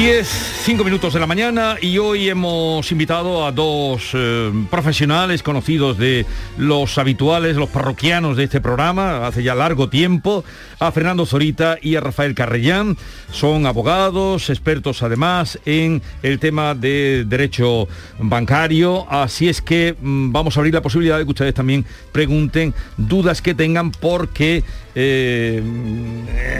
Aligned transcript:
10, 0.00 0.26
5 0.64 0.82
minutos 0.82 1.12
de 1.12 1.20
la 1.20 1.26
mañana 1.26 1.76
y 1.78 1.98
hoy 1.98 2.30
hemos 2.30 2.90
invitado 2.90 3.44
a 3.44 3.52
dos 3.52 4.12
eh, 4.14 4.50
profesionales 4.70 5.42
conocidos 5.42 5.98
de 5.98 6.24
los 6.56 6.96
habituales, 6.96 7.56
los 7.56 7.68
parroquianos 7.68 8.38
de 8.38 8.44
este 8.44 8.62
programa, 8.62 9.26
hace 9.26 9.42
ya 9.42 9.54
largo 9.54 9.90
tiempo, 9.90 10.42
a 10.78 10.90
Fernando 10.90 11.26
Zorita 11.26 11.76
y 11.82 11.96
a 11.96 12.00
Rafael 12.00 12.34
Carrellán. 12.34 12.96
Son 13.30 13.66
abogados, 13.66 14.48
expertos 14.48 15.02
además 15.02 15.58
en 15.66 16.00
el 16.22 16.38
tema 16.38 16.74
de 16.74 17.26
derecho 17.26 17.86
bancario, 18.18 19.06
así 19.10 19.50
es 19.50 19.60
que 19.60 19.96
mm, 20.00 20.32
vamos 20.32 20.56
a 20.56 20.60
abrir 20.60 20.72
la 20.72 20.80
posibilidad 20.80 21.18
de 21.18 21.24
que 21.24 21.30
ustedes 21.30 21.52
también 21.52 21.84
pregunten 22.10 22.72
dudas 22.96 23.42
que 23.42 23.54
tengan 23.54 23.90
porque 23.90 24.64
eh, 24.94 25.62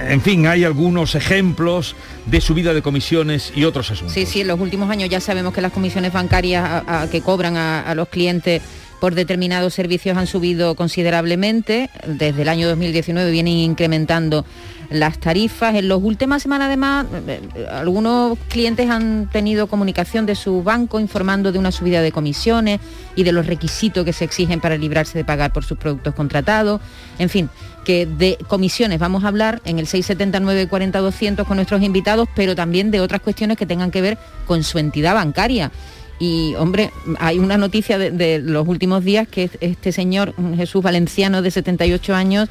en 0.09 0.21
fin, 0.21 0.47
hay 0.47 0.65
algunos 0.65 1.15
ejemplos 1.15 1.97
de 2.27 2.41
subida 2.41 2.73
de 2.75 2.83
comisiones 2.83 3.53
y 3.55 3.65
otros 3.65 3.91
asuntos. 3.91 4.15
Sí, 4.15 4.27
sí, 4.27 4.41
en 4.43 4.49
los 4.49 4.61
últimos 4.61 4.91
años 4.91 5.09
ya 5.09 5.21
sabemos 5.21 5.53
que 5.53 5.61
las 5.61 5.73
comisiones 5.73 6.13
bancarias 6.13 7.09
que 7.11 7.21
cobran 7.21 7.57
a, 7.57 7.95
los 7.95 8.09
clientes 8.09 8.63
por 9.01 9.15
determinados 9.15 9.75
servicios 9.75 10.17
han 10.17 10.27
subido 10.27 10.75
considerablemente. 10.75 11.91
Desde 12.07 12.43
el 12.43 12.49
año 12.49 12.69
2019 12.69 13.31
vienen 13.31 13.55
incrementando 13.55 14.45
las 14.91 15.19
tarifas. 15.19 15.75
En 15.75 15.89
las 15.89 15.99
últimas 15.99 16.43
semanas, 16.43 16.67
además, 16.67 17.07
eh, 17.27 17.41
eh, 17.55 17.67
algunos 17.71 18.37
clientes 18.49 18.91
han 18.91 19.29
tenido 19.31 19.69
comunicación 19.69 20.27
de 20.27 20.35
su 20.35 20.63
banco 20.63 21.01
informando 21.01 21.53
de 21.53 21.59
una 21.59 21.73
subida 21.73 22.03
de 22.03 22.13
comisiones 22.13 22.81
y 23.17 23.23
de 23.23 23.33
los 23.33 23.47
requisitos 23.47 24.05
que 24.05 24.13
se 24.13 24.25
exigen 24.25 24.61
para 24.61 24.77
librarse 24.77 25.17
de 25.17 25.25
pagar 25.25 25.53
por 25.53 25.65
sus 25.65 25.79
productos 25.79 26.15
contratados. 26.15 26.81
En 27.19 27.29
fin, 27.29 27.49
que 27.85 28.07
de 28.07 28.39
comisiones 28.49 28.99
vamos 28.99 29.25
a 29.25 29.29
hablar 29.29 29.63
en 29.65 29.79
el 29.79 29.87
679 29.87 30.69
40 30.69 30.99
200 30.99 31.47
con 31.47 31.57
nuestros 31.57 31.83
invitados, 31.83 32.29
pero 32.35 32.55
también 32.55 32.91
de 32.91 33.01
otras 33.01 33.21
cuestiones 33.21 33.57
que 33.57 33.67
tengan 33.67 33.91
que 33.91 34.01
ver 34.01 34.19
con 34.47 34.63
su 34.63 34.79
entidad 34.79 35.15
bancaria. 35.15 35.71
Y 36.19 36.55
hombre, 36.57 36.91
hay 37.19 37.39
una 37.39 37.57
noticia 37.57 37.99
de, 37.99 38.39
los 38.39 38.69
últimos 38.69 39.05
días 39.05 39.27
que 39.27 39.51
este 39.61 39.91
señor 39.91 40.35
Jesús 40.55 40.83
Valenciano 40.83 41.41
de 41.41 41.51
78 41.51 42.15
años 42.15 42.49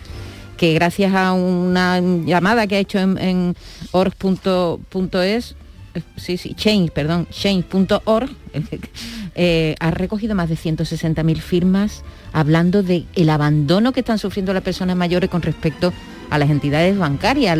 que 0.57 0.73
gracias 0.73 1.13
a 1.13 1.31
una 1.31 2.01
llamada 2.01 2.67
que 2.67 2.75
ha 2.75 2.79
hecho 2.79 2.99
en, 2.99 3.17
en 3.17 3.55
org.es, 3.91 5.55
sí, 6.15 6.37
sí, 6.37 6.53
change, 6.55 6.91
perdón, 6.91 7.27
change.org, 7.31 8.29
eh, 9.35 9.75
ha 9.79 9.91
recogido 9.91 10.35
más 10.35 10.49
de 10.49 10.55
160.000 10.55 11.37
firmas 11.37 12.03
hablando 12.33 12.83
de 12.83 13.05
el 13.15 13.29
abandono 13.29 13.91
que 13.91 14.01
están 14.01 14.19
sufriendo 14.19 14.53
las 14.53 14.63
personas 14.63 14.95
mayores 14.95 15.29
con 15.29 15.41
respecto 15.41 15.93
a 16.29 16.37
las 16.37 16.49
entidades 16.49 16.97
bancarias, 16.97 17.57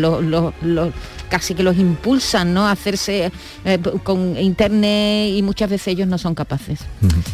casi 1.30 1.54
que 1.54 1.62
los 1.62 1.78
impulsan 1.78 2.52
¿no? 2.52 2.66
a 2.66 2.72
hacerse 2.72 3.32
eh, 3.64 3.78
con 4.02 4.36
internet 4.36 5.32
y 5.34 5.42
muchas 5.42 5.70
veces 5.70 5.88
ellos 5.88 6.08
no 6.08 6.18
son 6.18 6.34
capaces. 6.34 6.80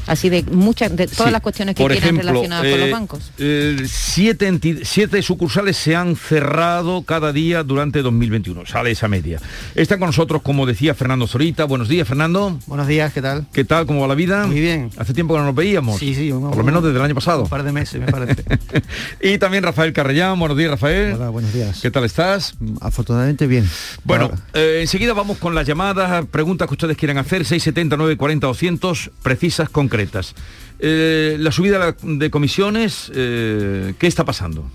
Así 0.07 0.29
de 0.29 0.45
muchas, 0.45 0.95
de 0.95 1.09
todas 1.09 1.33
las 1.33 1.41
cuestiones 1.41 1.75
que 1.75 1.85
tienen 1.89 2.19
relacionadas 2.19 2.71
con 2.71 2.81
los 2.81 2.89
eh, 2.89 2.93
bancos. 2.93 3.33
Eh, 3.39 3.85
siete, 3.89 4.61
siete 4.85 5.23
sucursales 5.23 5.77
se 5.77 5.97
han 5.97 6.15
cerrado 6.15 7.03
cada 7.03 7.33
día 7.33 7.63
durante 7.65 8.03
2021, 8.03 8.67
sale 8.67 8.93
esa 8.93 9.09
media. 9.09 9.41
Están 9.75 9.99
con 9.99 10.09
nosotros, 10.09 10.43
como 10.43 10.67
decía 10.67 10.95
Fernando 10.95 11.27
Zorita. 11.27 11.65
Buenos 11.65 11.89
días, 11.89 12.07
Fernando. 12.07 12.59
Buenos 12.67 12.87
días, 12.87 13.13
¿qué 13.13 13.23
tal? 13.23 13.47
¿Qué 13.53 13.65
tal? 13.65 13.87
¿Cómo 13.87 14.03
va 14.03 14.09
la 14.09 14.15
vida? 14.15 14.47
Muy 14.47 14.61
bien. 14.61 14.91
Hace 14.99 15.15
tiempo 15.15 15.35
que 15.35 15.41
no 15.41 15.47
nos 15.47 15.55
veíamos. 15.55 15.99
Sí, 15.99 16.15
sí. 16.15 16.31
Por 16.31 16.57
lo 16.57 16.65
menos 16.65 16.83
desde 16.85 16.99
el 16.99 17.05
año 17.05 17.15
pasado. 17.15 17.45
Un 17.45 17.49
par 17.49 17.63
de 17.63 17.73
meses, 17.73 18.01
me 18.01 18.13
parece. 18.13 18.45
y 19.23 19.39
también 19.39 19.65
Rafael 19.65 19.93
Carrellán. 19.93 20.39
Buenos 20.39 20.57
días, 20.59 20.71
Rafael. 20.71 21.15
Hola, 21.15 21.31
buenos 21.31 21.53
días. 21.53 21.81
¿Qué 21.81 21.91
tal 21.91 22.05
estás? 22.05 22.55
Afortunadamente 22.81 23.47
bien. 23.47 23.69
Bueno, 24.05 24.31
eh, 24.55 24.79
enseguida 24.81 25.13
vamos 25.13 25.39
con 25.39 25.55
las 25.55 25.67
llamadas, 25.67 26.27
preguntas 26.27 26.69
que 26.69 26.75
ustedes 26.75 26.97
quieran 26.97 27.19
hacer, 27.19 27.45
679 27.45 28.17
40 28.17 28.47
200, 28.47 29.11
precisas, 29.23 29.69
concretas. 29.69 30.35
Eh, 30.79 31.37
la 31.39 31.53
subida 31.53 31.97
de 32.03 32.31
comisiones, 32.31 33.11
eh, 33.15 33.95
¿qué 33.99 34.07
está 34.07 34.25
pasando? 34.25 34.69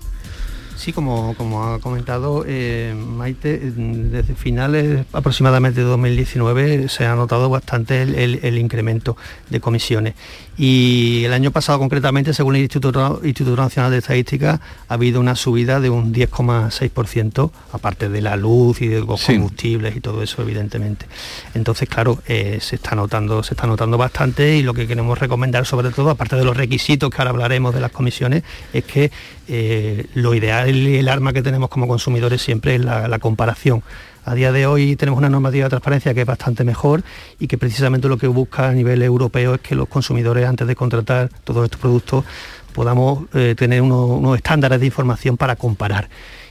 Sí, 0.76 0.92
como, 0.92 1.34
como 1.36 1.62
ha 1.62 1.78
comentado 1.78 2.44
Maite, 2.96 3.58
desde 3.58 4.34
finales 4.34 5.06
aproximadamente 5.12 5.80
de 5.80 5.86
2019 5.86 6.88
se 6.88 7.06
ha 7.06 7.14
notado 7.14 7.48
bastante 7.48 8.02
el 8.02 8.58
incremento 8.58 9.16
de 9.48 9.60
comisiones 9.60 10.14
y 10.58 11.24
el 11.24 11.32
año 11.32 11.50
pasado 11.50 11.78
concretamente, 11.78 12.34
según 12.34 12.56
el 12.56 12.62
Instituto, 12.62 13.20
Instituto 13.24 13.60
Nacional 13.60 13.90
de 13.90 13.98
Estadística, 13.98 14.60
ha 14.88 14.94
habido 14.94 15.20
una 15.20 15.34
subida 15.34 15.80
de 15.80 15.88
un 15.88 16.12
10,6%, 16.12 17.50
aparte 17.72 18.08
de 18.08 18.20
la 18.20 18.36
luz 18.36 18.82
y 18.82 18.88
de 18.88 19.00
los 19.00 19.24
combustibles 19.24 19.96
y 19.96 20.00
todo 20.00 20.22
eso, 20.22 20.42
evidentemente. 20.42 21.06
Entonces, 21.54 21.88
claro, 21.88 22.22
eh, 22.26 22.58
se 22.60 22.76
está 22.76 22.94
notando, 22.94 23.42
se 23.42 23.54
está 23.54 23.66
notando 23.66 23.96
bastante 23.96 24.56
y 24.56 24.62
lo 24.62 24.74
que 24.74 24.86
queremos 24.86 25.18
recomendar, 25.18 25.64
sobre 25.64 25.90
todo, 25.90 26.10
aparte 26.10 26.36
de 26.36 26.44
los 26.44 26.56
requisitos 26.56 27.10
que 27.10 27.16
ahora 27.18 27.30
hablaremos 27.30 27.74
de 27.74 27.80
las 27.80 27.92
comisiones, 27.92 28.42
es 28.74 28.84
que 28.84 29.10
eh, 29.48 30.06
lo 30.14 30.34
ideal 30.34 30.74
y 30.76 30.96
el 30.96 31.08
arma 31.08 31.32
que 31.32 31.42
tenemos 31.42 31.70
como 31.70 31.88
consumidores 31.88 32.42
siempre 32.42 32.74
es 32.74 32.82
la 32.82 33.18
comparación 33.18 33.82
a 34.24 34.34
día 34.34 34.52
de 34.52 34.66
hoy 34.66 34.96
tenemos 34.96 35.18
una 35.18 35.28
normativa 35.28 35.64
de 35.64 35.70
transparencia 35.70 36.14
que 36.14 36.20
es 36.20 36.26
bastante 36.26 36.64
mejor 36.64 37.02
y 37.38 37.48
que 37.48 37.58
precisamente 37.58 38.08
lo 38.08 38.18
que 38.18 38.26
busca 38.26 38.68
a 38.68 38.72
nivel 38.72 39.02
europeo 39.02 39.54
es 39.54 39.60
que 39.60 39.74
los 39.74 39.88
consumidores 39.88 40.46
antes 40.46 40.66
de 40.66 40.76
contratar 40.76 41.28
todos 41.44 41.64
estos 41.64 41.80
productos 41.80 42.24
podamos 42.72 43.24
eh, 43.34 43.54
tener 43.56 43.82
unos, 43.82 44.36
estándares 44.36 44.80
de 44.80 44.86
información 44.86 45.36
para 45.36 45.56
comparar 45.56 46.08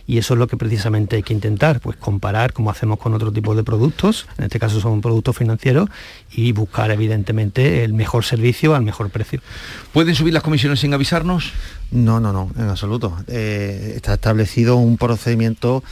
y 0.08 0.18
eso 0.18 0.34
es 0.34 0.40
lo 0.40 0.48
que 0.48 0.58
precisamente 0.58 1.16
hay 1.16 1.24
que 1.24 1.34
intentar, 1.34 1.80
pues 1.80 1.96
comparar 1.96 2.52
como 2.54 2.70
hacemos 2.70 3.00
con 3.00 3.14
otro 3.14 3.32
tipo 3.32 3.56
de 3.56 3.64
productos, 3.64 4.28
en 4.38 4.46
este 4.46 4.60
caso 4.60 4.82
son 4.82 5.00
productos 5.00 5.38
financieros, 5.38 5.90
y 6.32 6.52
buscar 6.52 6.92
evidentemente 6.92 7.84
el 7.86 7.94
mejor 7.94 8.26
servicio 8.26 8.76
al 8.76 8.84
mejor 8.84 9.10
precio. 9.10 9.42
¿Pueden 9.94 10.16
subir 10.16 10.34
las 10.34 10.44
comisiones 10.44 10.82
sin 10.82 10.94
avisarnos? 10.94 11.54
No, 11.92 12.20
no, 12.20 12.34
no, 12.34 12.50
en 12.58 12.68
absoluto. 12.68 13.16
Eh, 13.28 13.94
está 13.96 14.16
establecido 14.16 14.76
un 14.76 14.98
procedimiento 14.98 15.84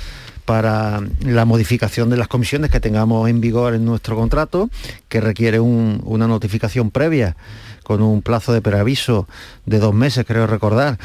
para 0.49 0.99
la 1.21 1.45
modificación 1.45 2.09
de 2.09 2.17
las 2.17 2.27
comisiones 2.27 2.71
que 2.71 2.79
tengamos 2.79 3.29
en 3.29 3.39
vigor 3.39 3.75
en 3.75 3.85
nuestro 3.85 4.15
contrato, 4.15 4.71
que 5.07 5.21
requiere 5.21 5.59
una 5.59 6.27
notificación 6.27 6.89
previa 6.89 7.35
con 7.83 8.01
un 8.01 8.23
plazo 8.23 8.51
de 8.51 8.59
preaviso 8.59 9.27
de 9.67 9.77
dos 9.77 9.93
meses, 9.93 10.25
creo 10.25 10.47
recordar, 10.47 10.97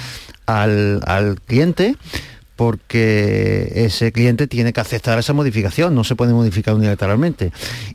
al, 0.46 1.02
al 1.04 1.42
cliente 1.42 1.98
porque 2.56 3.72
ese 3.74 4.12
cliente 4.12 4.46
tiene 4.46 4.72
que 4.72 4.80
aceptar 4.80 5.18
esa 5.18 5.32
modificación, 5.32 5.94
no 5.94 6.04
se 6.04 6.14
puede 6.14 6.32
modificar 6.32 6.74
unilateralmente. 6.74 7.52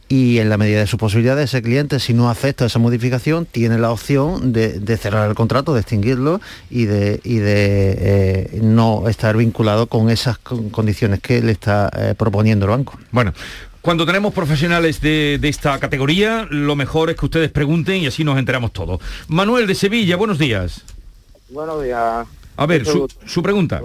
Y 0.10 0.40
en 0.40 0.50
la 0.50 0.58
medida 0.58 0.80
de 0.80 0.88
su 0.88 0.98
posibilidad, 0.98 1.40
ese 1.40 1.62
cliente, 1.62 2.00
si 2.00 2.14
no 2.14 2.30
acepta 2.30 2.66
esa 2.66 2.80
modificación, 2.80 3.46
tiene 3.46 3.78
la 3.78 3.92
opción 3.92 4.52
de, 4.52 4.98
cerrar 4.98 5.30
el 5.30 5.36
contrato, 5.36 5.74
de 5.74 5.82
extinguirlo 5.82 6.42
y 6.70 6.86
de, 6.86 7.18
de 7.18 7.20
eh, 7.24 8.60
no 8.62 9.08
estar 9.08 9.38
vinculado 9.38 9.88
con 9.88 10.10
esas 10.10 10.38
condiciones 10.40 11.22
que 11.22 11.42
le 11.42 11.54
está 11.54 11.90
eh, 11.96 12.16
proponiendo 12.18 12.66
el 12.66 12.72
banco. 12.72 13.00
Bueno, 13.12 13.34
cuando 13.82 14.06
tenemos 14.06 14.34
profesionales 14.34 15.00
de, 15.00 15.40
esta 15.44 15.80
categoría, 15.80 16.46
lo 16.50 16.76
mejor 16.76 17.10
es 17.10 17.16
que 17.16 17.26
ustedes 17.26 17.50
pregunten 17.50 18.02
y 18.02 18.08
así 18.08 18.26
nos 18.26 18.38
enteramos 18.38 18.74
todos. 18.74 19.00
Manuel 19.30 19.68
de 19.68 19.76
Sevilla, 19.76 20.18
buenos 20.18 20.38
días. 20.38 20.82
Buenos 21.50 21.82
días. 21.82 22.28
A 22.58 22.66
ver, 22.66 22.86
su 22.86 23.42
pregunta. 23.42 23.82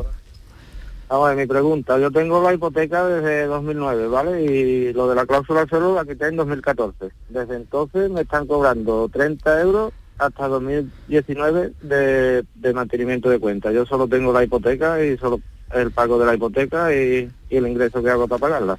Ahora, 1.08 1.34
mi 1.34 1.46
pregunta, 1.46 1.98
yo 1.98 2.10
tengo 2.10 2.42
la 2.42 2.54
hipoteca 2.54 3.06
desde 3.06 3.44
2009, 3.46 4.08
¿vale? 4.08 4.44
Y 4.44 4.92
lo 4.92 5.08
de 5.08 5.14
la 5.14 5.26
cláusula 5.26 5.66
suelo 5.66 5.94
la 5.94 6.04
quité 6.04 6.28
en 6.28 6.36
2014. 6.36 7.10
Desde 7.28 7.56
entonces 7.56 8.10
me 8.10 8.22
están 8.22 8.46
cobrando 8.46 9.08
30 9.12 9.60
euros 9.60 9.92
hasta 10.18 10.48
2019 10.48 11.72
de, 11.82 12.72
mantenimiento 12.72 13.28
de 13.28 13.38
cuenta. 13.38 13.70
Yo 13.72 13.84
solo 13.84 14.08
tengo 14.08 14.32
la 14.32 14.44
hipoteca 14.44 15.04
y 15.04 15.18
solo 15.18 15.40
el 15.72 15.90
pago 15.90 16.18
de 16.18 16.26
la 16.26 16.34
hipoteca 16.34 16.94
y, 16.94 17.28
el 17.50 17.66
ingreso 17.66 18.02
que 18.02 18.10
hago 18.10 18.26
para 18.26 18.40
pagarla. 18.40 18.78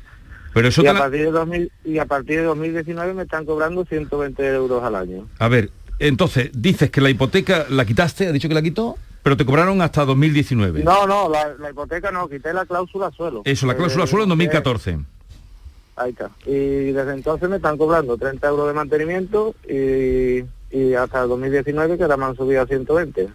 Pero 0.53 0.69
eso 0.69 0.83
y, 0.83 0.87
a 0.87 0.93
partir 0.93 1.25
de 1.25 1.31
2000, 1.31 1.71
y 1.83 1.97
a 1.99 2.05
partir 2.05 2.39
de 2.39 2.45
2019 2.45 3.13
me 3.13 3.23
están 3.23 3.45
cobrando 3.45 3.85
120 3.85 4.47
euros 4.47 4.83
al 4.83 4.95
año. 4.95 5.27
A 5.37 5.47
ver, 5.47 5.69
entonces, 5.99 6.49
dices 6.53 6.89
que 6.89 7.01
la 7.01 7.09
hipoteca 7.09 7.67
la 7.69 7.85
quitaste, 7.85 8.27
¿ha 8.27 8.31
dicho 8.31 8.47
que 8.47 8.53
la 8.53 8.61
quitó? 8.61 8.97
Pero 9.25 9.35
te 9.35 9.43
cobraron 9.43 9.81
hasta 9.81 10.05
2019. 10.05 10.83
No, 10.83 11.07
no, 11.07 11.27
la, 11.27 11.71
hipoteca 11.71 12.11
no, 12.11 12.29
quité 12.29 12.53
la 12.53 12.63
cláusula 12.63 13.09
suelo. 13.09 13.41
Eso, 13.43 13.65
la 13.65 13.73
eh, 13.73 13.75
cláusula 13.75 14.05
suelo 14.05 14.25
en 14.25 14.29
2014. 14.29 14.99
Ahí 15.95 16.11
está. 16.11 16.29
Y 16.45 16.91
desde 16.91 17.13
entonces 17.13 17.49
me 17.49 17.55
están 17.55 17.75
cobrando 17.75 18.19
30 18.19 18.47
euros 18.47 18.67
de 18.67 18.73
mantenimiento 18.73 19.55
y, 19.67 20.93
hasta 20.93 21.23
el 21.23 21.29
2019 21.29 21.97
que 21.97 22.07
la 22.07 22.17
me 22.17 22.25
han 22.25 22.35
subido 22.35 22.61
a 22.61 22.67
120. 22.67 23.27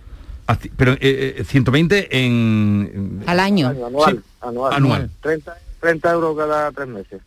Así- 0.47 0.71
Pero 0.77 0.93
eh, 0.93 1.39
eh, 1.39 1.45
120 1.45 2.25
en... 2.25 3.25
Al 3.27 3.41
año. 3.41 3.71
anual, 3.71 4.15
Sí. 4.15 4.21
anual. 4.43 4.73
Anual. 4.73 5.11
30, 5.23 5.57
30 5.81 6.13
euros 6.13 6.37
cada 6.37 6.71
tres 6.71 6.87
meses. 6.87 7.21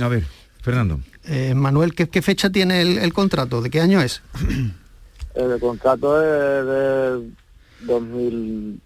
A 0.00 0.08
ver, 0.08 0.24
Fernando. 0.62 1.00
Eh, 1.26 1.52
Manuel, 1.54 1.94
¿qué, 1.94 2.08
qué 2.08 2.22
fecha 2.22 2.48
tiene 2.48 2.80
el, 2.80 2.96
el 2.96 3.12
contrato? 3.12 3.60
¿De 3.60 3.68
qué 3.68 3.82
año 3.82 4.00
es? 4.00 4.22
El 5.34 5.60
contrato 5.60 6.16
es 6.22 6.64
de 6.64 7.45
2002, 7.80 8.78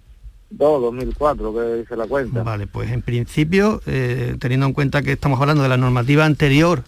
2004, 0.83 1.55
que 1.55 1.75
dice 1.81 1.97
la 1.97 2.07
cuenta. 2.07 2.43
Vale, 2.43 2.67
pues 2.67 2.91
en 2.91 3.03
principio, 3.03 3.81
eh, 3.87 4.37
teniendo 4.39 4.67
en 4.67 4.73
cuenta 4.73 5.03
que 5.03 5.13
estamos 5.13 5.41
hablando 5.41 5.63
de 5.63 5.69
la 5.69 5.77
normativa 5.77 6.25
anterior 6.25 6.85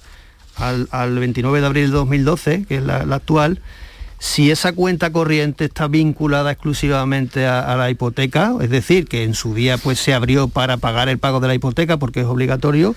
al, 0.56 0.88
al 0.90 1.18
29 1.18 1.60
de 1.60 1.66
abril 1.66 1.86
de 1.86 1.92
2012, 1.92 2.64
que 2.66 2.76
es 2.76 2.82
la, 2.82 3.04
la 3.04 3.16
actual, 3.16 3.60
si 4.18 4.52
esa 4.52 4.72
cuenta 4.72 5.10
corriente 5.10 5.64
está 5.64 5.88
vinculada 5.88 6.52
exclusivamente 6.52 7.46
a, 7.46 7.60
a 7.60 7.76
la 7.76 7.90
hipoteca, 7.90 8.54
es 8.60 8.70
decir, 8.70 9.08
que 9.08 9.24
en 9.24 9.34
su 9.34 9.52
día 9.52 9.78
pues 9.78 9.98
se 9.98 10.14
abrió 10.14 10.46
para 10.46 10.76
pagar 10.76 11.08
el 11.08 11.18
pago 11.18 11.40
de 11.40 11.48
la 11.48 11.54
hipoteca 11.54 11.96
porque 11.96 12.20
es 12.20 12.26
obligatorio, 12.26 12.94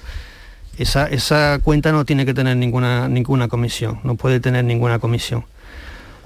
esa, 0.78 1.08
esa 1.08 1.60
cuenta 1.63 1.92
no 1.92 2.06
tiene 2.06 2.25
que 2.25 2.34
tener 2.34 2.58
ninguna, 2.58 3.08
ninguna 3.08 3.48
comisión, 3.48 4.00
no 4.04 4.16
puede 4.16 4.40
tener 4.40 4.66
ninguna 4.66 5.00
comisión. 5.00 5.46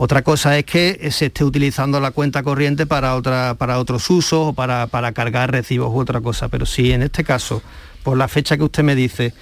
Otra 0.02 0.22
cosa 0.22 0.58
es 0.58 0.64
que 0.64 1.12
se 1.12 1.26
esté 1.26 1.44
utilizando 1.44 2.00
la 2.00 2.12
cuenta 2.12 2.42
corriente 2.42 2.86
para, 2.86 3.16
otra, 3.16 3.56
para 3.56 3.80
otros 3.80 4.10
usos 4.10 4.48
o 4.48 4.54
para, 4.54 4.88
para 4.88 5.12
cargar 5.12 5.52
recibos 5.52 5.94
u 5.94 6.00
otra 6.00 6.22
cosa. 6.22 6.48
Pero 6.48 6.66
si 6.66 6.94
en 6.94 7.04
este 7.04 7.26
caso, 7.26 7.62
por 8.02 8.18
la 8.18 8.30
fecha 8.30 8.56
que 8.56 8.64
usted 8.64 8.82
me 8.82 8.96
dice, 8.96 9.34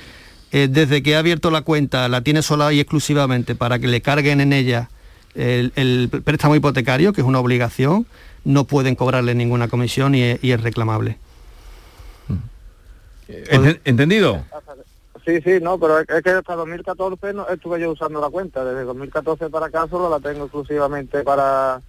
eh, 0.52 0.68
desde 0.68 1.04
que 1.04 1.16
ha 1.16 1.20
abierto 1.20 1.52
la 1.52 1.62
cuenta 1.62 2.10
la 2.10 2.22
tiene 2.22 2.42
sola 2.42 2.74
y 2.74 2.80
exclusivamente 2.80 3.54
para 3.54 3.78
que 3.78 3.86
le 3.86 4.02
carguen 4.02 4.42
en 4.42 4.52
ella 4.52 4.90
el, 5.36 6.10
préstamo 6.26 6.56
hipotecario, 6.56 7.14
que 7.14 7.22
es 7.22 7.28
una 7.28 7.40
obligación, 7.40 8.08
no 8.44 8.64
pueden 8.64 8.96
cobrarle 8.96 9.36
ninguna 9.36 9.68
comisión 9.68 10.16
y 10.16 10.24
es, 10.24 10.62
reclamable. 10.62 11.20
Enten- 13.30 13.80
¿Entendido? 13.86 14.44
Sí, 15.28 15.42
sí, 15.44 15.60
no, 15.62 15.78
pero 15.78 16.00
es, 16.00 16.06
que 16.24 16.30
hasta 16.30 16.56
2014 16.56 17.34
no 17.34 17.50
estuve 17.50 17.82
yo 17.82 17.92
usando 17.92 18.22
la 18.22 18.30
cuenta. 18.30 18.64
Desde 18.64 18.86
2014 18.86 19.50
para 19.50 19.66
acá 19.66 19.86
solo 19.90 20.10
la 20.10 20.22
tengo 20.22 20.46
exclusivamente 20.46 21.22
para... 21.24 21.82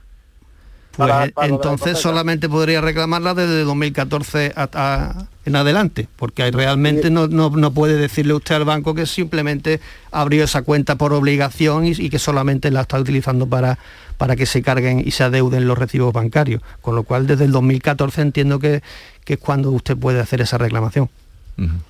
Pues 0.96 1.08
para 1.32 1.46
entonces 1.46 1.98
solamente 1.98 2.48
podría 2.48 2.80
reclamarla 2.80 3.32
desde 3.34 3.62
2014 3.62 4.52
hasta 4.56 5.28
en 5.44 5.54
adelante, 5.54 6.08
porque 6.16 6.50
realmente 6.50 7.10
no, 7.10 7.28
no- 7.28 7.50
no 7.50 7.70
puede 7.70 7.94
decirle 7.96 8.34
usted 8.34 8.56
al 8.56 8.64
banco 8.64 8.96
que 8.96 9.06
simplemente 9.06 9.78
abrió 10.10 10.42
esa 10.42 10.62
cuenta 10.62 10.96
por 10.96 11.12
obligación 11.12 11.86
y, 11.86 11.90
y 11.92 12.10
que 12.10 12.18
solamente 12.18 12.72
la 12.72 12.80
está 12.80 12.98
utilizando 12.98 13.46
para, 13.46 13.78
para 14.16 14.34
que 14.34 14.46
se 14.46 14.60
carguen 14.60 14.98
y 15.06 15.12
se 15.12 15.22
adeuden 15.22 15.68
los 15.68 15.78
recibos 15.78 16.12
bancarios. 16.12 16.60
Con 16.80 16.96
lo 16.96 17.04
cual 17.04 17.28
desde 17.28 17.44
el 17.44 17.52
2014 17.52 18.20
entiendo 18.20 18.58
que, 18.58 18.82
que 19.24 19.34
es 19.34 19.38
cuando 19.38 19.70
usted 19.70 19.96
puede 19.96 20.18
hacer 20.18 20.40
esa 20.40 20.58
reclamación. 20.58 21.08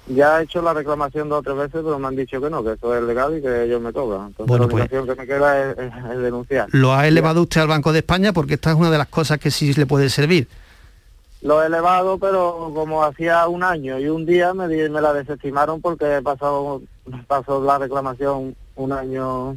Ya 0.06 0.40
he 0.40 0.44
hecho 0.44 0.62
la 0.62 0.72
reclamación 0.72 1.28
dos 1.28 1.40
o 1.40 1.42
tres 1.42 1.56
veces, 1.56 1.72
pero 1.84 1.98
me 1.98 2.08
han 2.08 2.16
dicho 2.16 2.40
que 2.40 2.48
no, 2.48 2.64
que 2.64 2.72
eso 2.72 2.96
es 2.96 3.02
legal 3.02 3.36
y 3.36 3.42
que 3.42 3.64
ellos 3.64 3.80
me 3.82 3.92
cobran. 3.92 4.28
Entonces 4.28 4.46
Bueno, 4.46 4.64
la 4.64 4.70
pues- 4.70 4.82
obligación 4.84 5.06
que 5.06 5.20
me 5.20 5.26
queda 5.26 5.70
es, 5.70 5.78
es- 5.78 5.92
es 6.12 6.18
denunciar. 6.22 6.68
¿Lo 6.72 6.94
ha 6.94 7.06
elevado 7.06 7.42
usted 7.42 7.60
al 7.60 7.68
Banco 7.68 7.92
de 7.92 7.98
España? 7.98 8.32
Porque 8.32 8.54
esta 8.54 8.70
es 8.70 8.76
una 8.76 8.90
de 8.90 8.98
las 8.98 9.08
cosas 9.08 9.38
que 9.38 9.50
sí 9.50 9.74
le 9.74 9.84
puede 9.86 10.08
servir. 10.08 10.48
Lo 11.42 11.62
he 11.62 11.66
elevado, 11.66 12.18
pero 12.18 12.72
como 12.74 13.04
hacía 13.04 13.46
un 13.46 13.62
año 13.62 13.98
y 13.98 14.08
un 14.08 14.26
día 14.26 14.54
me, 14.54 14.66
di- 14.66 14.88
me 14.88 15.00
la 15.00 15.12
desestimaron 15.12 15.80
porque 15.80 16.20
pasó, 16.24 16.82
pasó 17.26 17.62
la 17.62 17.78
reclamación 17.78 18.56
un 18.74 18.92
año, 18.92 19.56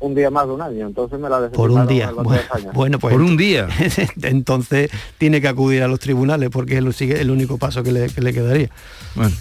un 0.00 0.14
día 0.14 0.30
más 0.30 0.46
de 0.46 0.52
un 0.52 0.62
año. 0.62 0.86
Entonces 0.86 1.18
me 1.18 1.28
la 1.28 1.48
Por 1.50 1.70
un 1.70 1.86
día. 1.86 2.10
Bueno, 2.12 2.40
bueno, 2.74 2.98
pues 2.98 3.12
Por 3.12 3.22
un 3.22 3.36
día. 3.36 3.68
entonces 4.22 4.90
tiene 5.18 5.40
que 5.40 5.48
acudir 5.48 5.82
a 5.82 5.88
los 5.88 5.98
tribunales 6.00 6.50
porque 6.50 6.76
es 6.78 6.82
lo 6.82 6.92
sigue- 6.92 7.20
el 7.20 7.30
único 7.30 7.58
paso 7.58 7.82
que 7.82 7.92
le, 7.92 8.08
que 8.08 8.20
le 8.20 8.32
quedaría. 8.32 8.70
Bueno, 9.14 9.34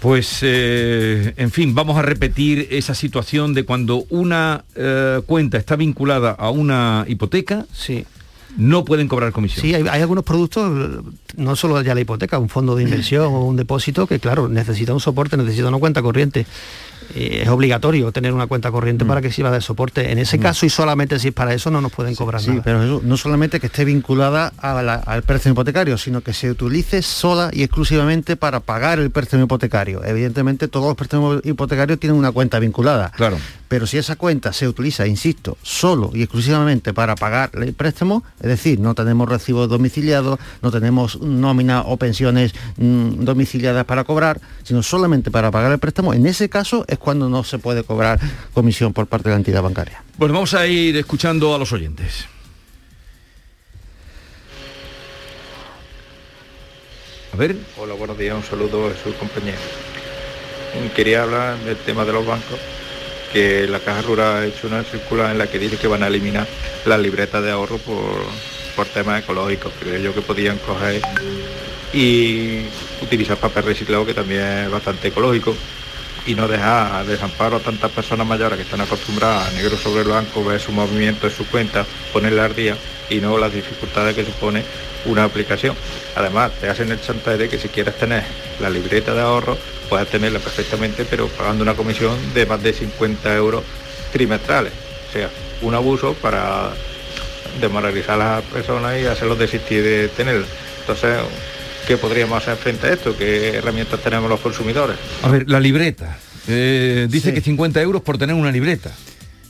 pues, 0.00 0.38
eh, 0.42 1.34
en 1.36 1.50
fin, 1.50 1.74
vamos 1.74 1.98
a 1.98 2.02
repetir 2.02 2.68
esa 2.70 2.94
situación 2.94 3.52
de 3.52 3.64
cuando 3.64 4.04
una 4.08 4.64
eh, 4.74 5.20
cuenta 5.26 5.58
está 5.58 5.76
vinculada 5.76 6.30
a 6.30 6.50
una 6.50 7.04
hipoteca, 7.06 7.66
Sí, 7.72 8.06
no 8.56 8.84
pueden 8.84 9.08
cobrar 9.08 9.30
comisión. 9.32 9.60
sí 9.62 9.74
hay, 9.74 9.84
hay 9.86 10.00
algunos 10.00 10.24
productos, 10.24 11.02
no 11.36 11.54
solo 11.54 11.80
ya 11.82 11.94
la 11.94 12.00
hipoteca, 12.00 12.38
un 12.38 12.48
fondo 12.48 12.74
de 12.76 12.82
inversión 12.84 13.26
o 13.34 13.44
un 13.44 13.56
depósito 13.56 14.06
que 14.06 14.18
claro, 14.20 14.48
necesita 14.48 14.94
un 14.94 15.00
soporte, 15.00 15.36
necesita 15.36 15.68
una 15.68 15.78
cuenta 15.78 16.00
corriente. 16.00 16.46
Eh, 17.14 17.40
es 17.42 17.48
obligatorio 17.48 18.12
tener 18.12 18.32
una 18.32 18.46
cuenta 18.46 18.70
corriente 18.70 19.04
para 19.04 19.20
que 19.20 19.32
sirva 19.32 19.50
de 19.50 19.60
soporte. 19.60 20.12
En 20.12 20.18
ese 20.18 20.38
caso 20.38 20.64
y 20.66 20.70
solamente 20.70 21.18
si 21.18 21.28
es 21.28 21.34
para 21.34 21.52
eso 21.54 21.70
no 21.70 21.80
nos 21.80 21.92
pueden 21.92 22.14
cobrar 22.14 22.40
Sí, 22.40 22.50
nada. 22.50 22.62
pero 22.62 22.82
eso, 22.82 23.00
no 23.04 23.16
solamente 23.16 23.58
que 23.60 23.66
esté 23.66 23.84
vinculada 23.84 24.52
a 24.58 24.80
la- 24.82 24.94
al 24.94 25.22
préstamo 25.22 25.54
hipotecario, 25.54 25.98
sino 25.98 26.20
que 26.20 26.32
se 26.32 26.50
utilice 26.50 27.02
sola 27.02 27.50
y 27.52 27.62
exclusivamente 27.62 28.36
para 28.36 28.60
pagar 28.60 28.98
el 29.00 29.10
préstamo 29.10 29.44
hipotecario. 29.44 30.04
Evidentemente 30.04 30.68
todos 30.68 30.86
los 30.86 30.96
préstamos 30.96 31.40
hipotecarios 31.44 31.98
tienen 31.98 32.18
una 32.18 32.30
cuenta 32.32 32.58
vinculada. 32.58 33.10
Claro. 33.16 33.38
Pero 33.68 33.86
si 33.86 33.98
esa 33.98 34.16
cuenta 34.16 34.52
se 34.52 34.66
utiliza, 34.68 35.06
insisto, 35.06 35.56
solo 35.62 36.10
y 36.12 36.22
exclusivamente 36.22 36.92
para 36.92 37.14
pagar 37.14 37.50
el 37.54 37.72
préstamo, 37.72 38.24
es 38.40 38.48
decir, 38.48 38.80
no 38.80 38.94
tenemos 38.94 39.28
recibos 39.28 39.68
domiciliados, 39.68 40.38
no 40.60 40.70
tenemos 40.72 41.20
nómina 41.20 41.82
o 41.82 41.96
pensiones 41.96 42.52
mm, 42.78 43.24
domiciliadas 43.24 43.84
para 43.84 44.02
cobrar, 44.04 44.40
sino 44.64 44.82
solamente 44.82 45.30
para 45.30 45.50
pagar 45.52 45.70
el 45.72 45.78
préstamo, 45.78 46.14
en 46.14 46.26
ese 46.26 46.48
caso 46.48 46.84
es 46.90 46.98
cuando 46.98 47.28
no 47.28 47.44
se 47.44 47.58
puede 47.58 47.84
cobrar 47.84 48.18
comisión 48.52 48.92
por 48.92 49.06
parte 49.06 49.28
de 49.28 49.34
la 49.34 49.38
entidad 49.38 49.62
bancaria. 49.62 50.02
Bueno, 50.18 50.34
vamos 50.34 50.54
a 50.54 50.66
ir 50.66 50.96
escuchando 50.96 51.54
a 51.54 51.58
los 51.58 51.72
oyentes. 51.72 52.26
A 57.32 57.36
ver, 57.36 57.56
Hola, 57.78 57.94
buenos 57.94 58.18
días, 58.18 58.34
un 58.34 58.42
saludo 58.42 58.88
a 58.88 58.92
su 59.02 59.16
compañero. 59.16 59.58
Quería 60.94 61.22
hablar 61.22 61.58
del 61.60 61.76
tema 61.76 62.04
de 62.04 62.12
los 62.12 62.26
bancos, 62.26 62.58
que 63.32 63.68
la 63.68 63.78
Caja 63.78 64.02
Rural 64.02 64.36
ha 64.36 64.46
hecho 64.46 64.66
una 64.66 64.82
circular 64.82 65.30
en 65.30 65.38
la 65.38 65.46
que 65.46 65.58
dice 65.58 65.76
que 65.76 65.86
van 65.86 66.02
a 66.02 66.08
eliminar 66.08 66.46
las 66.84 66.98
libretas 66.98 67.42
de 67.42 67.52
ahorro 67.52 67.78
por, 67.78 68.24
por 68.74 68.86
temas 68.86 69.22
ecológicos. 69.22 69.72
Creo 69.78 69.98
yo 70.00 70.14
que 70.14 70.22
podían 70.22 70.58
coger 70.58 71.02
y 71.92 72.62
utilizar 73.00 73.36
papel 73.36 73.64
reciclado, 73.64 74.04
que 74.04 74.14
también 74.14 74.42
es 74.42 74.70
bastante 74.70 75.08
ecológico, 75.08 75.54
y 76.26 76.34
no 76.34 76.48
dejar 76.48 77.06
desamparo 77.06 77.56
a 77.56 77.60
tantas 77.60 77.90
personas 77.90 78.26
mayores 78.26 78.56
que 78.56 78.64
están 78.64 78.80
acostumbradas 78.80 79.48
a 79.48 79.52
negro 79.52 79.76
sobre 79.76 80.04
blanco, 80.04 80.44
ver 80.44 80.60
su 80.60 80.72
movimiento 80.72 81.26
en 81.26 81.32
su 81.32 81.46
cuenta, 81.46 81.84
ponerla 82.12 82.44
al 82.44 82.54
día 82.54 82.76
y 83.08 83.16
no 83.20 83.38
las 83.38 83.52
dificultades 83.52 84.14
que 84.14 84.24
supone 84.24 84.62
una 85.06 85.24
aplicación. 85.24 85.74
Además, 86.14 86.52
te 86.60 86.68
hacen 86.68 86.90
el 86.92 87.00
chantaje 87.00 87.38
de 87.38 87.48
que 87.48 87.58
si 87.58 87.68
quieres 87.68 87.96
tener 87.96 88.22
la 88.60 88.70
libreta 88.70 89.14
de 89.14 89.20
ahorro, 89.20 89.56
puedes 89.88 90.08
tenerla 90.08 90.38
perfectamente, 90.38 91.04
pero 91.08 91.28
pagando 91.28 91.62
una 91.62 91.74
comisión 91.74 92.16
de 92.34 92.46
más 92.46 92.62
de 92.62 92.72
50 92.72 93.34
euros 93.34 93.64
trimestrales. 94.12 94.72
O 95.08 95.12
sea, 95.12 95.28
un 95.62 95.74
abuso 95.74 96.14
para 96.14 96.70
desmoralizar 97.60 98.20
a 98.20 98.36
las 98.36 98.42
personas 98.44 99.00
y 99.00 99.06
hacerlos 99.06 99.38
desistir 99.38 99.82
de 99.82 100.08
tenerla. 100.08 100.46
Entonces, 100.80 101.18
¿qué 101.90 101.96
podríamos 101.96 102.38
hacer 102.40 102.56
frente 102.56 102.86
a 102.86 102.92
esto? 102.92 103.16
¿Qué 103.18 103.56
herramientas 103.56 104.00
tenemos 104.00 104.30
los 104.30 104.38
consumidores? 104.38 104.96
a 105.24 105.28
ver, 105.28 105.50
la 105.50 105.58
libreta. 105.58 106.16
Eh, 106.46 107.08
dice 107.10 107.30
Sí. 107.30 107.34
que 107.34 107.40
50 107.40 107.82
euros 107.82 108.00
por 108.02 108.16
tener 108.16 108.36
una 108.36 108.52
libreta. 108.52 108.92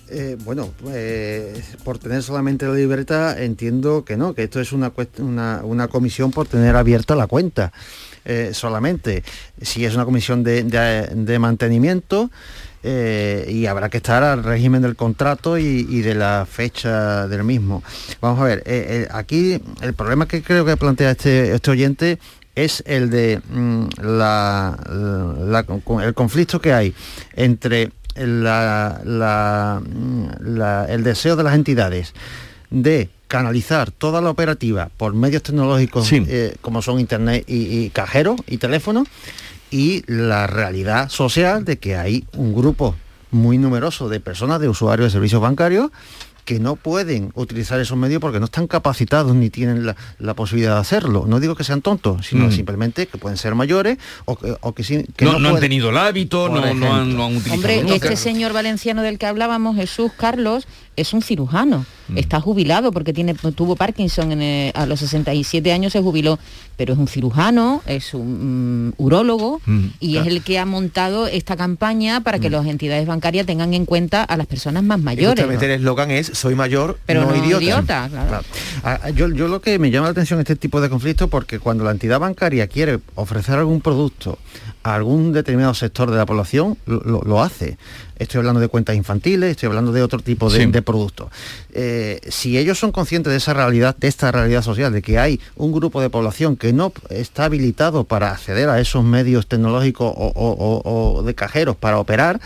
Eh, 0.09 0.39
bueno, 0.43 0.73
eh, 0.89 1.63
por 1.85 1.99
tener 1.99 2.23
solamente 2.23 2.65
la 2.67 2.73
libreta 2.73 3.39
entiendo 3.43 4.07
que 4.07 4.17
no, 4.17 4.33
que 4.35 4.45
esto 4.45 4.59
es 4.59 4.73
una, 4.73 4.91
una, 5.19 5.61
una 5.65 5.89
comisión 5.89 6.31
por 6.31 6.49
tener 6.49 6.77
abierta 6.77 7.15
la 7.15 7.27
cuenta 7.27 7.75
eh, 8.25 8.53
solamente. 8.55 9.23
Si 9.61 9.85
es 9.85 9.95
una 9.95 10.07
comisión 10.07 10.43
de, 10.43 10.63
de- 10.63 11.09
de 11.15 11.39
mantenimiento 11.39 12.31
eh, 12.83 13.47
y 13.49 13.67
habrá 13.67 13.89
que 13.89 13.99
estar 13.99 14.23
al 14.23 14.43
régimen 14.45 14.83
del 14.83 14.97
contrato 14.97 15.59
y, 15.59 15.87
y 15.89 16.01
de 16.01 16.15
la 16.15 16.47
fecha 16.51 17.27
del 17.29 17.45
mismo. 17.45 17.83
Vamos 18.21 18.41
a 18.41 18.45
ver, 18.45 18.59
eh, 18.67 19.05
eh, 19.05 19.09
aquí 19.11 19.61
el 19.83 19.95
problema 19.95 20.27
que 20.27 20.43
creo 20.43 20.65
que 20.65 20.77
plantea 20.77 21.11
este, 21.11 21.55
este 21.55 21.71
oyente 21.71 22.19
es 22.55 22.83
el 22.87 23.11
de 23.11 23.41
mm, 23.51 23.85
la- 24.03 24.77
la- 25.47 25.63
con- 25.65 26.03
el 26.03 26.15
conflicto 26.15 26.61
que 26.61 26.73
hay 26.73 26.95
entre 27.35 27.91
la- 28.17 29.01
la- 29.05 29.81
mm, 29.85 30.25
la- 30.57 30.87
el 30.89 31.05
deseo 31.05 31.37
de 31.37 31.45
las 31.45 31.55
entidades 31.55 32.13
de 32.71 33.09
canalizar 33.29 33.91
toda 33.93 34.21
la 34.21 34.31
operativa 34.31 34.91
por 34.97 35.15
medios 35.15 35.43
tecnológicos 35.45 36.09
Sí. 36.09 36.25
eh, 36.29 36.57
como 36.61 36.83
son 36.83 36.99
internet 36.99 37.45
y, 37.47 37.85
y 37.85 37.91
cajero 37.91 38.35
y 38.49 38.57
teléfono 38.59 39.05
y 39.71 40.03
la 40.07 40.47
realidad 40.47 41.09
social 41.09 41.65
de 41.65 41.79
que 41.79 41.97
hay 41.97 42.25
un 42.37 42.55
grupo 42.55 42.97
muy 43.31 43.59
numeroso 43.59 44.09
de 44.09 44.21
personas, 44.21 44.61
de 44.61 44.69
usuarios 44.69 45.07
de 45.07 45.11
servicios 45.11 45.41
bancarios 45.41 45.91
que 46.45 46.59
no 46.59 46.77
pueden 46.77 47.31
utilizar 47.35 47.81
esos 47.81 47.97
medios 47.97 48.21
porque 48.21 48.39
no 48.39 48.47
están 48.47 48.67
capacitados 48.67 49.35
ni 49.35 49.51
tienen 49.51 49.87
la, 49.87 50.35
posibilidad 50.35 50.75
de 50.75 50.81
hacerlo. 50.81 51.25
No 51.27 51.41
digo 51.41 51.55
que 51.55 51.65
sean 51.65 51.83
tontos, 51.83 52.27
sino 52.27 52.47
mm. 52.47 52.53
simplemente 52.53 53.07
que 53.07 53.19
pueden 53.19 53.37
ser 53.37 53.55
mayores 53.55 53.99
o 54.25 54.37
que, 54.37 55.07
no, 55.21 55.49
han 55.49 55.61
tenido 55.61 55.91
el 55.91 55.99
hábito, 55.99 56.49
no, 56.49 56.63
han, 56.63 57.19
utilizado 57.19 57.55
Hombre, 57.55 57.95
este 57.95 58.17
señor 58.17 58.53
valenciano 58.53 59.03
del 59.03 59.19
que 59.19 59.27
hablábamos, 59.27 59.77
Jesús 59.77 60.13
Carlos, 60.17 60.67
es 60.97 61.13
un 61.13 61.23
cirujano. 61.23 61.85
Mm. 62.09 62.19
Está 62.19 62.41
jubilado 62.41 62.93
porque 62.93 63.13
tiene, 63.13 63.35
tuvo 63.35 63.77
Parkinson 63.77 64.41
eh, 64.41 64.73
a 64.75 64.87
los 64.87 65.01
67 65.01 65.73
años, 65.73 65.93
se 65.93 66.01
jubiló, 66.01 66.39
pero 66.77 66.93
es 66.93 66.99
un 66.99 67.09
cirujano, 67.09 67.83
es 67.87 68.15
un 68.15 68.89
mm, 68.89 68.93
urólogo 68.99 69.61
mm, 69.67 69.87
y 70.01 70.17
es 70.17 70.27
el 70.27 70.43
que 70.43 70.59
ha 70.59 70.67
montado 70.67 71.27
esta 71.27 71.57
campaña 71.57 72.21
para 72.23 72.39
que 72.39 72.51
las 72.51 72.67
entidades 72.67 73.07
bancarias 73.07 73.47
tengan 73.47 73.75
en 73.75 73.87
cuenta 73.87 74.23
a 74.23 74.37
las 74.37 74.47
personas 74.47 74.83
más 74.83 75.01
mayores. 75.01 75.45
el 75.45 75.71
eslogan 75.71 76.11
es 76.11 76.27
soy 76.33 76.55
mayor, 76.55 76.99
pero 77.07 77.27
no, 77.27 77.37
idiota. 77.37 78.09
Ah, 78.85 79.11
yo, 79.11 79.29
yo 79.29 79.49
lo 79.49 79.61
que 79.61 79.79
me 79.79 79.91
llama 79.91 80.07
la 80.07 80.13
atención 80.13 80.41
este 80.41 80.57
tipo 80.57 80.81
de 80.81 80.89
conflictos 80.89 81.29
porque 81.29 81.59
cuando 81.59 81.85
la 81.85 81.91
entidad 81.91 82.21
bancaria 82.21 82.67
quiere 82.67 83.01
ofrecer 83.15 83.57
algún 83.57 83.81
producto 83.81 84.39
a 84.83 84.95
algún 84.95 85.33
determinado 85.33 85.75
sector 85.75 86.11
de 86.11 86.17
la 86.17 86.27
población, 86.27 86.79
lo 86.87 87.43
hace 87.43 87.77
estoy 88.21 88.39
hablando 88.39 88.61
de 88.61 88.69
cuentas 88.69 88.95
infantiles, 88.97 89.51
estoy 89.51 89.69
hablando 89.69 89.93
de 89.93 90.03
otro 90.03 90.21
tipo 90.21 90.51
de, 90.51 90.83
productos. 90.83 91.31
Eh, 91.73 92.21
si 92.29 92.59
ellos 92.59 92.79
son 92.79 92.93
conscientes 92.93 93.31
de 93.31 93.39
esa 93.39 93.55
realidad, 93.55 93.97
de 93.97 94.09
esta 94.09 94.31
realidad 94.31 94.63
social, 94.63 94.93
de 94.93 95.03
que 95.03 95.19
hay 95.19 95.41
un 95.57 95.73
grupo 95.73 96.01
de 96.03 96.11
población 96.11 96.57
que 96.57 96.73
no 96.73 96.93
está 97.09 97.47
habilitado 97.47 98.05
para 98.05 98.31
acceder 98.31 98.69
a 98.69 98.79
esos 98.79 99.03
medios 99.05 99.47
tecnológicos 99.47 100.13
o 100.15 101.23
de 101.25 101.35
cajeros 101.35 101.77
para 101.77 101.99
operar, 101.99 102.41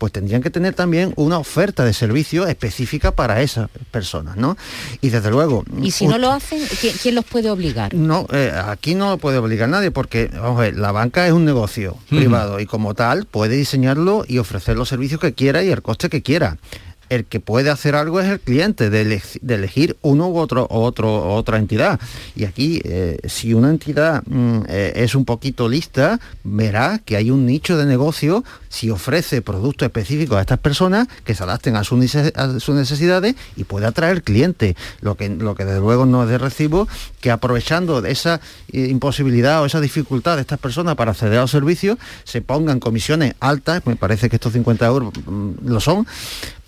pues 0.00 0.14
tendrían 0.14 0.40
que 0.40 0.48
tener 0.48 0.72
también 0.72 1.12
una 1.16 1.36
oferta 1.36 1.84
de 1.84 1.92
servicio 1.92 2.46
específica 2.46 3.10
para 3.10 3.42
esas 3.42 3.68
personas, 3.90 4.38
¿no? 4.38 4.56
Y 5.02 5.10
desde 5.10 5.30
luego... 5.30 5.62
¿Y 5.82 5.90
si 5.90 6.06
no 6.06 6.16
lo 6.16 6.32
hacen, 6.32 6.58
¿quién, 7.02 7.14
los 7.14 7.26
puede 7.26 7.50
obligar? 7.50 7.92
No, 7.92 8.26
eh, 8.32 8.50
aquí 8.64 8.94
no 8.94 9.10
lo 9.10 9.18
puede 9.18 9.36
obligar 9.36 9.68
nadie 9.68 9.90
porque, 9.90 10.30
vamos 10.32 10.58
a 10.58 10.62
ver, 10.62 10.78
la 10.78 10.90
banca 10.90 11.26
es 11.26 11.34
un 11.34 11.44
negocio 11.44 11.98
privado 12.08 12.60
y 12.60 12.66
como 12.66 12.94
tal 12.94 13.26
puede 13.26 13.56
diseñarlo 13.56 14.24
y 14.26 14.38
ofrecer 14.38 14.74
los 14.74 14.88
servicios 14.88 15.20
que 15.20 15.34
quiera 15.34 15.62
y 15.62 15.68
el 15.68 15.82
coste 15.82 16.08
que 16.08 16.22
quiera 16.22 16.56
el 17.10 17.26
que 17.26 17.40
puede 17.40 17.70
hacer 17.70 17.94
algo 17.94 18.20
es 18.20 18.28
el 18.28 18.40
cliente, 18.40 18.88
de, 18.88 19.20
elegir 19.46 19.96
uno 20.00 20.28
u 20.28 20.38
otro, 20.38 20.66
otro 20.70 21.34
otra 21.34 21.58
entidad. 21.58 22.00
Y 22.34 22.44
aquí, 22.44 22.80
eh, 22.84 23.18
si 23.24 23.52
una 23.52 23.68
entidad 23.68 24.22
mm, 24.26 24.60
eh, 24.68 24.92
es 24.96 25.14
un 25.14 25.24
poquito 25.24 25.68
lista, 25.68 26.20
verá 26.44 27.00
que 27.04 27.16
hay 27.16 27.30
un 27.30 27.44
nicho 27.46 27.76
de 27.76 27.84
negocio 27.84 28.44
si 28.68 28.90
ofrece 28.90 29.42
productos 29.42 29.86
específicos 29.86 30.38
a 30.38 30.42
estas 30.42 30.60
personas 30.60 31.08
que 31.24 31.34
se 31.34 31.42
adapten 31.42 31.74
a, 31.74 31.82
sus 31.82 31.98
necesidades 31.98 33.34
y 33.56 33.64
puede 33.64 33.86
atraer 33.86 34.22
clientes. 34.22 34.76
Lo 35.00 35.16
que, 35.16 35.28
lo 35.28 35.56
que 35.56 35.64
desde 35.64 35.80
luego 35.80 36.06
no 36.06 36.22
es 36.22 36.28
de 36.28 36.38
recibo, 36.38 36.86
que 37.20 37.32
aprovechando 37.32 38.04
esa 38.04 38.40
eh, 38.72 38.86
imposibilidad 38.88 39.62
o 39.62 39.66
esa 39.66 39.80
dificultad 39.80 40.36
de 40.36 40.42
estas 40.42 40.60
personas 40.60 40.94
para 40.94 41.10
acceder 41.10 41.38
a 41.38 41.42
los 41.42 41.50
servicios, 41.50 41.98
se 42.22 42.40
pongan 42.40 42.78
comisiones 42.78 43.34
altas, 43.40 43.84
me 43.84 43.96
parece 43.96 44.30
que 44.30 44.36
estos 44.36 44.52
50 44.52 44.86
euros 44.86 45.12
mm, 45.26 45.66
lo 45.66 45.80
son, 45.80 46.06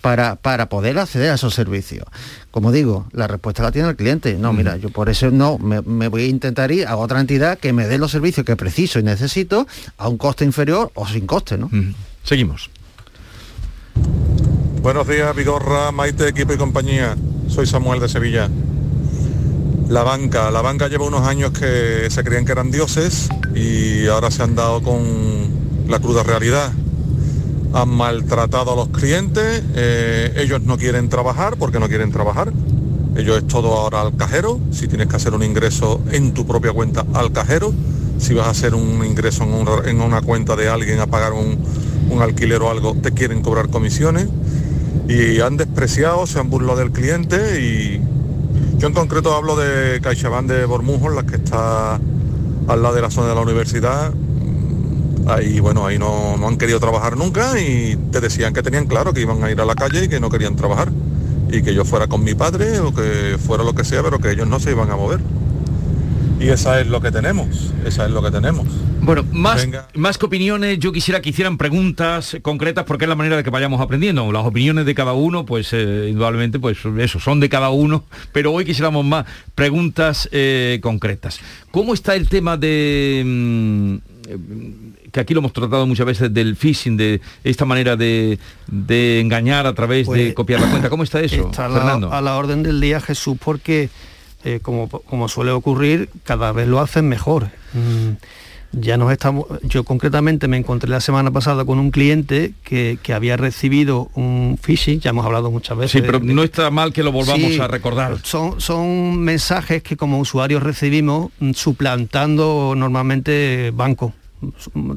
para, 0.03 0.35
para 0.35 0.67
poder 0.67 0.99
acceder 0.99 1.31
a 1.31 1.35
esos 1.35 1.53
servicios. 1.53 2.05
Como 2.51 2.73
digo, 2.73 3.07
la 3.13 3.25
respuesta 3.25 3.63
la 3.63 3.71
tiene 3.71 3.87
el 3.87 3.95
cliente. 3.95 4.33
No, 4.33 4.51
mira, 4.51 4.75
yo 4.75 4.89
por 4.89 5.07
eso 5.07 5.31
no, 5.31 5.57
me, 5.57 5.79
voy 6.09 6.23
a 6.23 6.27
intentar 6.27 6.73
ir 6.73 6.87
a 6.87 6.97
otra 6.97 7.21
entidad 7.21 7.57
que 7.57 7.71
me 7.71 7.87
dé 7.87 7.97
los 7.97 8.11
servicios 8.11 8.45
que 8.45 8.57
preciso 8.57 8.99
y 8.99 9.03
necesito 9.03 9.65
a 9.97 10.09
un 10.09 10.17
coste 10.17 10.43
inferior 10.43 10.91
o 10.95 11.07
sin 11.07 11.25
coste, 11.25 11.57
¿no? 11.57 11.71
Seguimos. 12.21 12.69
Buenos 14.81 15.07
días, 15.07 15.33
Vigorra, 15.33 15.93
Maite, 15.93 16.27
equipo 16.27 16.51
y 16.51 16.57
compañía. 16.57 17.15
Soy 17.47 17.65
Samuel 17.65 18.01
de 18.01 18.09
Sevilla. 18.09 18.49
La 19.87 20.03
banca, 20.03 20.51
la 20.51 20.61
banca 20.61 20.89
lleva 20.89 21.05
unos 21.05 21.25
años 21.25 21.51
que 21.57 22.09
se 22.09 22.23
creían 22.25 22.43
que 22.43 22.51
eran 22.51 22.71
dioses 22.71 23.29
y 23.55 24.05
ahora 24.07 24.31
se 24.31 24.43
han 24.43 24.53
dado 24.53 24.83
con 24.83 25.87
la 25.87 25.99
cruda 25.99 26.23
realidad 26.23 26.73
han 27.73 27.89
maltratado 27.89 28.73
a 28.73 28.75
los 28.75 28.89
clientes, 28.89 29.63
eh, 29.75 30.33
ellos 30.37 30.61
no 30.61 30.77
quieren 30.77 31.09
trabajar 31.09 31.57
porque 31.57 31.79
no 31.79 31.87
quieren 31.87 32.11
trabajar. 32.11 32.53
Ellos 33.15 33.37
es 33.37 33.47
todo 33.47 33.73
ahora 33.73 34.01
al 34.01 34.15
cajero, 34.15 34.59
si 34.71 34.87
tienes 34.87 35.07
que 35.07 35.15
hacer 35.15 35.33
un 35.33 35.43
ingreso 35.43 36.01
en 36.11 36.33
tu 36.33 36.45
propia 36.47 36.71
cuenta 36.71 37.05
al 37.13 37.31
cajero, 37.31 37.73
si 38.19 38.33
vas 38.33 38.47
a 38.47 38.51
hacer 38.51 38.73
un 38.75 39.05
ingreso 39.05 39.43
en 39.85 40.01
una, 40.01 40.21
cuenta 40.21 40.55
de 40.55 40.69
alguien 40.69 40.99
a 40.99 41.07
pagar 41.07 41.33
un, 41.33 41.57
alquiler 42.21 42.61
o 42.61 42.69
algo, 42.69 42.95
te 42.95 43.11
quieren 43.11 43.41
cobrar 43.41 43.69
comisiones. 43.69 44.27
Y 45.07 45.41
han 45.41 45.57
despreciado, 45.57 46.27
se 46.27 46.39
han 46.39 46.49
burlado 46.49 46.77
del 46.77 46.91
cliente 46.91 47.59
y 47.59 47.99
yo 48.77 48.87
en 48.87 48.93
concreto 48.93 49.33
hablo 49.33 49.55
de 49.55 49.99
CaixaBank 49.99 50.47
de 50.47 50.65
Bormujo, 50.65 51.09
la 51.09 51.23
que 51.23 51.35
está 51.35 51.95
al 51.95 52.83
lado 52.83 52.95
de 52.95 53.01
la 53.01 53.09
zona 53.09 53.29
de 53.29 53.35
la 53.35 53.41
universidad, 53.41 54.13
ahí 55.27 55.59
bueno, 55.59 55.85
ahí 55.85 55.97
no, 55.97 56.37
no 56.37 56.47
han 56.47 56.57
querido 56.57 56.79
trabajar 56.79 57.17
nunca 57.17 57.59
y 57.59 57.97
te 58.11 58.21
decían 58.21 58.53
que 58.53 58.63
tenían 58.63 58.87
claro 58.87 59.13
que 59.13 59.21
iban 59.21 59.43
a 59.43 59.51
ir 59.51 59.59
a 59.61 59.65
la 59.65 59.75
calle 59.75 60.05
y 60.05 60.09
que 60.09 60.19
no 60.19 60.29
querían 60.29 60.55
trabajar. 60.55 60.91
Y 61.51 61.61
que 61.61 61.75
yo 61.75 61.85
fuera 61.85 62.07
con 62.07 62.23
mi 62.23 62.33
padre 62.33 62.79
o 62.79 62.93
que 62.93 63.37
fuera 63.37 63.63
lo 63.63 63.75
que 63.75 63.83
sea, 63.83 64.01
pero 64.01 64.19
que 64.19 64.31
ellos 64.31 64.47
no 64.47 64.59
se 64.59 64.71
iban 64.71 64.89
a 64.89 64.95
mover. 64.95 65.19
Y 66.39 66.49
esa 66.49 66.81
es 66.81 66.87
lo 66.87 66.99
que 66.99 67.11
tenemos, 67.11 67.71
esa 67.85 68.05
es 68.05 68.11
lo 68.11 68.21
que 68.21 68.31
tenemos. 68.31 68.67
Bueno, 69.01 69.23
más, 69.31 69.67
más 69.93 70.17
que 70.17 70.25
opiniones, 70.25 70.79
yo 70.79 70.91
quisiera 70.91 71.21
que 71.21 71.29
hicieran 71.29 71.57
preguntas 71.57 72.37
concretas 72.41 72.85
porque 72.85 73.05
es 73.05 73.09
la 73.09 73.15
manera 73.15 73.37
de 73.37 73.43
que 73.43 73.49
vayamos 73.49 73.79
aprendiendo. 73.79 74.29
Las 74.31 74.45
opiniones 74.45 74.85
de 74.85 74.95
cada 74.95 75.13
uno, 75.13 75.45
pues 75.45 75.71
eh, 75.73 76.07
indudablemente, 76.09 76.59
pues 76.59 76.79
eso, 76.99 77.19
son 77.19 77.39
de 77.39 77.49
cada 77.49 77.69
uno, 77.69 78.03
pero 78.31 78.51
hoy 78.51 78.65
quisiéramos 78.65 79.05
más 79.05 79.25
preguntas 79.55 80.27
eh, 80.31 80.79
concretas. 80.81 81.39
¿Cómo 81.71 81.93
está 81.93 82.15
el 82.15 82.27
tema 82.27 82.57
de... 82.57 83.23
Mm, 83.25 83.97
que 85.13 85.19
aquí 85.19 85.35
lo 85.35 85.41
hemos 85.41 85.53
tratado 85.53 85.85
muchas 85.85 86.07
veces 86.07 86.33
del 86.33 86.55
phishing, 86.55 86.97
de 86.97 87.21
esta 87.43 87.65
manera 87.65 87.95
de, 87.95 88.39
engañar 89.19 89.67
a 89.67 89.73
través 89.73 89.99
de 89.99 90.05
pues, 90.05 90.33
copiar 90.33 90.59
la 90.59 90.69
cuenta. 90.69 90.89
¿Cómo 90.89 91.03
está 91.03 91.21
eso, 91.21 91.49
está 91.51 91.69
Fernando? 91.69 92.11
A 92.11 92.19
la, 92.19 92.35
orden 92.35 92.63
del 92.63 92.81
día, 92.81 92.99
Jesús, 92.99 93.37
porque 93.39 93.89
eh, 94.43 94.59
como, 94.61 94.89
como, 94.89 95.29
suele 95.29 95.51
ocurrir, 95.51 96.09
cada 96.23 96.51
vez 96.51 96.67
lo 96.67 96.79
hacen 96.79 97.07
mejor. 97.07 97.51
Mm, 97.73 98.13
ya 98.71 98.97
nos 98.97 99.11
estamos, 99.11 99.45
yo 99.61 99.83
concretamente 99.83 100.47
me 100.47 100.57
encontré 100.57 100.89
la 100.89 100.99
semana 100.99 101.29
pasada 101.29 101.63
con 101.63 101.77
un 101.77 101.91
cliente 101.91 102.53
que, 102.63 102.97
había 103.13 103.37
recibido 103.37 104.09
un 104.15 104.57
phishing, 104.59 104.99
ya 104.99 105.11
hemos 105.11 105.27
hablado 105.27 105.51
muchas 105.51 105.77
veces. 105.77 105.91
Sí, 105.91 106.01
pero 106.01 106.19
no 106.21 106.41
está 106.41 106.71
mal 106.71 106.91
que 106.91 107.03
lo 107.03 107.11
volvamos 107.11 107.59
a 107.59 107.67
recordar. 107.67 108.17
Son, 108.23 108.59
son 108.59 109.19
mensajes 109.19 109.83
que 109.83 109.95
como 109.95 110.17
usuarios 110.17 110.63
recibimos 110.63 111.29
mm, 111.37 111.51
suplantando 111.51 112.73
normalmente 112.75 113.71
bancos 113.75 114.13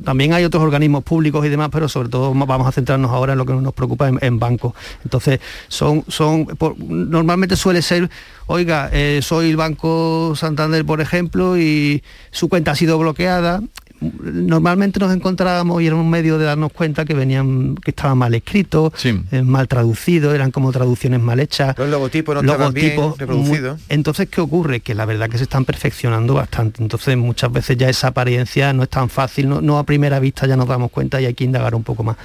también 0.04 0.32
hay 0.32 0.44
otros 0.44 0.62
organismos 0.62 1.04
públicos 1.04 1.44
y 1.44 1.48
demás, 1.48 1.70
pero 1.72 1.88
sobre 1.88 2.08
todo 2.08 2.32
vamos 2.34 2.66
a 2.66 2.72
centrarnos 2.72 3.10
ahora 3.10 3.32
en 3.32 3.38
lo 3.38 3.46
que 3.46 3.52
nos 3.52 3.74
preocupa 3.74 4.08
en, 4.08 4.38
bancos. 4.38 4.74
Entonces, 5.04 5.40
son, 5.68 6.04
son 6.08 6.46
normalmente 6.88 7.56
suele 7.56 7.82
ser, 7.82 8.10
oiga, 8.46 8.90
eh, 8.92 9.20
soy 9.22 9.50
el 9.50 9.56
Banco 9.56 10.34
Santander, 10.36 10.84
por 10.84 11.00
ejemplo, 11.00 11.58
y 11.58 12.02
su 12.30 12.48
cuenta 12.48 12.72
ha 12.72 12.74
sido 12.74 12.98
bloqueada, 12.98 13.62
normalmente 14.00 15.00
nos 15.00 15.14
encontrábamos 15.14 15.80
y 15.82 15.86
era 15.86 15.96
un 15.96 16.08
medio 16.08 16.38
de 16.38 16.44
darnos 16.44 16.72
cuenta 16.72 17.04
que 17.04 17.14
venían, 17.14 17.76
que 17.76 17.90
estaban 17.90 18.18
mal 18.18 18.34
escritos, 18.34 18.92
eh, 19.04 19.42
mal 19.42 19.68
traducidos, 19.68 20.34
eran 20.34 20.50
como 20.50 20.72
traducciones 20.72 21.20
mal 21.20 21.40
hechas. 21.40 21.76
Los 21.78 21.88
logotipos 21.88 22.34
no 22.34 22.40
estaban 22.40 22.72
bien 22.72 22.96
reproducidos. 23.16 23.80
Entonces, 23.88 24.28
¿qué 24.28 24.40
ocurre? 24.40 24.80
Que 24.80 24.94
la 24.94 25.06
verdad 25.06 25.28
que 25.28 25.38
se 25.38 25.44
están 25.44 25.64
perfeccionando 25.64 26.34
bastante. 26.34 26.82
Entonces, 26.82 27.16
muchas 27.16 27.52
veces 27.52 27.76
ya 27.76 27.88
esa 27.88 28.08
apariencia 28.08 28.72
no 28.72 28.82
es 28.82 28.90
tan 28.90 29.08
fácil, 29.08 29.48
no, 29.48 29.78
a 29.78 29.84
primera 29.84 30.18
vista 30.20 30.46
ya 30.46 30.56
nos 30.56 30.68
damos 30.68 30.90
cuenta 30.90 31.20
y 31.20 31.26
hay 31.26 31.34
que 31.34 31.44
indagar 31.44 31.74
un 31.74 31.82
poco 31.82 32.02
más. 32.02 32.16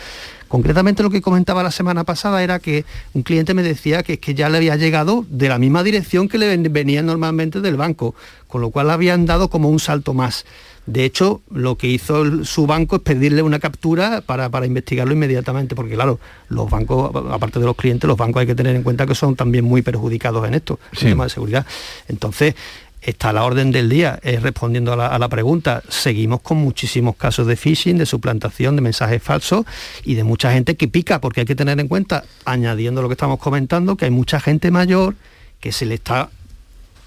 Concretamente 0.52 1.02
lo 1.02 1.10
que 1.10 1.22
comentaba 1.22 1.64
la 1.64 1.72
semana 1.72 2.04
pasada 2.04 2.44
era 2.44 2.60
que 2.60 2.84
un 3.14 3.24
cliente 3.24 3.54
me 3.54 3.64
decía 3.64 4.04
que, 4.04 4.20
que 4.20 4.34
ya 4.36 4.50
le 4.50 4.58
había 4.58 4.76
llegado 4.76 5.26
de 5.30 5.48
la 5.48 5.58
misma 5.58 5.82
dirección 5.82 6.28
que 6.28 6.38
le 6.38 6.58
venía 6.58 7.02
normalmente 7.02 7.62
del 7.62 7.78
banco, 7.78 8.16
con 8.50 8.60
lo 8.60 8.70
cual 8.70 8.90
habían 8.90 9.26
dado 9.26 9.50
como 9.50 9.70
un 9.70 9.80
salto 9.80 10.14
más. 10.14 10.44
De 10.86 11.06
hecho, 11.06 11.42
lo 11.50 11.78
que 11.78 11.88
hizo 11.88 12.44
su 12.44 12.68
banco 12.68 12.98
es 12.98 13.02
pedirle 13.02 13.42
una 13.44 13.60
captura 13.60 14.20
para, 14.20 14.66
investigarlo 14.66 15.14
inmediatamente, 15.14 15.74
porque 15.74 15.94
claro, 15.94 16.20
los 16.50 16.70
bancos, 16.70 17.12
aparte 17.32 17.60
de 17.62 17.66
los 17.66 17.78
clientes, 17.78 18.06
los 18.06 18.18
bancos 18.18 18.42
hay 18.42 18.48
que 18.48 18.56
tener 18.56 18.76
en 18.76 18.84
cuenta 18.84 19.06
que 19.06 19.16
son 19.16 19.38
también 19.38 19.64
muy 19.64 19.82
perjudicados 19.84 20.46
en 20.46 20.56
esto, 20.56 20.80
en 21.00 21.12
tema 21.12 21.24
de 21.24 21.30
seguridad. 21.30 21.66
Entonces, 22.10 22.56
está 23.02 23.34
la 23.34 23.44
orden 23.44 23.72
del 23.72 23.90
día, 23.90 24.20
es 24.22 24.44
respondiendo 24.44 24.94
a 24.94 25.18
la, 25.18 25.30
pregunta, 25.30 25.82
seguimos 25.90 26.42
con 26.42 26.58
muchísimos 26.58 27.16
casos 27.16 27.48
de 27.48 27.56
phishing, 27.56 27.98
de 27.98 28.06
suplantación, 28.06 28.76
de 28.76 28.82
mensajes 28.82 29.22
falsos 29.22 29.66
y 30.04 30.14
de 30.14 30.24
mucha 30.24 30.54
gente 30.54 30.76
que 30.76 30.88
pica, 30.88 31.20
porque 31.20 31.42
hay 31.42 31.46
que 31.46 31.56
tener 31.56 31.80
en 31.80 31.88
cuenta, 31.88 32.24
añadiendo 32.46 33.02
lo 33.02 33.10
que 33.10 33.14
estamos 33.14 33.40
comentando, 33.40 33.96
que 33.96 34.06
hay 34.06 34.12
mucha 34.12 34.40
gente 34.40 34.70
mayor 34.70 35.16
que 35.60 35.72
se 35.72 35.86
le 35.86 35.96
está 35.96 36.30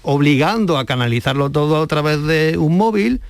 obligando 0.01 0.77
a 0.77 0.85
canalizarlo 0.85 1.49
todo 1.49 1.81
a 1.81 1.87
través 1.87 2.21
de 2.23 2.57
un 2.57 2.77
móvil 2.77 3.21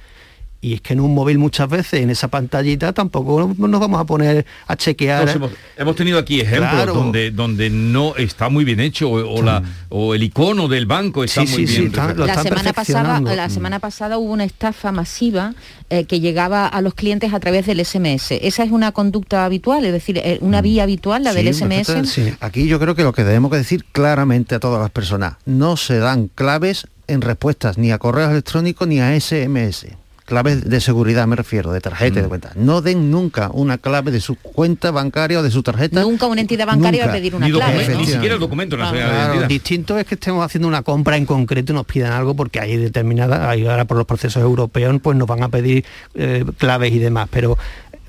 Y 0.65 0.73
es 0.73 0.81
que 0.81 0.93
en 0.93 0.99
un 0.99 1.13
móvil 1.13 1.37
muchas 1.37 1.69
veces, 1.69 2.01
en 2.01 2.09
esa 2.09 2.27
pantallita, 2.27 2.91
tampoco 2.91 3.53
nos 3.55 3.79
vamos 3.79 4.01
a 4.01 4.03
poner 4.03 4.47
a 4.65 4.75
chequear. 4.75 5.39
hemos, 5.77 5.95
tenido 5.95 6.17
aquí 6.17 6.41
ejemplos 6.41 6.87
donde, 6.87 7.29
donde 7.29 7.69
no 7.69 8.15
está 8.15 8.49
muy 8.49 8.65
bien 8.65 8.79
hecho 8.79 9.11
o, 9.11 9.43
la, 9.43 9.61
o 9.89 10.15
el 10.15 10.23
icono 10.23 10.67
del 10.67 10.87
banco 10.87 11.23
está 11.23 11.43
muy 11.43 11.65
bien. 11.65 11.91
la, 11.93 12.41
semana 12.41 12.73
pasada, 12.73 13.21
la 13.21 13.47
semana 13.49 13.77
pasada 13.77 14.17
hubo 14.17 14.33
una 14.33 14.43
estafa 14.43 14.91
masiva 14.91 15.53
eh, 15.91 16.05
que 16.05 16.19
llegaba 16.19 16.65
a 16.65 16.81
los 16.81 16.95
clientes 16.95 17.31
a 17.31 17.39
través 17.39 17.67
del 17.67 17.85
SMS. 17.85 18.31
¿Esa 18.31 18.63
es 18.63 18.71
una 18.71 18.91
conducta 18.91 19.45
habitual? 19.45 19.85
Es 19.85 19.93
decir, 19.93 20.17
eh, 20.17 20.39
una 20.41 20.61
mm. 20.61 20.63
vía 20.63 20.81
habitual, 20.81 21.23
la 21.23 21.33
del 21.35 21.53
SMS. 21.53 22.09
Sí. 22.09 22.33
Aquí 22.39 22.67
yo 22.67 22.79
creo 22.79 22.95
que 22.95 23.03
lo 23.03 23.13
que 23.13 23.23
debemos 23.23 23.51
decir 23.51 23.85
claramente 23.91 24.55
a 24.55 24.59
todas 24.59 24.81
las 24.81 24.89
personas, 24.89 25.35
no 25.45 25.77
se 25.77 25.99
dan 25.99 26.27
claves 26.27 26.87
en 27.05 27.21
respuestas 27.21 27.77
ni 27.77 27.91
a 27.91 27.99
correos 27.99 28.31
electrónicos 28.31 28.87
ni 28.87 28.99
a 28.99 29.13
SMS 29.19 30.04
claves 30.25 30.67
de 30.67 30.81
seguridad 30.81 31.27
me 31.27 31.35
refiero, 31.35 31.71
de 31.71 31.79
tarjeta 31.79 32.19
de 32.19 32.25
mm. 32.25 32.29
cuenta. 32.29 32.51
No 32.55 32.81
den 32.81 33.11
nunca 33.11 33.49
una 33.53 33.77
clave 33.77 34.11
de 34.11 34.19
su 34.19 34.35
cuenta 34.35 34.91
bancaria 34.91 35.39
o 35.39 35.43
de 35.43 35.51
su 35.51 35.63
tarjeta. 35.63 36.01
Nunca 36.01 36.25
una 36.25 36.41
entidad 36.41 36.65
bancaria 36.65 37.05
va 37.05 37.11
a 37.11 37.15
pedir 37.15 37.35
una 37.35 37.47
clave. 37.47 37.95
Ni 37.95 38.05
siquiera 38.05 38.33
el 38.33 38.39
documento. 38.39 38.75
Claro, 38.75 39.47
distinto 39.47 39.97
es 39.97 40.05
que 40.05 40.15
estemos 40.15 40.43
haciendo 40.43 40.67
una 40.67 40.81
compra 40.81 41.15
en 41.17 41.25
concreto 41.25 41.71
y 41.71 41.75
nos 41.75 41.85
pidan 41.85 42.11
algo 42.11 42.35
porque 42.35 42.59
hay 42.59 42.75
determinada, 42.77 43.51
ahora 43.51 43.85
por 43.85 43.97
los 43.97 44.05
procesos 44.05 44.41
europeos, 44.41 44.95
pues 45.01 45.17
nos 45.17 45.27
van 45.27 45.43
a 45.43 45.49
pedir 45.49 45.85
eh, 46.15 46.43
claves 46.57 46.91
y 46.91 46.99
demás, 46.99 47.27
pero 47.31 47.57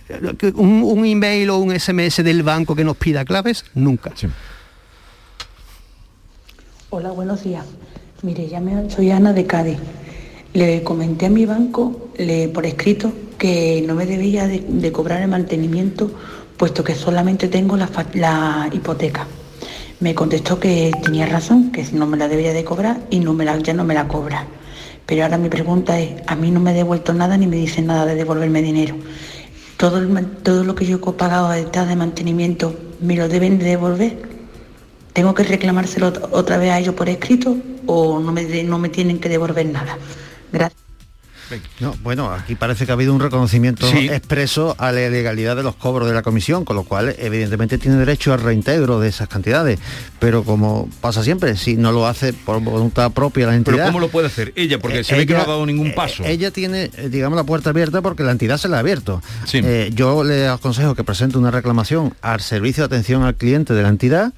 eh, 0.08 0.52
un, 0.54 1.04
email 1.04 1.50
o 1.50 1.58
un 1.58 1.78
SMS 1.78 2.22
del 2.24 2.42
banco 2.42 2.74
que 2.74 2.84
nos 2.84 2.96
pida 2.96 3.24
claves, 3.24 3.64
nunca. 3.74 4.12
Hola, 6.90 7.10
buenos 7.10 7.44
días. 7.44 7.66
Mire, 8.22 8.48
ya 8.48 8.60
me 8.60 8.88
soy 8.90 9.10
Ana 9.10 9.32
de 9.32 9.46
Cádiz. 9.46 9.78
Le 10.56 10.82
comenté 10.82 11.26
a 11.26 11.28
mi 11.28 11.44
banco 11.44 12.08
le, 12.16 12.48
por 12.48 12.64
escrito 12.64 13.12
que 13.36 13.84
no 13.86 13.94
me 13.94 14.06
debía 14.06 14.48
de, 14.48 14.90
cobrar 14.90 15.20
el 15.20 15.28
mantenimiento 15.28 16.10
puesto 16.56 16.82
que 16.82 16.94
solamente 16.94 17.48
tengo 17.48 17.76
la, 17.76 18.70
hipoteca. 18.72 19.26
Me 20.00 20.14
contestó 20.14 20.58
que 20.58 20.92
tenía 21.04 21.26
razón, 21.26 21.72
que 21.72 21.84
no 21.92 22.06
me 22.06 22.16
la 22.16 22.26
debía 22.26 22.54
de 22.54 22.64
cobrar 22.64 23.02
y 23.10 23.20
no 23.20 23.34
me 23.34 23.44
la, 23.44 23.58
ya 23.58 23.74
no 23.74 23.84
me 23.84 23.92
la 23.92 24.08
cobra. 24.08 24.46
Pero 25.04 25.24
ahora 25.24 25.36
mi 25.36 25.50
pregunta 25.50 26.00
es, 26.00 26.22
a 26.26 26.34
mí 26.36 26.50
no 26.50 26.58
me 26.58 26.70
ha 26.70 26.72
devuelto 26.72 27.12
nada 27.12 27.36
ni 27.36 27.46
me 27.46 27.56
dice 27.56 27.82
nada 27.82 28.06
de 28.06 28.14
devolverme 28.14 28.62
dinero. 28.62 28.96
Todo, 29.76 30.00
todo 30.42 30.64
lo 30.64 30.74
que 30.74 30.86
yo 30.86 30.96
he 30.96 31.12
pagado 31.12 31.50
detrás 31.50 31.86
de 31.86 31.96
mantenimiento, 31.96 32.74
¿me 33.02 33.14
lo 33.14 33.28
deben 33.28 33.58
de 33.58 33.66
devolver? 33.66 34.22
¿Tengo 35.12 35.34
que 35.34 35.42
reclamárselo 35.42 36.14
otra 36.30 36.56
vez 36.56 36.70
a 36.70 36.78
ellos 36.78 36.94
por 36.94 37.10
escrito 37.10 37.58
o 37.84 38.20
no 38.20 38.32
me, 38.32 38.64
no 38.64 38.78
me 38.78 38.88
tienen 38.88 39.18
que 39.18 39.28
devolver 39.28 39.66
nada? 39.66 39.98
Gracias. 40.52 40.86
No, 41.80 41.94
bueno, 42.02 42.30
aquí 42.32 42.54
parece 42.54 42.86
que 42.86 42.92
ha 42.92 42.94
habido 42.94 43.14
un 43.14 43.20
reconocimiento 43.20 43.86
expreso 43.88 44.74
a 44.78 44.90
la 44.90 45.08
legalidad 45.08 45.54
de 45.54 45.62
los 45.62 45.76
cobros 45.76 46.08
de 46.08 46.14
la 46.14 46.22
comisión, 46.22 46.64
con 46.64 46.76
lo 46.76 46.84
cual 46.84 47.14
evidentemente 47.18 47.78
tiene 47.78 47.96
derecho 47.98 48.32
al 48.32 48.40
reintegro 48.40 48.98
de 48.98 49.08
esas 49.08 49.28
cantidades. 49.28 49.78
Pero 50.18 50.42
como 50.42 50.88
pasa 51.00 51.22
siempre, 51.22 51.56
si 51.56 51.76
no 51.76 51.92
lo 51.92 52.06
hace 52.06 52.32
por 52.32 52.60
voluntad 52.60 53.12
propia 53.12 53.46
la 53.46 53.54
entidad... 53.54 53.76
¿Pero 53.76 53.86
cómo 53.86 54.00
lo 54.00 54.08
puede 54.08 54.26
hacer 54.26 54.52
ella? 54.56 54.78
Porque 54.78 55.04
se 55.04 55.14
ve 55.14 55.26
que 55.26 55.34
no 55.34 55.40
ha 55.40 55.46
dado 55.46 55.64
ningún 55.66 55.94
paso. 55.94 56.24
Eh, 56.24 56.32
ella 56.32 56.50
tiene, 56.50 56.90
eh, 56.96 57.08
digamos, 57.10 57.36
la 57.36 57.44
puerta 57.44 57.70
abierta 57.70 58.02
porque 58.02 58.24
la 58.24 58.32
entidad 58.32 58.58
se 58.58 58.68
la 58.68 58.78
ha 58.78 58.80
abierto. 58.80 59.22
Eh, 59.52 59.90
yo 59.94 60.24
le 60.24 60.48
aconsejo 60.48 60.94
que 60.94 61.04
presente 61.04 61.38
una 61.38 61.50
reclamación 61.50 62.14
al 62.22 62.40
servicio 62.40 62.82
de 62.82 62.96
atención 62.96 63.22
al 63.22 63.36
cliente 63.36 63.74
de 63.74 63.82
la 63.82 63.88
entidad 63.88 64.32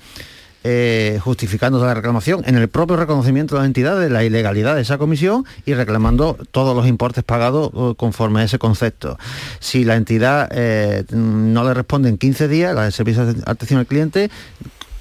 eh, 0.65 1.21
justificando 1.23 1.85
la 1.85 1.95
reclamación 1.95 2.43
en 2.45 2.57
el 2.57 2.67
propio 2.67 2.97
reconocimiento 2.97 3.55
de 3.55 3.61
la 3.61 3.67
entidad 3.67 3.99
de 3.99 4.11
la 4.11 4.25
ilegalidad 4.25 4.75
de 4.75 4.83
esa 4.83 4.99
comisión 4.99 5.45
y 5.65 5.75
reclamando 5.75 6.37
todos 6.51 6.75
los 6.75 6.89
importes 6.89 7.23
pagados 7.23 7.71
eh, 7.73 7.95
conforme 7.97 8.41
a 8.41 8.45
ese 8.45 8.59
concepto. 8.59 9.19
Si 9.61 9.85
la 9.85 9.95
entidad 9.95 10.49
eh, 10.51 11.05
no 11.11 11.63
le 11.63 11.75
responde 11.75 12.09
en 12.09 12.19
15 12.19 12.49
días, 12.49 12.75
la 12.75 12.85
de 12.85 12.91
servicio 12.91 13.25
de 13.25 13.41
atención 13.47 13.79
al 13.79 13.87
cliente 13.87 14.33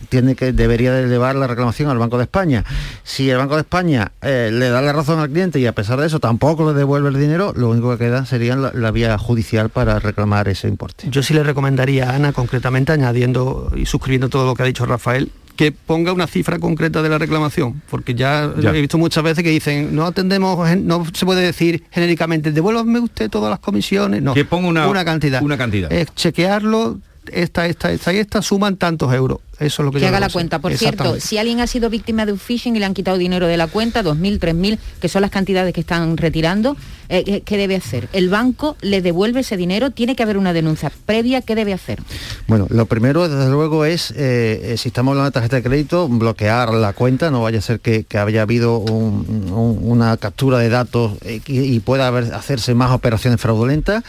tiene 0.09 0.35
que 0.35 0.53
debería 0.53 0.93
de 0.93 1.03
elevar 1.03 1.35
la 1.35 1.47
reclamación 1.47 1.89
al 1.89 1.97
Banco 1.97 2.17
de 2.17 2.25
España. 2.25 2.63
Si 3.03 3.27
el 3.29 3.37
Banco 3.37 3.55
de 3.55 3.61
España 3.61 4.11
le 4.21 4.69
da 4.69 4.81
la 4.81 4.93
razón 4.93 5.19
al 5.19 5.29
cliente 5.29 5.59
y 5.59 5.65
a 5.65 5.73
pesar 5.73 5.99
de 5.99 6.05
eso 6.05 6.19
tampoco 6.19 6.71
le 6.71 6.77
devuelve 6.77 7.09
el 7.09 7.19
dinero, 7.19 7.51
lo 7.55 7.69
único 7.69 7.91
que 7.91 8.05
queda 8.05 8.25
sería 8.25 8.55
la, 8.55 8.91
vía 8.91 9.17
judicial 9.17 9.69
para 9.69 9.99
reclamar 9.99 10.47
ese 10.49 10.67
importe. 10.67 11.07
Yo 11.09 11.23
sí 11.23 11.33
le 11.33 11.43
recomendaría 11.43 12.11
a 12.11 12.15
Ana 12.15 12.31
concretamente 12.31 12.93
añadiendo 12.93 13.71
y 13.75 13.87
suscribiendo 13.87 14.29
todo 14.29 14.45
lo 14.45 14.55
que 14.55 14.63
ha 14.63 14.65
dicho 14.67 14.85
Rafael 14.85 15.31
que 15.57 15.71
ponga 15.73 16.13
una 16.13 16.27
cifra 16.27 16.59
concreta 16.59 17.01
de 17.01 17.09
la 17.09 17.17
reclamación, 17.17 17.81
porque 17.89 18.15
ya, 18.15 18.43
he 18.43 18.71
visto 18.79 18.97
muchas 18.97 19.23
veces 19.23 19.43
que 19.43 19.49
dicen, 19.49 19.93
no 19.93 20.05
atendemos, 20.05 20.77
no 20.77 21.03
se 21.11 21.25
puede 21.25 21.41
decir 21.41 21.83
genéricamente, 21.91 22.51
devuélvame 22.51 22.99
usted 22.99 23.29
todas 23.29 23.49
las 23.49 23.59
comisiones, 23.59 24.21
no, 24.21 24.33
que 24.35 24.45
ponga 24.45 24.67
una, 24.87 25.03
cantidad. 25.03 25.41
Una 25.41 25.57
cantidad. 25.57 25.91
Es 25.91 26.13
chequearlo, 26.13 26.99
esta, 27.31 27.67
esta, 27.67 27.91
esta 27.91 28.13
y 28.13 28.17
esta 28.17 28.41
suman 28.41 28.77
tantos 28.77 29.13
euros. 29.13 29.39
Eso 29.59 29.81
es 29.81 29.85
lo 29.85 29.91
que, 29.91 29.99
que 29.99 30.05
haga 30.05 30.19
la 30.19 30.29
cuenta. 30.29 30.59
Por 30.59 30.73
cierto, 30.75 31.19
si 31.19 31.39
alguien 31.39 31.59
ha 31.61 31.67
sido 31.67 31.89
víctima 31.89 32.27
de 32.27 32.31
un 32.31 32.37
phishing 32.37 32.75
y 32.75 32.79
le 32.79 32.85
han 32.85 32.93
quitado 32.93 33.17
dinero 33.17 33.47
de 33.47 33.57
la 33.57 33.65
cuenta, 33.65 34.03
2.000, 34.03 34.39
3.000, 34.39 34.77
que 35.01 35.09
son 35.09 35.23
las 35.23 35.31
cantidades 35.31 35.73
que 35.73 35.81
están 35.81 36.15
retirando, 36.15 36.77
eh, 37.09 37.41
¿qué 37.43 37.57
debe 37.57 37.75
hacer? 37.75 38.07
¿El 38.13 38.29
banco 38.29 38.77
le 38.81 39.01
devuelve 39.01 39.39
ese 39.39 39.57
dinero? 39.57 39.89
¿Tiene 39.89 40.15
que 40.15 40.21
haber 40.21 40.37
una 40.37 40.53
denuncia 40.53 40.91
previa? 41.07 41.41
¿Qué 41.41 41.55
debe 41.55 41.73
hacer? 41.73 42.03
Bueno, 42.47 42.67
lo 42.69 42.85
primero, 42.85 43.27
desde 43.27 43.49
luego, 43.49 43.85
es, 43.85 44.13
eh, 44.15 44.75
si 44.77 44.89
estamos 44.89 45.13
hablando 45.13 45.31
de 45.31 45.33
tarjeta 45.33 45.55
de 45.55 45.63
crédito, 45.63 46.07
bloquear 46.07 46.73
la 46.75 46.93
cuenta, 46.93 47.31
no 47.31 47.41
vaya 47.41 47.57
a 47.57 47.61
ser 47.61 47.79
que, 47.79 48.05
haya 48.17 48.41
habido 48.43 48.77
una 48.77 50.17
captura 50.17 50.59
de 50.59 50.69
datos 50.69 51.13
eh, 51.21 51.41
y, 51.47 51.79
pueda 51.79 52.07
haber, 52.07 52.33
hacerse 52.33 52.75
más 52.75 52.91
operaciones 52.91 53.39
fraudulentas. 53.39 54.03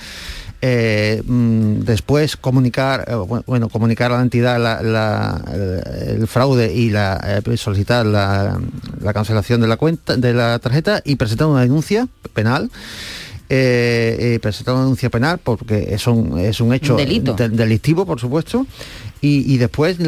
Eh, 0.60 1.22
mm, 1.24 1.84
después 1.84 2.36
comunicar 2.36 3.04
eh, 3.06 3.14
bueno 3.46 3.68
comunicar 3.68 4.10
a 4.10 4.16
la 4.16 4.22
entidad 4.22 4.56
el, 4.58 6.26
fraude 6.26 6.74
y 6.74 6.90
la, 6.90 7.42
eh, 7.46 7.56
solicitar 7.56 8.04
la, 8.04 8.58
cancelación 9.14 9.60
de 9.60 9.68
la 9.68 9.76
cuenta 9.76 10.16
de 10.16 10.34
la 10.34 10.58
tarjeta 10.58 11.00
y 11.04 11.14
presentar 11.14 11.46
una 11.46 11.60
denuncia 11.60 12.08
penal 12.32 12.72
presentar 13.46 14.74
una 14.74 14.82
denuncia 14.82 15.10
penal 15.10 15.38
porque 15.38 15.94
es 15.94 16.08
un, 16.08 16.36
es 16.40 16.60
un 16.60 16.74
hecho 16.74 16.96
delictivo 16.96 18.04
por 18.04 18.18
supuesto 18.18 18.66
y, 19.20 19.58
después 19.58 19.98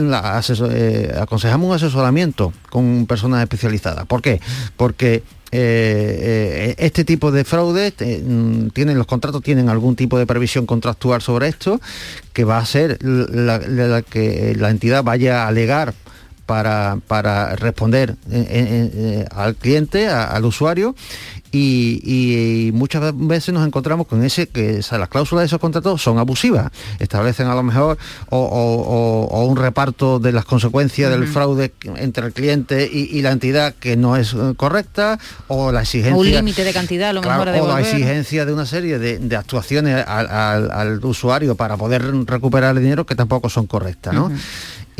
aconsejamos 1.16 1.68
un 1.68 1.74
asesoramiento 1.76 2.52
con 2.70 3.06
personas 3.06 3.40
especializadas 3.42 4.04
¿por 4.06 4.20
qué? 4.20 4.40
porque 4.76 5.22
eh, 5.52 6.68
eh, 6.70 6.74
este 6.78 7.04
tipo 7.04 7.32
de 7.32 7.42
fraude 7.42 7.92
eh, 7.98 8.22
mm, 8.24 8.68
tienen 8.68 8.96
los 8.96 9.08
contratos 9.08 9.42
tienen 9.42 9.68
algún 9.68 9.96
tipo 9.96 10.16
de 10.16 10.24
previsión 10.24 10.64
contractual 10.64 11.22
sobre 11.22 11.48
esto 11.48 11.80
que 12.32 12.44
va 12.44 12.58
a 12.58 12.64
ser 12.64 12.98
la, 13.02 14.02
que 14.02 14.54
la 14.56 14.70
entidad 14.70 15.02
vaya 15.02 15.42
a 15.44 15.48
alegar 15.48 15.92
para, 16.46 16.98
para 17.06 17.56
responder 17.56 18.16
al 19.30 19.54
cliente, 19.56 20.08
al 20.08 20.44
usuario, 20.44 20.96
y, 21.52 22.70
muchas 22.74 23.12
veces 23.14 23.52
nos 23.52 23.66
encontramos 23.66 24.06
con 24.06 24.24
ese 24.24 24.48
que 24.48 24.80
las 24.90 25.08
cláusulas 25.08 25.42
de 25.42 25.46
esos 25.46 25.60
contratos 25.60 26.02
son 26.02 26.18
abusivas. 26.18 26.70
Establecen 26.98 27.46
a 27.46 27.54
lo 27.54 27.62
mejor 27.62 27.98
o, 28.28 29.46
un 29.48 29.56
reparto 29.56 30.18
de 30.18 30.32
las 30.32 30.44
consecuencias 30.44 31.10
del 31.10 31.26
fraude 31.26 31.72
entre 31.96 32.26
el 32.26 32.32
cliente 32.32 32.88
y, 32.90 33.20
la 33.20 33.32
entidad 33.32 33.74
que 33.74 33.98
no 33.98 34.16
es 34.16 34.32
eh, 34.32 34.54
correcta 34.56 35.18
o 35.46 35.72
la 35.72 35.82
exigencia 35.82 36.16
un 36.16 36.30
límite 36.30 36.64
de 36.64 36.72
cantidad 36.72 37.10
a 37.10 37.12
lo 37.12 37.20
mejor 37.20 37.48
o 37.48 37.68
la 37.68 37.80
exigencia 37.80 38.46
de 38.46 38.52
una 38.54 38.64
serie 38.64 38.98
de, 38.98 39.36
actuaciones 39.36 40.02
al, 40.06 41.04
usuario 41.04 41.54
para 41.54 41.76
poder 41.76 42.02
recuperar 42.24 42.76
el 42.76 42.82
dinero 42.82 43.04
que 43.04 43.14
tampoco 43.14 43.50
son 43.50 43.66
correctas 43.66 44.14
¿no? 44.14 44.30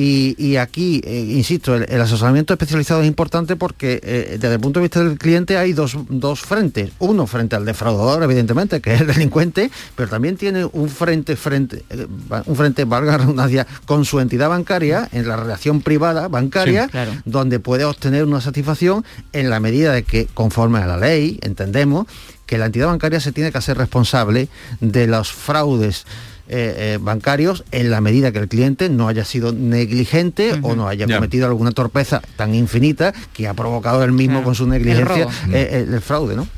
Y, 0.02 0.56
aquí, 0.56 1.02
eh, 1.04 1.26
insisto, 1.28 1.74
el, 1.74 2.00
asesoramiento 2.00 2.54
especializado 2.54 3.02
es 3.02 3.06
importante 3.06 3.56
porque 3.56 4.00
eh, 4.02 4.38
desde 4.40 4.54
el 4.54 4.60
punto 4.60 4.80
de 4.80 4.84
vista 4.84 5.04
del 5.04 5.18
cliente 5.18 5.58
hay 5.58 5.74
dos, 5.74 5.94
frentes. 6.40 6.92
Uno 7.00 7.26
frente 7.26 7.54
al 7.54 7.66
defraudador, 7.66 8.22
evidentemente, 8.22 8.80
que 8.80 8.94
es 8.94 9.02
el 9.02 9.08
delincuente, 9.08 9.70
pero 9.96 10.08
también 10.08 10.38
tiene 10.38 10.64
un 10.64 10.88
frente, 10.88 11.36
frente 11.36 11.84
eh, 11.90 12.06
un 12.46 12.56
frente, 12.56 12.84
valga 12.84 13.12
la 13.12 13.18
redundancia, 13.18 13.66
con 13.84 14.06
su 14.06 14.20
entidad 14.20 14.48
bancaria, 14.48 15.06
en 15.12 15.28
la 15.28 15.36
relación 15.36 15.82
privada 15.82 16.28
bancaria, 16.28 16.88
donde 17.26 17.60
puede 17.60 17.84
obtener 17.84 18.24
una 18.24 18.40
satisfacción 18.40 19.04
en 19.34 19.50
la 19.50 19.60
medida 19.60 19.92
de 19.92 20.04
que, 20.04 20.26
conforme 20.32 20.78
a 20.78 20.86
la 20.86 20.96
ley, 20.96 21.38
entendemos, 21.42 22.06
que 22.46 22.56
la 22.56 22.66
entidad 22.66 22.86
bancaria 22.86 23.20
se 23.20 23.32
tiene 23.32 23.52
que 23.52 23.58
hacer 23.58 23.76
responsable 23.76 24.48
de 24.80 25.06
los 25.06 25.30
fraudes 25.30 26.06
eh, 26.52 26.94
eh, 26.94 26.98
bancarios 27.00 27.62
en 27.70 27.92
la 27.92 28.00
medida 28.00 28.32
que 28.32 28.40
el 28.40 28.48
cliente 28.48 28.88
no 28.88 29.06
haya 29.06 29.24
sido 29.24 29.52
negligente 29.52 30.58
o 30.62 30.74
no 30.74 30.88
haya 30.88 31.06
cometido 31.06 31.46
alguna 31.46 31.70
torpeza 31.70 32.20
tan 32.34 32.56
infinita 32.56 33.14
que 33.32 33.46
ha 33.46 33.54
provocado 33.54 34.02
él 34.02 34.10
mismo 34.10 34.42
con 34.42 34.56
su 34.56 34.66
negligencia 34.66 35.28
eh, 35.52 35.86
el, 35.88 36.00
fraude, 36.00 36.34
¿no? 36.34 36.48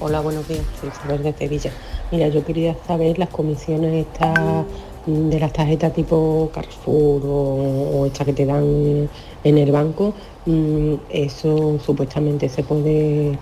Hola, 0.00 0.20
buenos 0.20 0.48
días, 0.48 0.62
soy 0.80 0.88
Isabel 0.88 1.22
de 1.24 1.34
Sevilla. 1.34 1.72
Mira, 2.10 2.28
yo 2.28 2.42
quería 2.42 2.74
saber 2.86 3.18
las 3.18 3.28
comisiones 3.28 4.06
estas 4.06 4.64
de 5.06 5.38
las 5.38 5.52
tarjetas 5.52 5.92
tipo 5.92 6.50
Carrefour 6.54 7.22
o, 7.26 7.98
o 7.98 8.06
estas 8.06 8.26
que 8.26 8.32
te 8.32 8.46
dan 8.46 9.10
en 9.44 9.58
el 9.58 9.70
banco, 9.70 10.14
mm, 10.46 10.94
eso 11.10 11.78
supuestamente 11.84 12.48
se 12.48 12.62
puede 12.62 13.38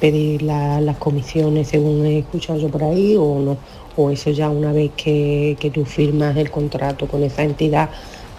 pedir 0.00 0.42
las 0.42 0.96
comisiones 0.98 1.68
según 1.68 2.04
he 2.04 2.18
escuchado 2.18 2.58
yo 2.58 2.68
por 2.68 2.82
ahí 2.82 3.16
o 3.16 3.38
no 3.38 3.56
o 3.96 4.10
eso 4.10 4.30
ya 4.30 4.50
una 4.50 4.72
vez 4.72 4.92
que, 4.96 5.56
que 5.60 5.70
tú 5.70 5.84
firmas 5.84 6.36
el 6.36 6.50
contrato 6.50 7.06
con 7.06 7.22
esa 7.22 7.42
entidad 7.42 7.90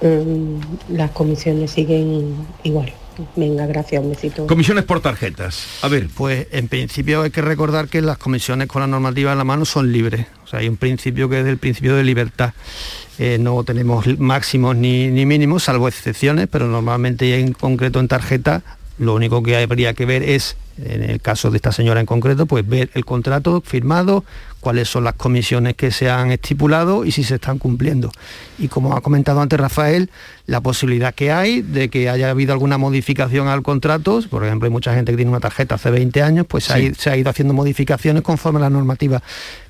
mm, 0.02 0.96
las 0.96 1.12
comisiones 1.12 1.72
siguen 1.72 2.36
igual. 2.64 2.94
Venga, 3.36 3.66
gracias, 3.66 4.04
un 4.04 4.10
besito. 4.10 4.46
Comisiones 4.48 4.84
por 4.84 5.00
tarjetas. 5.00 5.66
A 5.82 5.88
ver. 5.88 6.10
Pues 6.14 6.48
en 6.52 6.68
principio 6.68 7.22
hay 7.22 7.32
que 7.32 7.42
recordar 7.42 7.88
que 7.88 8.02
las 8.02 8.18
comisiones 8.18 8.68
con 8.68 8.82
la 8.82 8.88
normativa 8.88 9.32
en 9.32 9.38
la 9.38 9.44
mano 9.44 9.66
son 9.66 9.92
libres. 9.92 10.28
O 10.44 10.48
sea, 10.48 10.60
hay 10.60 10.68
un 10.68 10.78
principio 10.78 11.30
que 11.30 11.40
es 11.40 11.48
el 11.48 11.58
principio 11.58 11.96
de 11.96 12.04
libertad. 12.04 12.54
Eh, 13.18 13.38
no 13.40 13.64
tenemos 13.64 14.06
máximos 14.20 14.76
ni, 14.76 15.08
ni 15.08 15.26
mínimos, 15.26 15.64
salvo 15.64 15.88
excepciones, 15.88 16.48
pero 16.52 16.68
normalmente 16.68 17.40
en 17.40 17.54
concreto 17.54 18.00
en 18.00 18.10
tarjeta 18.10 18.62
lo 18.98 19.14
único 19.14 19.44
que 19.44 19.58
habría 19.58 19.94
que 19.94 20.06
ver 20.06 20.24
es, 20.24 20.56
en 20.78 21.04
el 21.04 21.22
caso 21.22 21.52
de 21.52 21.58
esta 21.58 21.72
señora 21.72 22.00
en 22.00 22.06
concreto, 22.06 22.46
pues 22.46 22.68
ver 22.68 22.90
el 22.94 23.06
contrato 23.06 23.62
firmado, 23.62 24.24
cuáles 24.66 24.90
son 24.90 25.04
las 25.04 25.14
comisiones 25.14 25.76
que 25.76 25.92
se 25.92 26.10
han 26.10 26.32
estipulado 26.32 27.06
y 27.06 27.12
si 27.12 27.24
se 27.24 27.36
están 27.36 27.60
cumpliendo. 27.60 28.10
Y 28.58 28.68
como 28.68 28.98
ha 28.98 29.02
comentado 29.02 29.40
antes 29.40 29.60
Rafael, 29.60 30.10
la 30.48 30.60
posibilidad 30.60 31.14
que 31.14 31.32
hay 31.32 31.62
de 31.62 31.90
que 31.90 32.10
haya 32.10 32.32
habido 32.32 32.52
alguna 32.52 32.80
modificación 32.80 33.48
al 33.48 33.62
contrato, 33.62 34.22
por 34.28 34.44
ejemplo, 34.44 34.66
hay 34.66 34.72
mucha 34.72 34.96
gente 34.96 35.12
que 35.12 35.18
tiene 35.18 35.30
una 35.30 35.40
tarjeta 35.40 35.76
hace 35.76 35.92
20 35.92 36.20
años, 36.24 36.48
pues 36.50 36.64
se, 36.64 37.10
ha, 37.12 37.16
ido 37.16 37.30
haciendo 37.30 37.54
modificaciones 37.54 38.24
conforme 38.24 38.58
a 38.58 38.62
la 38.62 38.72
normativa. 38.72 39.22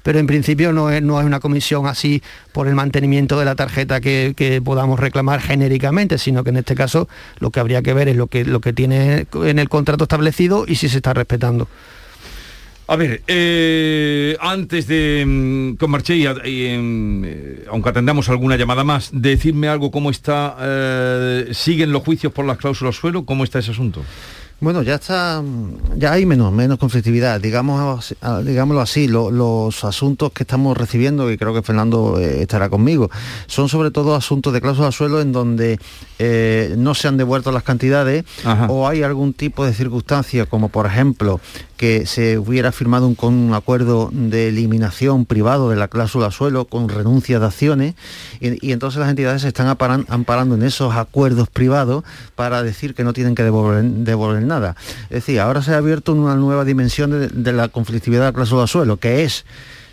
Pero 0.01 0.17
en 0.17 0.27
principio 0.27 0.71
no 0.71 0.89
es, 0.89 1.01
no 1.01 1.17
una 1.17 1.41
comisión 1.41 1.88
así 1.88 2.23
por 2.53 2.69
el 2.69 2.75
mantenimiento 2.75 3.38
de 3.38 3.43
la 3.43 3.55
tarjeta 3.55 3.99
que, 3.99 4.62
podamos 4.63 4.97
reclamar 4.97 5.41
genéricamente, 5.41 6.17
sino 6.17 6.45
que 6.45 6.51
en 6.51 6.58
este 6.58 6.73
caso 6.73 7.10
lo 7.39 7.51
que 7.51 7.60
habría 7.60 7.81
que 7.81 7.93
ver 7.93 8.08
es 8.08 8.15
lo 8.15 8.27
que, 8.27 8.45
lo 8.45 8.62
que 8.62 8.71
tiene 8.71 9.27
en 9.43 9.60
el 9.60 9.67
contrato 9.67 10.05
establecido 10.05 10.63
y 10.65 10.75
si 10.75 10.88
se 10.88 10.97
está 10.97 11.13
respetando. 11.13 11.67
A 12.88 12.95
ver, 12.98 13.24
eh, 13.26 14.38
antes 14.39 14.86
de 14.86 15.24
mm, 15.26 15.76
con 15.78 15.89
Marché, 15.89 16.17
y, 16.17 16.26
eh, 16.28 17.65
aunque 17.69 17.89
atendamos 17.89 18.30
alguna 18.30 18.58
llamada 18.58 18.84
más, 18.84 19.10
decirme 19.12 19.67
algo, 19.67 19.89
¿cómo 19.89 20.12
está? 20.12 20.56
Eh, 20.62 21.50
¿Siguen 21.52 21.91
los 21.91 22.04
juicios 22.04 22.32
por 22.32 22.45
las 22.45 22.58
cláusulas 22.58 22.95
suelo? 22.95 23.26
¿Cómo 23.26 23.43
está 23.43 23.58
ese 23.58 23.71
asunto? 23.71 24.04
Bueno, 24.62 24.84
ya 24.84 24.96
está, 24.96 25.44
ya 25.98 26.13
hay 26.13 26.26
menos, 26.26 26.54
menos 26.54 26.80
conflictividad, 26.80 27.41
digamos, 27.41 28.15
digámoslo 28.44 28.82
así, 28.82 29.10
los 29.10 29.84
asuntos 29.84 30.32
que 30.32 30.44
estamos 30.44 30.78
recibiendo, 30.78 31.30
y 31.30 31.38
creo 31.38 31.54
que 31.54 31.62
Fernando 31.62 32.18
eh, 32.20 32.41
estará 32.41 32.70
conmigo, 32.70 33.12
son 33.48 33.68
sobre 33.68 33.91
todo 33.91 34.15
asuntos 34.15 34.54
de 34.54 34.62
cláusula 34.62 34.94
suelo 34.94 35.20
en 35.20 35.34
donde 35.34 35.78
eh, 36.20 36.74
no 36.78 36.96
se 36.96 37.10
han 37.10 37.18
devuelto 37.18 37.52
las 37.52 37.63
cantidades 37.63 38.24
o 38.70 38.88
hay 38.88 39.04
algún 39.04 39.34
tipo 39.34 39.65
de 39.65 39.74
circunstancia, 39.74 40.46
como 40.46 40.70
por 40.70 40.86
ejemplo 40.86 41.41
que 41.78 42.06
se 42.06 42.38
hubiera 42.38 42.72
firmado 42.72 43.08
un, 43.08 43.15
con 43.15 43.34
un 43.34 43.54
acuerdo 43.54 44.10
de 44.13 44.48
eliminación 44.48 45.26
privado 45.26 45.70
de 45.70 45.76
la 45.76 45.89
cláusula 45.89 46.32
suelo 46.32 46.65
con 46.65 46.88
renuncia 46.88 47.39
de 47.39 47.46
acciones 47.46 47.96
y, 48.39 48.72
entonces 48.72 49.00
las 49.00 49.10
entidades 49.10 49.41
se 49.41 49.50
están 49.50 49.68
amparando 49.68 50.56
en 50.56 50.63
esos 50.63 50.96
acuerdos 50.96 51.50
privados 51.50 52.04
para 52.36 52.63
decir 52.63 52.96
que 52.96 53.04
no 53.04 53.12
tienen 53.12 53.36
que 53.36 53.44
devolver, 53.44 53.84
devolver 53.84 54.44
nada. 54.45 54.75
Es 55.03 55.25
decir, 55.25 55.39
ahora 55.39 55.62
se 55.62 55.73
ha 55.73 55.77
abierto 55.77 56.13
una 56.13 56.36
nueva 56.36 56.65
dimensión 56.65 57.29
de, 57.31 57.53
la 57.53 57.67
conflictividad 57.67 58.21
de 58.21 58.27
la 58.27 58.34
cláusula 58.34 58.67
suelo, 58.67 58.97
que 58.97 59.23
es 59.23 59.45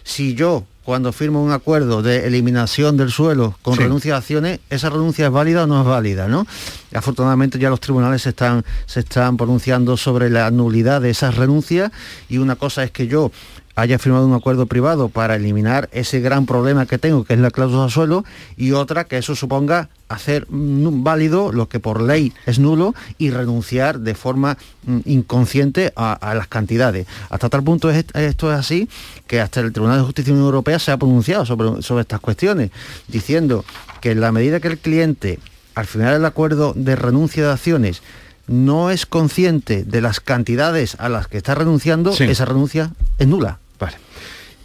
si 0.04 0.34
yo 0.34 0.64
cuando 0.84 1.12
firmo 1.12 1.42
un 1.42 1.52
acuerdo 1.52 2.02
de 2.02 2.26
eliminación 2.26 2.96
del 2.96 3.12
suelo 3.12 3.56
con 3.62 3.76
renuncia 3.76 4.14
de 4.14 4.18
acciones, 4.18 4.60
esa 4.68 4.90
renuncia 4.90 5.26
es 5.26 5.32
válida 5.32 5.62
o 5.62 5.66
no 5.68 5.80
es 5.80 5.86
válida, 5.86 6.26
¿no? 6.26 6.44
Afortunadamente 6.92 7.58
ya 7.58 7.70
los 7.70 7.78
tribunales 7.78 8.22
se 8.22 8.30
están, 8.30 8.64
se 8.86 9.00
están 9.00 9.36
pronunciando 9.36 9.96
sobre 9.96 10.28
la 10.28 10.50
nulidad 10.50 11.00
de 11.00 11.10
esas 11.10 11.36
renuncias 11.36 11.92
y 12.28 12.38
una 12.38 12.56
cosa 12.56 12.82
es 12.82 12.90
que 12.90 13.06
yo 13.06 13.30
haya 13.74 13.98
firmado 13.98 14.26
un 14.26 14.34
acuerdo 14.34 14.66
privado 14.66 15.08
para 15.08 15.36
eliminar 15.36 15.88
ese 15.92 16.20
gran 16.20 16.46
problema 16.46 16.86
que 16.86 16.98
tengo, 16.98 17.24
que 17.24 17.34
es 17.34 17.40
la 17.40 17.50
cláusula 17.50 17.88
suelo, 17.88 18.24
y 18.56 18.72
otra 18.72 19.04
que 19.04 19.18
eso 19.18 19.34
suponga 19.34 19.88
hacer 20.08 20.46
válido 20.50 21.52
lo 21.52 21.68
que 21.68 21.80
por 21.80 22.02
ley 22.02 22.32
es 22.44 22.58
nulo 22.58 22.94
y 23.16 23.30
renunciar 23.30 24.00
de 24.00 24.14
forma 24.14 24.58
mm, 24.84 24.98
inconsciente 25.06 25.92
a, 25.96 26.34
las 26.34 26.48
cantidades. 26.48 27.06
Hasta 27.30 27.48
tal 27.48 27.62
punto 27.62 27.90
esto 27.90 28.52
es 28.52 28.58
así 28.58 28.88
que 29.26 29.40
hasta 29.40 29.60
el 29.60 29.72
Tribunal 29.72 29.98
de 29.98 30.04
Justicia 30.04 30.32
de 30.32 30.36
la 30.36 30.42
Unión 30.42 30.54
Europea 30.54 30.78
se 30.78 30.90
ha 30.90 30.98
pronunciado 30.98 31.46
sobre, 31.46 31.82
sobre 31.82 32.02
estas 32.02 32.20
cuestiones, 32.20 32.70
diciendo 33.08 33.64
que 34.00 34.10
en 34.10 34.20
la 34.20 34.32
medida 34.32 34.60
que 34.60 34.68
el 34.68 34.78
cliente 34.78 35.38
al 35.74 35.86
final 35.86 36.12
del 36.12 36.24
acuerdo 36.24 36.74
de 36.76 36.96
renuncia 36.96 37.44
de 37.44 37.52
acciones 37.52 38.02
no 38.46 38.90
es 38.90 39.06
consciente 39.06 39.84
de 39.84 40.00
las 40.00 40.20
cantidades 40.20 40.96
a 40.98 41.08
las 41.08 41.28
que 41.28 41.38
está 41.38 41.54
renunciando, 41.54 42.12
esa 42.12 42.44
renuncia 42.44 42.90
es 43.18 43.26
nula. 43.26 43.60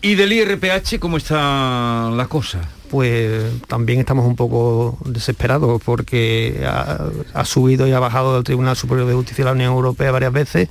¿Y 0.01 0.15
del 0.15 0.31
IRPH 0.31 0.99
cómo 0.99 1.17
está 1.17 2.09
la 2.11 2.27
cosa? 2.27 2.61
Pues 2.89 3.43
también 3.67 3.99
estamos 3.99 4.25
un 4.25 4.35
poco 4.35 4.97
desesperados 5.05 5.81
porque 5.83 6.65
ha, 6.65 7.45
subido 7.45 7.87
y 7.87 7.91
ha 7.91 7.99
bajado 7.99 8.35
del 8.35 8.43
Tribunal 8.43 8.75
Superior 8.75 9.07
de 9.07 9.15
Justicia 9.15 9.43
de 9.43 9.49
la 9.49 9.55
Unión 9.55 9.73
Europea 9.73 10.11
varias 10.11 10.31
veces 10.31 10.69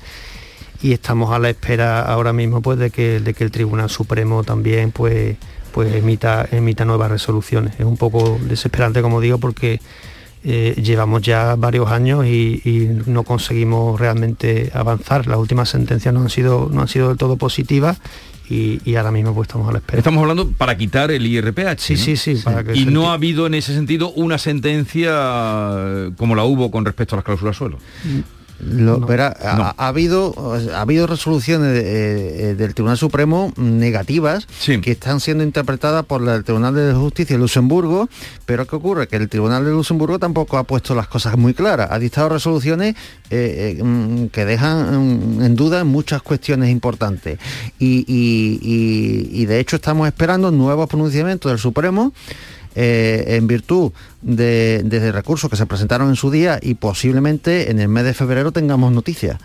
y 0.81 0.93
estamos 0.93 1.33
a 1.33 1.39
la 1.39 1.51
espera 1.51 2.03
ahora 2.03 2.33
mismo 2.33 2.62
pues 2.62 2.79
de 2.79 2.91
que, 2.91 3.21
de 3.21 3.35
que 3.35 3.45
el 3.45 3.51
Tribunal 3.51 3.91
Supremo 3.91 4.45
también 4.45 4.93
pues, 4.93 5.37
pues 5.73 5.93
emita, 5.95 6.49
emita 6.51 6.85
nuevas 6.85 7.11
resoluciones. 7.11 7.75
Es 7.79 7.85
un 7.85 7.97
poco 7.97 8.39
desesperante 8.43 9.03
como 9.03 9.21
digo 9.21 9.39
porque 9.39 9.81
eh, 10.45 10.81
llevamos 10.81 11.23
ya 11.23 11.57
varios 11.57 11.91
años 11.91 12.25
y, 12.25 12.89
no 13.07 13.25
conseguimos 13.25 13.99
realmente 13.99 14.71
avanzar. 14.73 15.27
Las 15.27 15.39
últimas 15.39 15.69
sentencias 15.69 16.15
no 16.15 16.21
han 16.21 16.31
sido, 16.31 16.69
no 16.73 16.83
han 16.83 16.89
sido 16.89 17.09
del 17.09 17.19
todo 17.19 17.37
positivas 17.37 17.99
y, 18.48 18.94
ahora 18.94 19.11
mismo 19.11 19.35
pues 19.35 19.48
estamos 19.48 19.68
a 19.68 19.72
la 19.72 19.78
espera. 19.78 19.98
Estamos 19.98 20.22
hablando 20.22 20.50
para 20.52 20.76
quitar 20.76 21.11
el 21.11 21.26
IRPH. 21.26 21.78
Sí, 21.78 21.96
sí, 21.96 22.16
sí. 22.16 22.42
y 22.74 22.87
no 22.87 23.11
ha 23.11 23.14
habido 23.14 23.46
en 23.46 23.54
ese 23.54 23.74
sentido 23.74 24.11
una 24.11 24.38
sentencia 24.38 26.11
como 26.16 26.35
la 26.35 26.44
hubo 26.44 26.70
con 26.70 26.85
respecto 26.85 27.14
a 27.14 27.18
las 27.18 27.24
cláusulas 27.24 27.56
suelo. 27.56 27.78
Ha, 28.59 29.88
habido, 29.88 30.35
ha 30.75 30.81
habido 30.81 31.07
resoluciones 31.07 31.79
eh, 31.85 32.55
del 32.57 32.75
Tribunal 32.75 32.97
Supremo 32.97 33.53
negativas 33.57 34.47
que 34.64 34.92
están 34.92 35.21
siendo 35.21 35.45
interpretadas 35.45 36.07
por 36.07 36.27
el 36.27 36.42
Tribunal 36.42 36.75
de 36.75 36.95
Justicia 36.95 37.37
de 37.37 37.40
Luxemburgo, 37.40 38.09
pero 38.47 38.66
¿qué 38.66 38.77
ocurre? 38.77 39.09
Que 39.09 39.16
el 39.16 39.29
Tribunal 39.29 39.64
de 39.64 39.73
Luxemburgo 39.73 40.19
tampoco 40.19 40.57
ha 40.57 40.64
puesto 40.64 40.95
las 40.95 41.07
cosas 41.07 41.37
muy 41.37 41.53
claras. 41.53 41.90
Ha 41.90 41.99
dictado 41.99 42.31
resoluciones 42.31 42.95
eh, 43.31 43.77
eh, 43.79 43.83
mm, 43.83 44.29
que 44.29 44.45
dejan 44.47 45.38
mm, 45.38 45.42
en 45.45 45.55
duda 45.55 45.85
muchas 45.85 46.23
cuestiones 46.23 46.71
importantes. 46.71 47.38
y 47.79 49.45
de 49.45 49.61
hecho 49.61 49.77
estamos 49.77 50.07
esperando 50.09 50.51
nuevos 50.51 50.88
pronunciamientos 50.88 51.53
del 51.53 51.59
Supremo 51.59 52.12
eh, 52.79 53.37
en 53.37 53.47
virtud 53.47 53.91
de, 54.21 55.11
recursos 55.12 55.49
que 55.49 55.57
se 55.57 55.65
presentaron 55.65 56.11
en 56.11 56.17
su 56.17 56.31
día 56.31 56.59
y 56.61 56.75
posiblemente 56.75 57.71
en 57.71 57.81
el 57.81 57.89
mes 57.89 58.05
de 58.05 58.12
febrero 58.12 58.53
tengamos 58.53 58.93
noticias. 58.93 59.39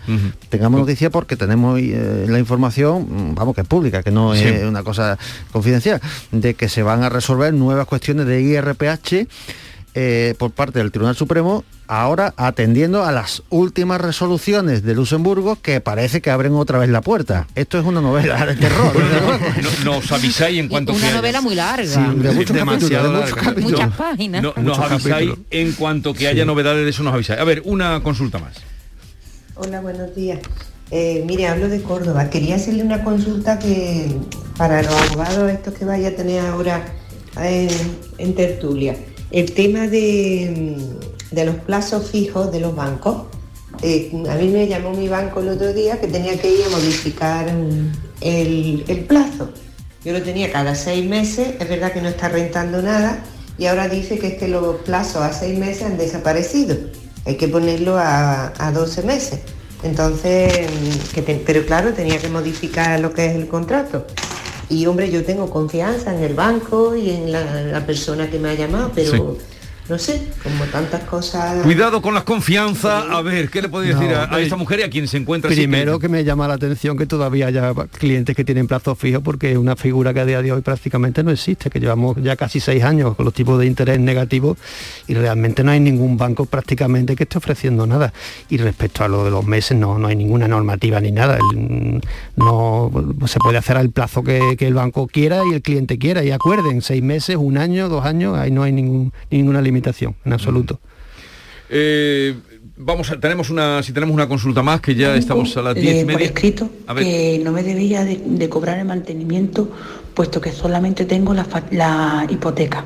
Tengamos 0.50 0.80
noticias 0.80 1.10
porque 1.10 1.36
tenemos 1.36 1.80
eh, 1.80 2.26
la 2.28 2.38
información, 2.38 3.30
mm, 3.30 3.34
vamos, 3.34 3.54
que 3.54 3.62
es 3.62 3.66
pública, 3.66 4.02
que 4.02 4.10
no 4.10 4.34
es 4.34 4.62
una 4.64 4.82
cosa 4.82 5.18
confidencial, 5.50 6.00
de 6.30 6.52
que 6.52 6.68
se 6.68 6.82
van 6.82 7.04
a 7.04 7.08
resolver 7.08 7.54
nuevas 7.54 7.86
cuestiones 7.86 8.26
de 8.26 8.42
IRPH 8.42 9.26
eh, 9.94 10.34
por 10.38 10.52
parte 10.52 10.78
del 10.78 10.90
Tribunal 10.90 11.16
Supremo, 11.16 11.64
ahora 11.86 12.32
atendiendo 12.38 13.04
a 13.04 13.12
las 13.12 13.42
últimas 13.50 14.00
resoluciones 14.00 14.82
de 14.82 14.94
Luxemburgo 14.94 15.56
que 15.60 15.82
parece 15.82 16.22
que 16.22 16.30
abren 16.30 16.54
otra 16.54 16.78
vez 16.78 16.88
la 16.88 17.02
puerta. 17.02 17.46
Esto 17.54 17.78
es 17.78 17.84
una 17.84 18.00
novela 18.00 18.46
de 18.46 18.56
terror. 18.56 18.94
nos 19.84 20.10
avisáis 20.10 20.58
en 20.60 20.68
cuanto 20.68 20.94
Una 20.94 21.12
novela 21.12 21.42
muy 21.42 21.54
larga. 21.54 22.14
de 22.14 22.64
muchas, 23.62 23.94
páginas. 23.94 24.42
nos 24.56 24.78
avisáis 24.78 25.32
en 25.50 25.72
cuanto 25.72 26.14
que 26.14 26.26
haya 26.26 26.46
novedades 26.46 26.84
de 26.84 26.90
eso 26.90 27.02
nos 27.02 27.12
avisáis. 27.12 27.40
A 27.40 27.44
ver, 27.44 27.60
una 27.66 28.02
consulta 28.02 28.38
más. 28.38 28.54
Hola, 29.56 29.82
buenos 29.82 30.14
días. 30.16 30.38
Eh, 30.90 31.22
mire, 31.26 31.48
hablo 31.48 31.68
de 31.68 31.82
Córdoba. 31.82 32.30
Quería 32.30 32.54
hacerle 32.56 32.82
una 32.82 33.04
consulta 33.04 33.58
que 33.58 34.16
para 34.56 34.82
los 34.82 34.92
abogados 34.94 35.50
estos 35.50 35.74
que 35.74 35.84
vaya 35.84 36.08
a 36.08 36.12
tener 36.12 36.40
ahora 36.46 36.82
en 37.36 38.34
tertulia. 38.34 38.96
El 39.32 39.52
tema 39.52 39.88
de, 39.88 40.76
los 41.32 41.54
plazos 41.56 42.10
fijos 42.10 42.52
de 42.52 42.60
los 42.60 42.76
bancos. 42.76 43.24
Eh, 43.82 44.12
a 44.28 44.34
mí 44.34 44.48
me 44.48 44.68
llamó 44.68 44.92
mi 44.92 45.08
banco 45.08 45.40
el 45.40 45.48
otro 45.48 45.72
día 45.72 45.98
que 45.98 46.06
tenía 46.06 46.38
que 46.38 46.52
ir 46.52 46.60
a 46.66 46.68
modificar 46.68 47.50
el, 48.20 49.04
plazo. 49.08 49.50
Yo 50.04 50.12
lo 50.12 50.22
tenía 50.22 50.52
cada 50.52 50.74
seis 50.74 51.08
meses, 51.08 51.54
es 51.58 51.68
verdad 51.68 51.92
que 51.92 52.02
no 52.02 52.08
está 52.08 52.28
rentando 52.28 52.82
nada 52.82 53.24
y 53.56 53.66
ahora 53.66 53.88
dice 53.88 54.18
que 54.18 54.26
es 54.28 54.34
que 54.34 54.48
los 54.48 54.76
plazos 54.82 55.22
a 55.22 55.32
seis 55.32 55.58
meses 55.58 55.84
han 55.84 55.96
desaparecido. 55.96 56.76
Hay 57.24 57.36
que 57.36 57.48
ponerlo 57.48 57.96
a, 57.96 58.70
12 58.74 59.02
meses. 59.04 59.40
Entonces, 59.82 60.68
pero 61.46 61.64
claro, 61.64 61.94
tenía 61.94 62.18
que 62.18 62.28
modificar 62.28 63.00
lo 63.00 63.14
que 63.14 63.26
es 63.26 63.34
el 63.34 63.48
contrato. 63.48 64.06
Y 64.68 64.86
hombre, 64.86 65.10
yo 65.10 65.24
tengo 65.24 65.50
confianza 65.50 66.14
en 66.14 66.22
el 66.22 66.34
banco 66.34 66.96
y 66.96 67.10
en 67.10 67.32
la, 67.32 67.84
persona 67.86 68.30
que 68.30 68.38
me 68.38 68.50
ha 68.50 68.54
llamado, 68.54 68.90
pero 68.94 69.36
no 69.88 69.98
sé, 69.98 70.28
como 70.42 70.64
tantas 70.66 71.02
cosas. 71.02 71.62
Cuidado 71.62 72.00
con 72.00 72.14
las 72.14 72.22
confianzas. 72.22 73.04
A 73.10 73.20
ver, 73.20 73.50
¿qué 73.50 73.62
le 73.62 73.68
puedo 73.68 73.84
decir 73.84 74.14
a, 74.14 74.40
esta 74.40 74.56
mujer 74.56 74.80
y 74.80 74.82
a 74.84 74.90
quien 74.90 75.08
se 75.08 75.16
encuentra? 75.16 75.50
Primero 75.50 75.98
que... 75.98 76.08
me 76.08 76.24
llama 76.24 76.46
la 76.46 76.54
atención 76.54 76.96
que 76.96 77.06
todavía 77.06 77.48
haya 77.48 77.72
clientes 77.98 78.36
que 78.36 78.44
tienen 78.44 78.66
plazos 78.66 78.96
fijos 78.98 79.22
porque 79.22 79.52
es 79.52 79.58
una 79.58 79.74
figura 79.74 80.14
que 80.14 80.20
a 80.20 80.24
día 80.24 80.40
de 80.40 80.52
hoy 80.52 80.60
prácticamente 80.62 81.24
no 81.24 81.30
existe, 81.30 81.68
que 81.68 81.80
llevamos 81.80 82.16
ya 82.22 82.36
casi 82.36 82.60
seis 82.60 82.84
años 82.84 83.16
con 83.16 83.24
los 83.24 83.34
tipos 83.34 83.58
de 83.58 83.66
interés 83.66 83.98
negativos 83.98 84.56
y 85.08 85.14
realmente 85.14 85.64
no 85.64 85.72
hay 85.72 85.80
ningún 85.80 86.16
banco 86.16 86.46
prácticamente 86.46 87.16
que 87.16 87.24
esté 87.24 87.38
ofreciendo 87.38 87.86
nada. 87.86 88.12
Y 88.48 88.58
respecto 88.58 89.02
a 89.02 89.08
lo 89.08 89.24
de 89.24 89.30
los 89.30 89.44
meses 89.44 89.76
no, 89.76 89.98
no 89.98 90.06
hay 90.06 90.16
ninguna 90.16 90.46
normativa 90.46 91.00
ni 91.00 91.10
nada. 91.10 91.38
no 92.36 92.90
se 93.26 93.38
puede 93.40 93.58
hacer 93.58 93.76
al 93.76 93.90
plazo 93.90 94.22
que, 94.22 94.56
el 94.62 94.74
banco 94.74 95.08
quiera 95.08 95.42
y 95.50 95.54
el 95.54 95.62
cliente 95.62 95.98
quiera. 95.98 96.22
Y 96.22 96.30
acuerden, 96.30 96.82
seis 96.82 97.02
meses, 97.02 97.36
un 97.36 97.58
año, 97.58 97.88
dos 97.88 98.04
años, 98.04 98.38
ahí 98.38 98.52
no 98.52 98.62
hay 98.62 98.70
ningún, 98.70 99.12
ninguna 99.28 99.60
limitación 99.60 99.71
en 100.24 100.32
absoluto. 100.32 100.80
Eh, 101.74 102.34
vamos 102.76 103.10
a, 103.10 103.18
tenemos 103.18 103.48
una 103.48 103.82
si 103.82 103.92
tenemos 103.92 104.14
una 104.14 104.28
consulta 104.28 104.62
más 104.62 104.80
que 104.80 104.94
ya 104.94 105.16
estamos 105.16 105.56
a 105.56 105.62
las 105.62 105.74
10 105.74 106.02
y 106.02 106.04
media. 106.04 106.26
escrito 106.26 106.68
que 106.98 107.40
no 107.42 107.52
me 107.52 107.62
debía 107.62 108.04
de, 108.04 108.48
cobrar 108.48 108.78
el 108.78 108.84
mantenimiento 108.84 109.70
puesto 110.14 110.40
que 110.40 110.52
solamente 110.52 111.04
tengo 111.06 111.32
la, 111.34 112.26
hipoteca. 112.28 112.84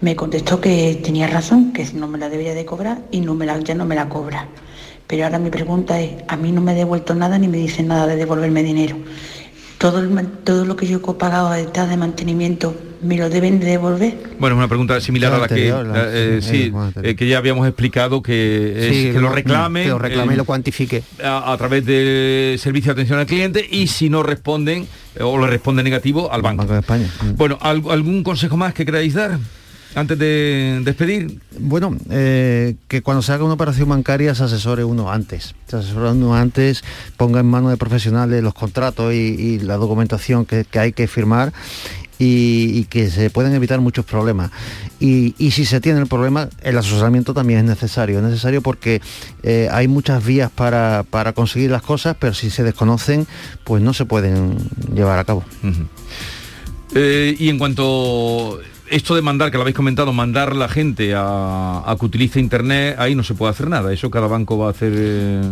Me 0.00 0.14
contestó 0.14 0.60
que 0.60 1.00
tenía 1.02 1.26
razón, 1.26 1.72
que 1.72 1.86
no 1.94 2.06
me 2.06 2.18
la 2.18 2.28
debía 2.28 2.54
de 2.54 2.64
cobrar 2.64 3.02
y 3.10 3.20
no 3.20 3.34
me 3.34 3.46
la, 3.46 3.58
ya 3.60 3.74
no 3.74 3.84
me 3.84 3.94
la 3.94 4.08
cobra. 4.08 4.48
Pero 5.06 5.24
ahora 5.24 5.38
mi 5.38 5.50
pregunta 5.50 6.00
es, 6.00 6.12
a 6.28 6.36
mí 6.36 6.52
no 6.52 6.60
me 6.60 6.72
ha 6.72 6.74
devuelto 6.74 7.14
nada 7.14 7.38
ni 7.38 7.48
me 7.48 7.58
dicen 7.58 7.88
nada 7.88 8.06
de 8.06 8.16
devolverme 8.16 8.62
dinero. 8.62 8.96
Todo, 9.78 10.02
todo 10.44 10.64
lo 10.64 10.76
que 10.76 10.86
yo 10.86 10.98
he 10.98 11.14
pagado 11.14 11.48
a 11.48 11.56
detrás 11.56 11.88
de 11.88 11.96
mantenimiento 11.96 12.74
me 13.02 13.16
lo 13.16 13.28
deben 13.28 13.60
de 13.60 13.66
devolver. 13.66 14.14
Bueno, 14.38 14.56
es 14.56 14.58
una 14.58 14.68
pregunta 14.68 15.00
similar 15.00 15.32
a 15.34 15.38
la 15.38 15.48
que 15.48 15.68
eh, 15.70 16.40
sí, 16.42 16.72
eh, 17.02 17.14
que 17.14 17.28
ya 17.28 17.38
habíamos 17.38 17.66
explicado 17.66 18.22
que, 18.22 19.08
es, 19.08 19.14
que, 19.14 19.20
lo 19.20 19.28
reclame, 19.28 19.84
que 19.84 19.88
lo 19.90 19.98
reclame 19.98 20.34
y 20.34 20.36
lo 20.36 20.44
cuantifique 20.44 21.02
a, 21.22 21.54
través 21.58 21.84
del 21.84 22.58
servicio 22.58 22.94
de 22.94 23.00
atención 23.00 23.18
al 23.18 23.26
cliente 23.26 23.66
y 23.70 23.86
si 23.88 24.08
no 24.08 24.22
responden 24.22 24.86
o 25.20 25.38
le 25.38 25.46
responde 25.46 25.82
negativo 25.82 26.32
al 26.32 26.42
banco. 26.42 26.64
de 26.64 26.78
España. 26.78 27.10
Bueno, 27.36 27.58
¿algún 27.60 28.22
consejo 28.22 28.56
más 28.56 28.74
que 28.74 28.84
queráis 28.84 29.14
dar? 29.14 29.38
Antes 29.96 30.18
de 30.18 30.82
despedir? 30.84 31.40
Bueno, 31.58 31.96
eh, 32.10 32.76
que 32.86 33.00
cuando 33.02 33.22
se 33.22 33.32
haga 33.32 33.44
una 33.44 33.54
operación 33.54 33.88
bancaria 33.88 34.34
se 34.34 34.44
asesore 34.44 34.84
uno 34.84 35.10
antes. 35.10 35.54
Se 35.66 35.76
asesore 35.76 36.10
uno 36.10 36.34
antes, 36.36 36.84
ponga 37.16 37.40
en 37.40 37.46
manos 37.46 37.70
de 37.70 37.78
profesionales 37.78 38.42
los 38.42 38.52
contratos 38.52 39.14
y, 39.14 39.58
la 39.58 39.76
documentación 39.76 40.44
que, 40.44 40.66
hay 40.74 40.92
que 40.92 41.08
firmar 41.08 41.54
y, 42.18 42.84
que 42.84 43.10
se 43.10 43.30
pueden 43.30 43.54
evitar 43.54 43.80
muchos 43.80 44.04
problemas. 44.04 44.50
Y, 45.00 45.32
si 45.50 45.64
se 45.64 45.80
tiene 45.80 45.98
el 46.00 46.06
problema, 46.06 46.50
el 46.62 46.76
asesoramiento 46.76 47.32
también 47.32 47.60
es 47.60 47.64
necesario. 47.64 48.18
Es 48.18 48.24
necesario 48.24 48.60
porque 48.60 49.00
eh, 49.42 49.68
hay 49.72 49.88
muchas 49.88 50.22
vías 50.22 50.50
para, 50.50 51.04
conseguir 51.34 51.70
las 51.70 51.82
cosas, 51.82 52.16
pero 52.20 52.34
si 52.34 52.50
se 52.50 52.62
desconocen, 52.62 53.26
pues 53.64 53.82
no 53.82 53.94
se 53.94 54.04
pueden 54.04 54.58
llevar 54.94 55.18
a 55.18 55.24
cabo. 55.24 55.42
Eh, 56.94 57.34
y 57.38 57.48
en 57.48 57.58
cuanto 57.58 58.60
esto 58.90 59.14
de 59.14 59.22
mandar, 59.22 59.50
que 59.50 59.56
lo 59.56 59.62
habéis 59.62 59.76
comentado, 59.76 60.12
mandar 60.12 60.54
la 60.54 60.68
gente 60.68 61.12
a, 61.16 61.96
que 61.98 62.06
utilice 62.06 62.40
internet, 62.40 62.96
ahí 62.98 63.14
no 63.14 63.22
se 63.22 63.34
puede 63.34 63.50
hacer 63.50 63.68
nada. 63.68 63.92
Eso 63.92 64.10
cada 64.10 64.26
banco 64.26 64.58
va 64.58 64.68
a 64.68 64.70
hacer. 64.70 64.92
Eh, 64.96 65.42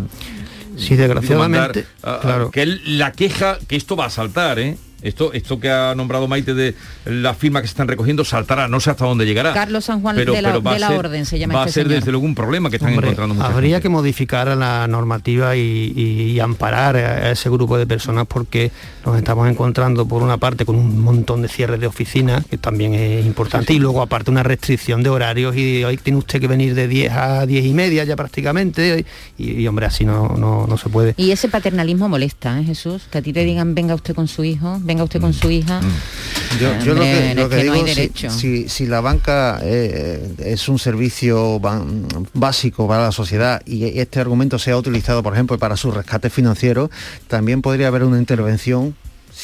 sí, 0.76 0.96
desgraciadamente. 0.96 1.86
claro. 2.00 2.50
Que 2.50 2.66
la 2.66 3.12
queja, 3.12 3.58
que 3.66 3.76
esto 3.76 3.96
va 3.96 4.06
a 4.06 4.10
saltar, 4.10 4.58
¿eh? 4.58 4.76
Esto, 5.04 5.34
esto 5.34 5.60
que 5.60 5.70
ha 5.70 5.94
nombrado 5.94 6.26
Maite 6.26 6.54
de 6.54 6.74
la 7.04 7.34
firma 7.34 7.60
que 7.60 7.66
se 7.66 7.72
están 7.72 7.88
recogiendo 7.88 8.24
saltará, 8.24 8.68
no 8.68 8.80
sé 8.80 8.90
hasta 8.90 9.04
dónde 9.04 9.26
llegará. 9.26 9.52
Carlos 9.52 9.84
San 9.84 10.00
Juan 10.00 10.16
de, 10.16 10.24
la, 10.24 10.90
Orden 10.90 11.26
se 11.26 11.38
llama 11.38 11.54
Va 11.54 11.64
a 11.64 11.66
este 11.66 11.82
ser 11.82 11.88
desde 11.88 12.10
luego 12.10 12.24
un 12.24 12.34
problema 12.34 12.70
que 12.70 12.76
están 12.76 12.94
encontrando 12.94 13.42
Habría 13.44 13.82
que 13.82 13.90
modificar 13.90 14.48
la 14.56 14.88
normativa 14.88 15.56
y, 15.56 16.40
amparar 16.40 16.96
a 16.96 17.30
ese 17.30 17.48
grupo 17.48 17.78
de 17.78 17.86
personas 17.86 18.26
porque 18.26 18.70
nos 19.04 19.16
estamos 19.16 19.48
encontrando 19.48 20.06
por 20.06 20.22
una 20.22 20.38
parte 20.38 20.64
con 20.64 20.76
un 20.76 21.00
montón 21.00 21.42
de 21.42 21.48
cierres 21.48 21.80
de 21.80 21.86
oficinas, 21.86 22.44
que 22.46 22.58
también 22.58 22.94
es 22.94 23.24
importante, 23.24 23.72
y 23.74 23.78
luego 23.78 24.00
aparte 24.00 24.30
una 24.30 24.42
restricción 24.42 25.02
de 25.02 25.10
horarios 25.10 25.56
y 25.56 25.84
hoy 25.84 25.96
tiene 25.96 26.18
usted 26.18 26.40
que 26.40 26.48
venir 26.48 26.74
de 26.74 26.88
10 26.88 27.12
a 27.12 27.46
10 27.46 27.64
y 27.64 27.74
media 27.74 28.04
ya 28.04 28.16
prácticamente, 28.16 29.04
y, 29.38 29.66
hombre, 29.66 29.86
así 29.86 30.04
no, 30.04 30.36
no, 30.36 30.76
se 30.78 30.88
puede. 30.88 31.14
Y 31.16 31.30
ese 31.30 31.48
paternalismo 31.48 32.08
molesta, 32.08 32.58
¿eh, 32.60 32.64
Jesús? 32.64 33.02
Que 33.10 33.18
a 33.18 33.22
ti 33.22 33.32
te 33.32 33.44
digan 33.44 33.74
venga 33.74 33.94
usted 33.94 34.14
con 34.14 34.28
su 34.28 34.44
hijo, 34.44 34.78
venga 34.80 34.93
usted 35.02 35.20
con 35.20 35.30
mm. 35.30 35.34
su 35.34 35.50
hija. 35.50 35.80
Mm. 35.80 35.92
Yo, 36.60 36.94
lo 36.94 37.48
que, 37.48 37.62
digo, 37.62 37.84
si, 38.30 38.68
si, 38.68 38.86
la 38.86 39.00
banca 39.00 39.58
eh, 39.62 40.34
es 40.38 40.68
un 40.68 40.78
servicio 40.78 41.60
básico 42.32 42.86
para 42.86 43.02
la 43.04 43.12
sociedad 43.12 43.60
y 43.66 43.98
este 43.98 44.20
argumento 44.20 44.60
sea 44.60 44.76
utilizado, 44.76 45.22
por 45.22 45.32
ejemplo, 45.32 45.58
para 45.58 45.76
su 45.76 45.90
rescate 45.90 46.30
financiero, 46.30 46.90
también 47.26 47.60
podría 47.60 47.88
haber 47.88 48.04
una 48.04 48.18
intervención 48.18 48.94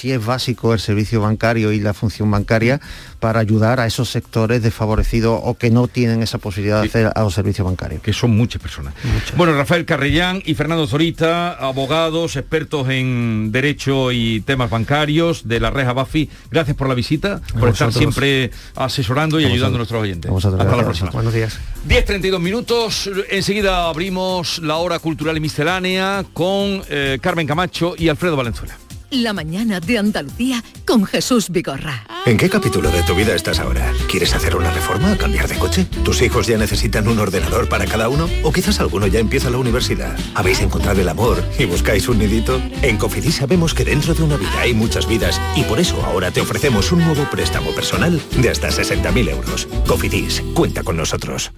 si 0.00 0.12
es 0.12 0.24
básico 0.24 0.72
el 0.72 0.80
servicio 0.80 1.20
bancario 1.20 1.72
y 1.72 1.80
la 1.80 1.92
función 1.92 2.30
bancaria 2.30 2.80
para 3.18 3.38
ayudar 3.38 3.80
a 3.80 3.86
esos 3.86 4.08
sectores 4.08 4.62
desfavorecidos 4.62 5.38
o 5.44 5.58
que 5.58 5.70
no 5.70 5.88
tienen 5.88 6.22
esa 6.22 6.38
posibilidad 6.38 6.80
de 6.80 6.88
hacer 6.88 7.12
a 7.14 7.20
los 7.22 7.34
servicios 7.34 7.66
bancarios. 7.66 8.00
Que 8.00 8.14
son 8.14 8.34
muchas 8.34 8.62
personas. 8.62 8.94
Bueno, 9.36 9.52
Rafael 9.54 9.84
Carrellán 9.84 10.42
y 10.46 10.54
Fernando 10.54 10.86
Zorita, 10.86 11.52
abogados, 11.52 12.36
expertos 12.36 12.88
en 12.88 13.52
derecho 13.52 14.10
y 14.10 14.40
temas 14.40 14.70
bancarios 14.70 15.46
de 15.46 15.60
la 15.60 15.70
Reja 15.70 15.92
Bafi, 15.92 16.30
gracias 16.50 16.78
por 16.78 16.88
la 16.88 16.94
visita, 16.94 17.42
por 17.58 17.68
estar 17.68 17.92
siempre 17.92 18.50
asesorando 18.76 19.38
y 19.38 19.44
ayudando 19.44 19.76
a 19.76 19.80
nuestros 19.80 20.00
oyentes. 20.00 20.30
Hasta 20.32 20.76
la 20.76 20.84
próxima. 20.84 21.10
Buenos 21.10 21.34
días. 21.34 21.58
10.32 21.86 22.40
minutos, 22.40 23.10
enseguida 23.28 23.86
abrimos 23.86 24.60
la 24.60 24.76
hora 24.76 24.98
cultural 24.98 25.36
y 25.36 25.40
miscelánea 25.40 26.24
con 26.32 26.82
eh, 26.88 27.18
Carmen 27.20 27.46
Camacho 27.46 27.94
y 27.98 28.08
Alfredo 28.08 28.36
Valenzuela. 28.36 28.78
La 29.10 29.32
mañana 29.32 29.80
de 29.80 29.98
Andalucía 29.98 30.62
con 30.86 31.04
Jesús 31.04 31.50
Vigorra. 31.50 32.06
¿En 32.26 32.36
qué 32.36 32.48
capítulo 32.48 32.92
de 32.92 33.02
tu 33.02 33.16
vida 33.16 33.34
estás 33.34 33.58
ahora? 33.58 33.92
¿Quieres 34.08 34.32
hacer 34.34 34.54
una 34.54 34.70
reforma 34.70 35.12
o 35.12 35.18
cambiar 35.18 35.48
de 35.48 35.58
coche? 35.58 35.84
¿Tus 36.04 36.22
hijos 36.22 36.46
ya 36.46 36.56
necesitan 36.56 37.08
un 37.08 37.18
ordenador 37.18 37.68
para 37.68 37.86
cada 37.86 38.08
uno? 38.08 38.28
¿O 38.44 38.52
quizás 38.52 38.78
alguno 38.78 39.08
ya 39.08 39.18
empieza 39.18 39.50
la 39.50 39.58
universidad? 39.58 40.16
¿Habéis 40.36 40.60
encontrado 40.60 41.00
el 41.00 41.08
amor 41.08 41.42
y 41.58 41.64
buscáis 41.64 42.08
un 42.08 42.20
nidito? 42.20 42.62
En 42.82 42.98
Cofidis 42.98 43.36
sabemos 43.36 43.74
que 43.74 43.84
dentro 43.84 44.14
de 44.14 44.22
una 44.22 44.36
vida 44.36 44.60
hay 44.60 44.74
muchas 44.74 45.08
vidas 45.08 45.40
y 45.56 45.64
por 45.64 45.80
eso 45.80 46.00
ahora 46.04 46.30
te 46.30 46.40
ofrecemos 46.40 46.92
un 46.92 47.00
nuevo 47.04 47.28
préstamo 47.30 47.72
personal 47.72 48.22
de 48.36 48.48
hasta 48.48 48.68
60.000 48.68 49.28
euros. 49.28 49.66
Cofidis, 49.88 50.40
cuenta 50.54 50.84
con 50.84 50.96
nosotros. 50.96 51.50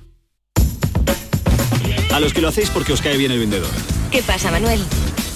A 2.15 2.19
los 2.19 2.33
que 2.33 2.41
lo 2.41 2.49
hacéis 2.49 2.71
porque 2.71 2.95
os 2.95 3.03
cae 3.03 3.19
bien 3.19 3.31
el 3.31 3.41
vendedor. 3.41 3.71
¿Qué 4.11 4.23
pasa, 4.23 4.51
Manuel? 4.51 4.81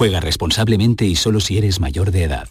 Juega 0.00 0.18
responsablemente 0.18 1.04
y 1.04 1.14
solo 1.14 1.40
si 1.40 1.58
eres 1.58 1.78
mayor 1.78 2.10
de 2.10 2.22
edad. 2.22 2.48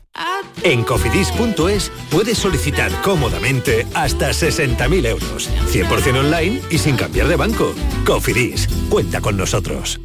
En 0.62 0.84
cofidis.es 0.84 1.92
puedes 2.12 2.38
solicitar 2.38 2.92
cómodamente 3.02 3.88
hasta 3.96 4.30
60.000 4.30 5.08
euros, 5.08 5.50
100% 5.72 6.20
online 6.20 6.62
y 6.70 6.78
sin 6.78 6.96
cambiar 6.96 7.28
de 7.28 7.38
banco. 7.38 7.74
Cofidis, 8.06 8.68
cuenta 8.92 9.20
con 9.20 9.36
nosotros. 9.36 10.00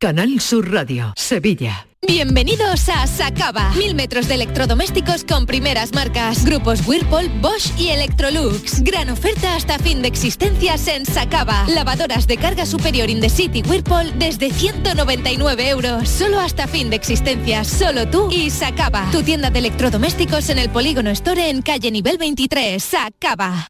Canal 0.00 0.40
Sur 0.40 0.70
Radio, 0.70 1.14
Sevilla. 1.16 1.86
Bienvenidos 2.06 2.90
a 2.90 3.06
Sacaba. 3.06 3.70
Mil 3.76 3.94
metros 3.94 4.28
de 4.28 4.34
electrodomésticos 4.34 5.24
con 5.24 5.46
primeras 5.46 5.94
marcas. 5.94 6.44
Grupos 6.44 6.86
Whirlpool, 6.86 7.30
Bosch 7.40 7.70
y 7.78 7.88
Electrolux. 7.88 8.82
Gran 8.82 9.08
oferta 9.08 9.54
hasta 9.54 9.78
fin 9.78 10.02
de 10.02 10.08
existencias 10.08 10.88
en 10.88 11.06
Sacaba. 11.06 11.64
Lavadoras 11.68 12.26
de 12.26 12.36
carga 12.36 12.66
superior 12.66 13.08
in 13.08 13.20
the 13.20 13.30
city 13.30 13.62
Whirlpool 13.66 14.18
desde 14.18 14.50
199 14.50 15.68
euros. 15.70 16.08
Solo 16.08 16.38
hasta 16.38 16.66
fin 16.66 16.90
de 16.90 16.96
existencias. 16.96 17.66
Solo 17.66 18.06
tú 18.06 18.28
y 18.30 18.50
Sacaba. 18.50 19.08
Tu 19.10 19.22
tienda 19.22 19.48
de 19.48 19.60
electrodomésticos 19.60 20.50
en 20.50 20.58
el 20.58 20.68
Polígono 20.68 21.08
Store 21.10 21.48
en 21.48 21.62
calle 21.62 21.90
nivel 21.90 22.18
23. 22.18 22.82
Sacaba. 22.82 23.68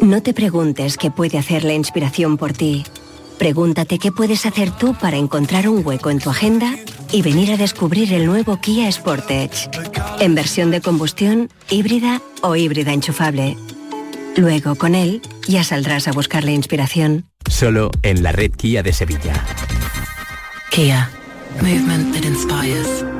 No 0.00 0.22
te 0.22 0.32
preguntes 0.32 0.96
qué 0.96 1.10
puede 1.10 1.36
hacer 1.36 1.64
la 1.64 1.74
inspiración 1.74 2.38
por 2.38 2.54
ti. 2.54 2.84
Pregúntate 3.40 3.98
qué 3.98 4.12
puedes 4.12 4.44
hacer 4.44 4.70
tú 4.70 4.94
para 4.94 5.16
encontrar 5.16 5.66
un 5.66 5.84
hueco 5.84 6.10
en 6.10 6.18
tu 6.18 6.28
agenda 6.28 6.74
y 7.10 7.22
venir 7.22 7.50
a 7.52 7.56
descubrir 7.56 8.12
el 8.12 8.26
nuevo 8.26 8.60
Kia 8.60 8.92
Sportage. 8.92 9.70
En 10.18 10.34
versión 10.34 10.70
de 10.70 10.82
combustión, 10.82 11.48
híbrida 11.70 12.20
o 12.42 12.54
híbrida 12.54 12.92
enchufable. 12.92 13.56
Luego, 14.36 14.74
con 14.74 14.94
él, 14.94 15.22
ya 15.48 15.64
saldrás 15.64 16.06
a 16.06 16.12
buscar 16.12 16.44
la 16.44 16.50
inspiración. 16.50 17.30
Solo 17.48 17.90
en 18.02 18.22
la 18.22 18.32
red 18.32 18.50
Kia 18.50 18.82
de 18.82 18.92
Sevilla. 18.92 19.42
Kia. 20.70 21.08
Movement 21.62 22.12
that 22.12 22.24
inspires. 22.24 23.19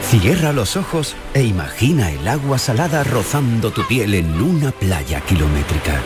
Cierra 0.04 0.54
los 0.54 0.78
ojos 0.78 1.17
e 1.34 1.43
imagina 1.43 2.10
el 2.10 2.25
agua 2.25 2.58
salada 2.58 3.04
rozando 3.04 3.71
tu 3.71 3.86
piel 3.86 4.13
en 4.13 4.41
una 4.41 4.71
playa 4.71 5.19
kilométrica. 5.19 6.02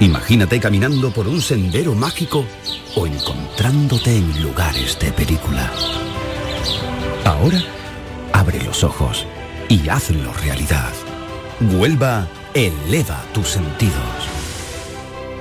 Imagínate 0.00 0.60
caminando 0.60 1.10
por 1.10 1.26
un 1.26 1.40
sendero 1.40 1.94
mágico 1.94 2.44
o 2.94 3.06
encontrándote 3.06 4.16
en 4.16 4.42
lugares 4.42 4.98
de 4.98 5.12
película. 5.12 5.70
Ahora, 7.24 7.62
abre 8.32 8.62
los 8.62 8.84
ojos 8.84 9.26
y 9.68 9.88
hazlo 9.88 10.32
realidad. 10.34 10.92
Huelva 11.60 12.28
eleva 12.54 13.24
tus 13.34 13.48
sentidos. 13.48 14.28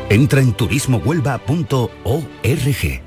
Entra 0.09 0.41
en 0.41 0.53
turismohuelva.org. 0.53 3.06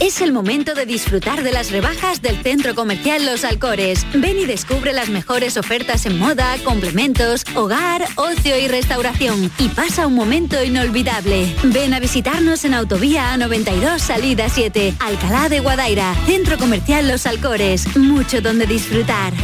Es 0.00 0.22
el 0.22 0.32
momento 0.32 0.74
de 0.74 0.86
disfrutar 0.86 1.42
de 1.42 1.52
las 1.52 1.70
rebajas 1.70 2.22
del 2.22 2.36
Centro 2.42 2.74
Comercial 2.74 3.26
Los 3.26 3.44
Alcores. 3.44 4.06
Ven 4.14 4.38
y 4.38 4.46
descubre 4.46 4.94
las 4.94 5.10
mejores 5.10 5.58
ofertas 5.58 6.06
en 6.06 6.18
moda, 6.18 6.56
complementos, 6.64 7.44
hogar, 7.54 8.06
ocio 8.16 8.58
y 8.58 8.66
restauración. 8.66 9.52
Y 9.58 9.68
pasa 9.68 10.06
un 10.06 10.14
momento 10.14 10.62
inolvidable. 10.62 11.54
Ven 11.64 11.92
a 11.92 12.00
visitarnos 12.00 12.64
en 12.64 12.74
Autovía 12.74 13.34
A92 13.34 13.98
Salida 13.98 14.48
7, 14.48 14.94
Alcalá 15.00 15.50
de 15.50 15.60
Guadaira. 15.60 16.14
Centro 16.24 16.56
Comercial 16.56 17.06
Los 17.06 17.26
Alcores. 17.26 17.94
Mucho 17.96 18.40
donde 18.40 18.66
disfrutar. 18.66 19.34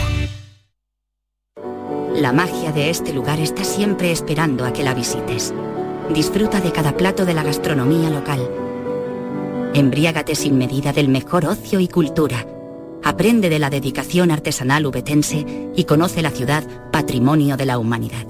La 2.14 2.32
magia 2.32 2.72
de 2.72 2.88
este 2.88 3.12
lugar 3.12 3.40
está 3.40 3.62
siempre 3.62 4.10
esperando 4.10 4.64
a 4.64 4.72
que 4.72 4.82
la 4.82 4.94
visites. 4.94 5.52
Disfruta 6.08 6.60
de 6.60 6.72
cada 6.72 6.96
plato 6.96 7.26
de 7.26 7.34
la 7.34 7.42
gastronomía 7.42 8.08
local 8.08 8.65
Embriágate 9.76 10.34
sin 10.34 10.56
medida 10.56 10.94
del 10.94 11.08
mejor 11.08 11.44
ocio 11.44 11.80
y 11.80 11.88
cultura. 11.88 12.46
Aprende 13.04 13.50
de 13.50 13.58
la 13.58 13.68
dedicación 13.68 14.30
artesanal 14.30 14.86
ubetense 14.86 15.44
y 15.76 15.84
conoce 15.84 16.22
la 16.22 16.30
ciudad 16.30 16.64
patrimonio 16.90 17.58
de 17.58 17.66
la 17.66 17.76
humanidad. 17.76 18.26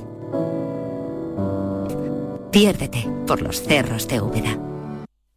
Piérdete 2.51 3.09
por 3.29 3.43
los 3.43 3.63
cerros 3.63 4.09
de 4.09 4.21
Úbeda. 4.21 4.59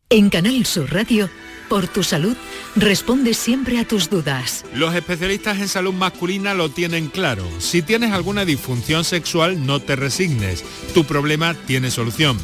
En 0.10 0.32
Canal 0.32 0.66
Sur 0.66 0.92
Radio, 0.92 1.30
por 1.70 1.88
tu 1.88 2.02
salud, 2.02 2.36
responde 2.76 3.36
siempre 3.36 3.78
a 3.78 3.86
tus 3.86 4.10
dudas. 4.10 4.66
Los 4.74 4.96
especialistas 4.96 5.60
en 5.60 5.68
salud 5.68 5.94
masculina 5.94 6.56
lo 6.56 6.70
tienen 6.70 7.10
claro. 7.10 7.44
Si 7.60 7.84
tienes 7.84 8.14
alguna 8.14 8.46
disfunción 8.46 9.04
sexual, 9.04 9.64
no 9.64 9.80
te 9.80 9.96
resignes. 9.96 10.66
Tu 10.96 11.04
problema 11.04 11.54
tiene 11.54 11.92
solución 11.92 12.40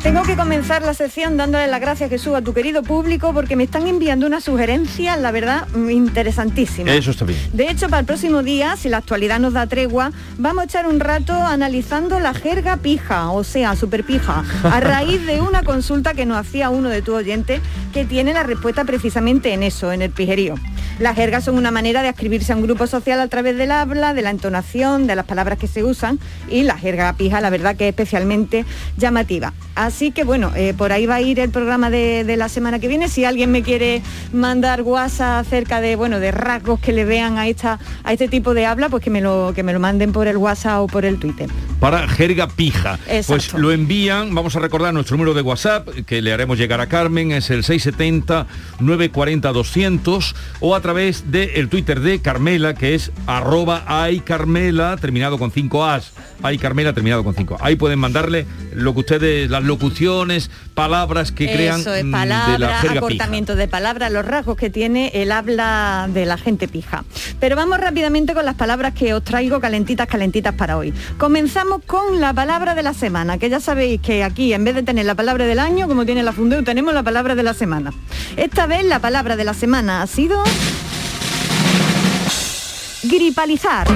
Tengo 0.03 0.23
que 0.23 0.35
comenzar 0.35 0.83
la 0.83 0.95
sección 0.95 1.37
dándole 1.37 1.67
las 1.67 1.79
gracias 1.79 2.09
Jesús 2.09 2.35
a 2.35 2.41
tu 2.41 2.55
querido 2.55 2.83
público 2.83 3.35
porque 3.35 3.55
me 3.55 3.65
están 3.65 3.87
enviando 3.87 4.27
una 4.27 4.41
sugerencia, 4.41 5.15
la 5.19 5.31
verdad, 5.31 5.69
mm, 5.69 5.91
interesantísima. 5.91 6.95
Eso 6.95 7.11
está 7.11 7.27
bien. 7.27 7.39
De 7.53 7.69
hecho, 7.69 7.87
para 7.91 8.01
el 8.01 8.07
próximo 8.07 8.43
día, 8.43 8.77
si 8.77 8.89
la 8.89 8.97
actualidad 8.97 9.39
nos 9.39 9.53
da 9.53 9.67
tregua, 9.67 10.11
vamos 10.39 10.63
a 10.63 10.65
echar 10.65 10.87
un 10.87 11.01
rato 11.01 11.35
analizando 11.35 12.19
la 12.19 12.33
jerga 12.33 12.79
pija, 12.79 13.31
o 13.31 13.45
sea, 13.45 13.77
super 13.77 14.03
pija, 14.03 14.43
a 14.65 14.81
raíz 14.81 15.27
de 15.27 15.43
una 15.43 15.63
consulta 15.65 16.15
que 16.15 16.25
nos 16.25 16.39
hacía 16.39 16.71
uno 16.71 16.89
de 16.89 17.03
tus 17.03 17.17
oyentes 17.17 17.61
que 17.93 18.07
tiene 18.07 18.33
la 18.33 18.43
respuesta 18.43 18.85
precisamente 18.85 19.53
en 19.53 19.63
eso, 19.63 19.93
en 19.93 20.01
el 20.01 20.11
pijerío. 20.11 20.55
Las 21.01 21.17
jergas 21.17 21.45
son 21.45 21.57
una 21.57 21.71
manera 21.71 22.03
de 22.03 22.11
escribirse 22.11 22.53
a 22.53 22.57
un 22.57 22.63
grupo 22.63 22.87
social 22.87 23.21
a 23.21 23.29
través 23.29 23.57
del 23.57 23.73
habla, 23.73 24.13
de 24.13 24.21
la 24.21 24.29
entonación, 24.29 25.07
de 25.07 25.17
las 25.17 25.25
palabras 25.25 25.59
que 25.59 25.67
se 25.67 25.83
usan 25.83 26.19
y 26.51 26.63
la 26.63 26.77
jerga 26.77 27.11
pija, 27.15 27.41
la 27.41 27.49
verdad 27.49 27.75
que 27.75 27.89
es 27.89 27.93
especialmente 27.93 28.67
llamativa. 28.99 29.55
Así 29.75 30.11
que 30.11 30.25
bueno, 30.25 30.53
eh, 30.55 30.75
por 30.77 30.93
ahí 30.93 31.07
va 31.07 31.15
a 31.15 31.21
ir 31.23 31.41
el 31.41 31.49
programa 31.49 31.89
de, 31.89 32.25
de 32.25 32.37
la 32.37 32.51
semana 32.51 32.81
que 32.81 32.89
viene. 32.89 33.09
Si 33.09 33.25
alguien 33.25 33.51
me 33.51 33.63
quiere 33.63 34.03
mandar 34.35 34.83
WhatsApp 34.83 35.47
acerca 35.47 35.81
de 35.81 35.97
bueno 35.97 36.21
de 36.21 36.33
rasgos 36.33 36.79
que 36.81 36.93
le 36.93 37.07
vean 37.07 37.39
a 37.39 37.49
esta 37.49 37.79
a 38.05 38.13
este 38.13 38.29
tipo 38.29 38.53
de 38.53 38.67
habla, 38.67 38.91
pues 38.91 39.03
que 39.03 39.09
me 39.09 39.23
lo 39.23 39.53
que 39.55 39.63
me 39.63 39.73
lo 39.73 39.81
manden 39.81 40.13
por 40.13 40.27
el 40.27 40.37
WhatsApp 40.37 40.83
o 40.83 40.87
por 40.87 41.07
el 41.07 41.19
Twitter. 41.19 41.49
Para 41.81 42.07
jerga 42.09 42.47
pija. 42.47 42.99
Exacto. 43.07 43.27
Pues 43.29 43.55
lo 43.55 43.73
envían, 43.73 44.35
vamos 44.35 44.55
a 44.55 44.59
recordar 44.59 44.93
nuestro 44.93 45.17
número 45.17 45.33
de 45.33 45.41
WhatsApp 45.41 45.89
que 46.05 46.21
le 46.21 46.31
haremos 46.31 46.59
llegar 46.59 46.83
a 46.83 46.89
Carmen, 46.89 47.33
es 47.33 47.49
el 47.49 47.65
670 47.65 48.47
940 48.81 49.51
200 49.51 50.35
o 50.61 50.75
a 50.75 50.81
través 50.81 50.90
del 50.93 51.69
Twitter 51.69 52.01
de 52.01 52.21
Carmela, 52.21 52.75
que 52.75 52.95
es 52.95 53.13
arroba 53.27 53.85
Carmela, 54.25 54.97
terminado 54.97 55.39
con 55.39 55.53
5 55.53 55.85
As. 55.85 56.13
Ay 56.43 56.59
Carmela, 56.59 56.93
terminado 56.93 57.25
con 57.25 57.35
5. 57.35 57.59
Ahí 57.61 57.77
pueden 57.77 57.99
mandarle 57.99 58.47
lo 58.73 58.95
que 58.95 59.01
ustedes, 59.01 59.51
las 59.51 59.63
locuciones, 59.65 60.51
palabras 60.75 61.33
que 61.33 61.53
crean 61.53 61.81
Eso 61.81 61.95
es, 61.95 62.05
mm, 62.05 62.07
de 62.07 62.13
la 62.13 62.19
palabras, 62.19 62.81
jerga 62.81 62.95
pija. 62.95 63.07
acortamientos 63.07 63.57
de 63.57 63.69
palabras, 63.69 64.13
los 64.13 64.25
rasgos 64.25 64.57
que 64.57 64.71
tiene 64.71 65.11
el 65.15 65.33
habla 65.33 66.09
de 66.13 66.27
la 66.27 66.39
gente 66.39 66.69
pija. 66.69 67.05
Pero 67.39 67.57
vamos 67.57 67.79
rápidamente 67.79 68.35
con 68.35 68.45
las 68.45 68.55
palabras 68.55 68.95
que 68.95 69.15
os 69.15 69.23
traigo 69.23 69.61
calentitas, 69.61 70.07
calentitas 70.07 70.55
para 70.55 70.77
hoy. 70.77 70.95
Comenzamos 71.19 71.83
con 71.87 72.21
la 72.21 72.33
palabra 72.33 72.75
de 72.75 72.83
la 72.83 72.95
semana, 72.95 73.39
que 73.39 73.51
ya 73.51 73.61
sabéis 73.61 74.01
que 74.01 74.25
aquí 74.25 74.53
en 74.53 74.65
vez 74.65 74.75
de 74.75 74.83
tener 74.83 75.07
la 75.07 75.15
palabra 75.15 75.47
del 75.47 75.59
año, 75.59 75.89
como 75.89 76.07
tiene 76.07 76.23
la 76.23 76.33
Fundeu, 76.33 76.63
tenemos 76.63 76.95
la 76.95 77.03
palabra 77.03 77.35
de 77.35 77.43
la 77.43 77.55
semana. 77.55 77.93
Esta 78.37 78.67
vez 78.67 78.85
la 78.85 78.99
palabra 78.99 79.37
de 79.37 79.45
la 79.45 79.55
semana 79.55 80.03
ha 80.03 80.07
sido 80.07 80.43
gripalizar. 83.03 83.87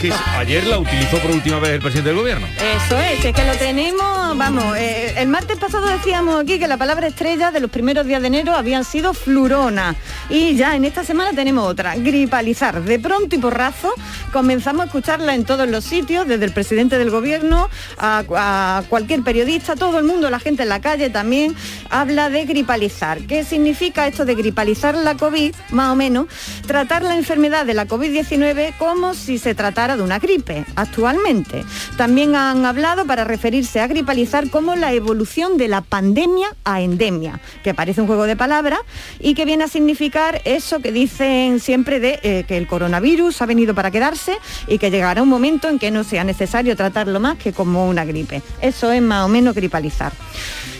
Que 0.00 0.10
ayer 0.38 0.66
la 0.66 0.78
utilizó 0.78 1.18
por 1.18 1.30
última 1.30 1.58
vez 1.58 1.72
el 1.72 1.80
presidente 1.80 2.08
del 2.08 2.18
gobierno. 2.18 2.46
Eso 2.56 2.98
es, 2.98 3.22
es 3.22 3.34
que 3.34 3.44
lo 3.44 3.54
tenemos, 3.56 4.38
vamos, 4.38 4.74
eh, 4.78 5.12
el 5.18 5.28
martes 5.28 5.58
pasado 5.58 5.88
decíamos 5.88 6.40
aquí 6.40 6.58
que 6.58 6.66
la 6.68 6.78
palabra 6.78 7.06
estrella 7.06 7.50
de 7.50 7.60
los 7.60 7.70
primeros 7.70 8.06
días 8.06 8.22
de 8.22 8.28
enero 8.28 8.54
habían 8.54 8.84
sido 8.84 9.12
flurona 9.12 9.94
y 10.30 10.56
ya 10.56 10.74
en 10.74 10.86
esta 10.86 11.04
semana 11.04 11.32
tenemos 11.34 11.68
otra, 11.68 11.96
gripalizar. 11.96 12.82
De 12.82 12.98
pronto 12.98 13.36
y 13.36 13.38
porrazo 13.38 13.92
comenzamos 14.32 14.84
a 14.84 14.86
escucharla 14.86 15.34
en 15.34 15.44
todos 15.44 15.68
los 15.68 15.84
sitios, 15.84 16.26
desde 16.26 16.46
el 16.46 16.52
presidente 16.52 16.96
del 16.96 17.10
gobierno 17.10 17.68
a, 17.98 18.24
a 18.36 18.82
cualquier 18.88 19.22
periodista, 19.22 19.76
todo 19.76 19.98
el 19.98 20.04
mundo, 20.04 20.30
la 20.30 20.40
gente 20.40 20.62
en 20.62 20.70
la 20.70 20.80
calle 20.80 21.10
también 21.10 21.54
habla 21.90 22.30
de 22.30 22.46
gripalizar. 22.46 23.18
¿Qué 23.26 23.44
significa 23.44 24.06
esto 24.06 24.24
de 24.24 24.34
gripalizar 24.34 24.94
la 24.94 25.18
COVID? 25.18 25.54
Más 25.72 25.92
o 25.92 25.96
menos, 25.96 26.26
tratar 26.66 27.02
la 27.02 27.16
enfermedad 27.16 27.66
de 27.66 27.74
la 27.74 27.86
COVID-19 27.86 28.78
como 28.78 29.12
si 29.12 29.36
se 29.36 29.54
tratara 29.54 29.89
de 29.96 30.02
una 30.02 30.18
gripe 30.18 30.64
actualmente. 30.76 31.64
También 31.96 32.34
han 32.34 32.64
hablado 32.64 33.04
para 33.06 33.24
referirse 33.24 33.80
a 33.80 33.86
gripalizar 33.86 34.50
como 34.50 34.76
la 34.76 34.92
evolución 34.92 35.56
de 35.56 35.68
la 35.68 35.80
pandemia 35.80 36.48
a 36.64 36.80
endemia, 36.80 37.40
que 37.62 37.74
parece 37.74 38.00
un 38.00 38.06
juego 38.06 38.24
de 38.24 38.36
palabras 38.36 38.80
y 39.18 39.34
que 39.34 39.44
viene 39.44 39.64
a 39.64 39.68
significar 39.68 40.40
eso 40.44 40.80
que 40.80 40.92
dicen 40.92 41.60
siempre 41.60 42.00
de 42.00 42.20
eh, 42.22 42.44
que 42.46 42.56
el 42.56 42.66
coronavirus 42.66 43.42
ha 43.42 43.46
venido 43.46 43.74
para 43.74 43.90
quedarse 43.90 44.36
y 44.66 44.78
que 44.78 44.90
llegará 44.90 45.22
un 45.22 45.28
momento 45.28 45.68
en 45.68 45.78
que 45.78 45.90
no 45.90 46.04
sea 46.04 46.24
necesario 46.24 46.76
tratarlo 46.76 47.20
más 47.20 47.38
que 47.38 47.52
como 47.52 47.88
una 47.88 48.04
gripe. 48.04 48.42
Eso 48.60 48.92
es 48.92 49.02
más 49.02 49.24
o 49.24 49.28
menos 49.28 49.54
gripalizar. 49.54 50.12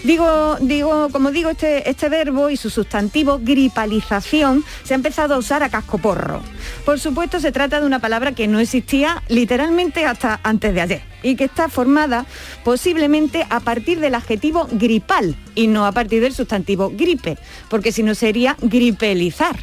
Digo, 0.02 0.56
digo, 0.61 1.11
como 1.11 1.30
digo, 1.30 1.50
este, 1.50 1.88
este 1.88 2.08
verbo 2.08 2.48
y 2.48 2.56
su 2.56 2.70
sustantivo 2.70 3.38
gripalización 3.42 4.64
se 4.82 4.94
ha 4.94 4.96
empezado 4.96 5.34
a 5.34 5.38
usar 5.38 5.62
a 5.62 5.68
cascoporro. 5.68 6.40
Por 6.86 6.98
supuesto, 6.98 7.38
se 7.38 7.52
trata 7.52 7.80
de 7.80 7.86
una 7.86 7.98
palabra 7.98 8.32
que 8.32 8.48
no 8.48 8.61
existía 8.61 8.99
literalmente 9.28 10.07
hasta 10.07 10.40
antes 10.42 10.74
de 10.74 10.80
ayer 10.80 11.03
y 11.22 11.36
que 11.36 11.44
está 11.44 11.68
formada 11.68 12.26
posiblemente 12.64 13.46
a 13.51 13.61
partir 13.61 14.01
del 14.01 14.14
adjetivo 14.14 14.68
gripal 14.72 15.36
y 15.55 15.66
no 15.66 15.86
a 15.86 15.92
partir 15.92 16.22
del 16.22 16.34
sustantivo 16.34 16.90
gripe, 16.94 17.38
porque 17.68 17.92
si 17.92 18.03
no 18.03 18.14
sería 18.14 18.57
gripelizar, 18.61 19.57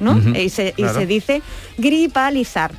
¿no? 0.00 0.18
Y, 0.36 0.48
se, 0.48 0.74
y 0.76 0.84
se 0.88 1.06
dice 1.06 1.42
gripalizar. 1.78 2.72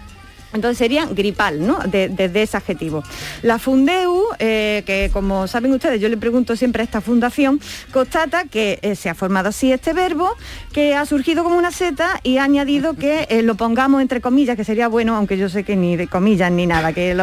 Entonces 0.53 0.77
sería 0.77 1.05
gripal, 1.05 1.65
¿no? 1.65 1.79
De- 1.79 2.09
Desde 2.09 2.43
ese 2.43 2.57
adjetivo. 2.57 3.03
La 3.41 3.57
Fundeu, 3.59 4.23
eh, 4.39 4.83
que 4.85 5.09
como 5.11 5.47
saben 5.47 5.73
ustedes, 5.73 5.99
yo 5.99 6.09
le 6.09 6.17
pregunto 6.17 6.55
siempre 6.55 6.81
a 6.81 6.85
esta 6.85 7.01
fundación, 7.01 7.59
constata 7.91 8.45
que 8.45 8.79
eh, 8.81 8.95
se 8.95 9.09
ha 9.09 9.15
formado 9.15 9.49
así 9.49 9.71
este 9.71 9.93
verbo, 9.93 10.29
que 10.71 10.95
ha 10.95 11.05
surgido 11.05 11.43
como 11.43 11.57
una 11.57 11.71
seta 11.71 12.19
y 12.23 12.37
ha 12.37 12.43
añadido 12.43 12.93
que 12.95 13.25
eh, 13.29 13.41
lo 13.41 13.55
pongamos 13.55 14.01
entre 14.01 14.21
comillas, 14.21 14.55
que 14.55 14.63
sería 14.63 14.87
bueno, 14.87 15.15
aunque 15.15 15.37
yo 15.37 15.49
sé 15.49 15.63
que 15.63 15.75
ni 15.75 15.95
de 15.95 16.07
comillas 16.07 16.51
ni 16.51 16.67
nada, 16.67 16.93
que 16.93 17.15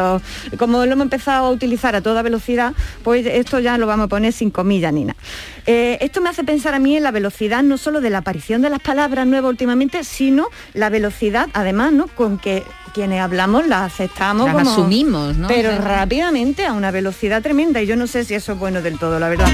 como 0.57 0.85
lo 0.85 0.91
hemos 0.91 1.03
empezado 1.03 1.47
a 1.47 1.51
utilizar 1.51 1.95
a 1.95 2.01
toda 2.01 2.21
velocidad, 2.21 2.73
pues 3.03 3.25
esto 3.25 3.59
ya 3.59 3.77
lo 3.77 3.87
vamos 3.87 4.05
a 4.05 4.09
poner 4.09 4.33
sin 4.33 4.51
comillas 4.51 4.93
ni 4.93 5.05
nada. 5.05 5.17
Esto 5.65 6.21
me 6.21 6.29
hace 6.29 6.43
pensar 6.43 6.73
a 6.73 6.79
mí 6.79 6.97
en 6.97 7.03
la 7.03 7.11
velocidad 7.11 7.63
no 7.63 7.77
solo 7.77 8.01
de 8.01 8.09
la 8.09 8.17
aparición 8.19 8.61
de 8.61 8.69
las 8.69 8.79
palabras 8.79 9.25
nuevas 9.27 9.49
últimamente, 9.49 10.03
sino 10.03 10.47
la 10.73 10.89
velocidad, 10.89 11.47
además, 11.53 11.93
¿no? 11.93 12.07
Con 12.07 12.37
que 12.37 12.63
quienes 12.93 13.21
hablamos 13.21 13.67
las 13.67 13.91
aceptamos 13.93 14.45
Las 14.47 14.55
como- 14.55 14.71
asumimos, 14.71 15.35
¿no? 15.37 15.47
Pero 15.47 15.69
O 15.69 15.73
sea, 15.73 15.81
rápidamente, 15.81 16.65
a 16.65 16.73
una 16.73 16.91
velocidad 16.91 17.41
tremenda, 17.41 17.81
y 17.81 17.87
yo 17.87 17.95
no 17.95 18.07
sé 18.07 18.23
si 18.25 18.33
eso 18.35 18.53
es 18.53 18.59
bueno 18.59 18.81
del 18.81 18.97
todo, 18.99 19.19
la 19.19 19.29
verdad. 19.29 19.47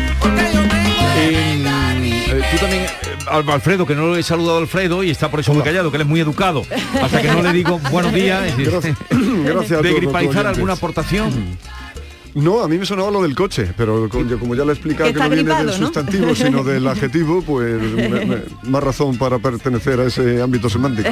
Eh, 1.19 1.63
eh, 2.29 2.41
tú 2.51 2.57
también, 2.57 2.83
eh, 2.83 2.89
Al- 3.29 3.49
Alfredo, 3.49 3.85
que 3.85 3.95
no 3.95 4.07
lo 4.07 4.15
he 4.17 4.23
saludado 4.23 4.57
a 4.57 4.61
Alfredo 4.61 5.03
y 5.03 5.09
está 5.09 5.29
por 5.29 5.39
eso 5.39 5.53
muy 5.53 5.63
callado, 5.63 5.89
que 5.91 5.97
él 5.97 6.01
es 6.03 6.07
muy 6.07 6.19
educado. 6.19 6.63
Hasta 7.01 7.21
que 7.21 7.27
no 7.29 7.41
le 7.41 7.51
digo 7.53 7.79
buenos 7.91 8.13
días. 8.13 8.43
Gracias, 8.57 8.95
gracias 9.09 9.71
a 9.79 9.81
¿De 9.81 9.89
todos 9.89 9.95
gripalizar 10.01 10.11
los 10.13 10.17
oyentes. 10.35 10.45
alguna 10.45 10.73
aportación? 10.73 11.57
No, 12.37 12.61
a 12.61 12.67
mí 12.67 12.77
me 12.77 12.85
sonaba 12.85 13.09
lo 13.09 13.23
del 13.23 13.33
coche, 13.35 13.73
pero 13.75 14.07
yo 14.07 14.39
como 14.39 14.53
ya 14.53 14.63
le 14.63 14.69
he 14.69 14.73
explicado 14.73 15.11
Que 15.11 15.17
no 15.19 15.27
viene 15.27 15.43
gripado, 15.43 15.71
del 15.71 15.79
¿no? 15.81 15.87
sustantivo, 15.87 16.35
sino 16.35 16.63
del 16.63 16.87
adjetivo, 16.87 17.41
pues 17.41 17.81
me- 17.81 18.25
me- 18.25 18.43
más 18.63 18.83
razón 18.83 19.17
para 19.17 19.39
pertenecer 19.39 19.99
a 19.99 20.03
ese 20.05 20.41
ámbito 20.41 20.69
semántico. 20.69 21.09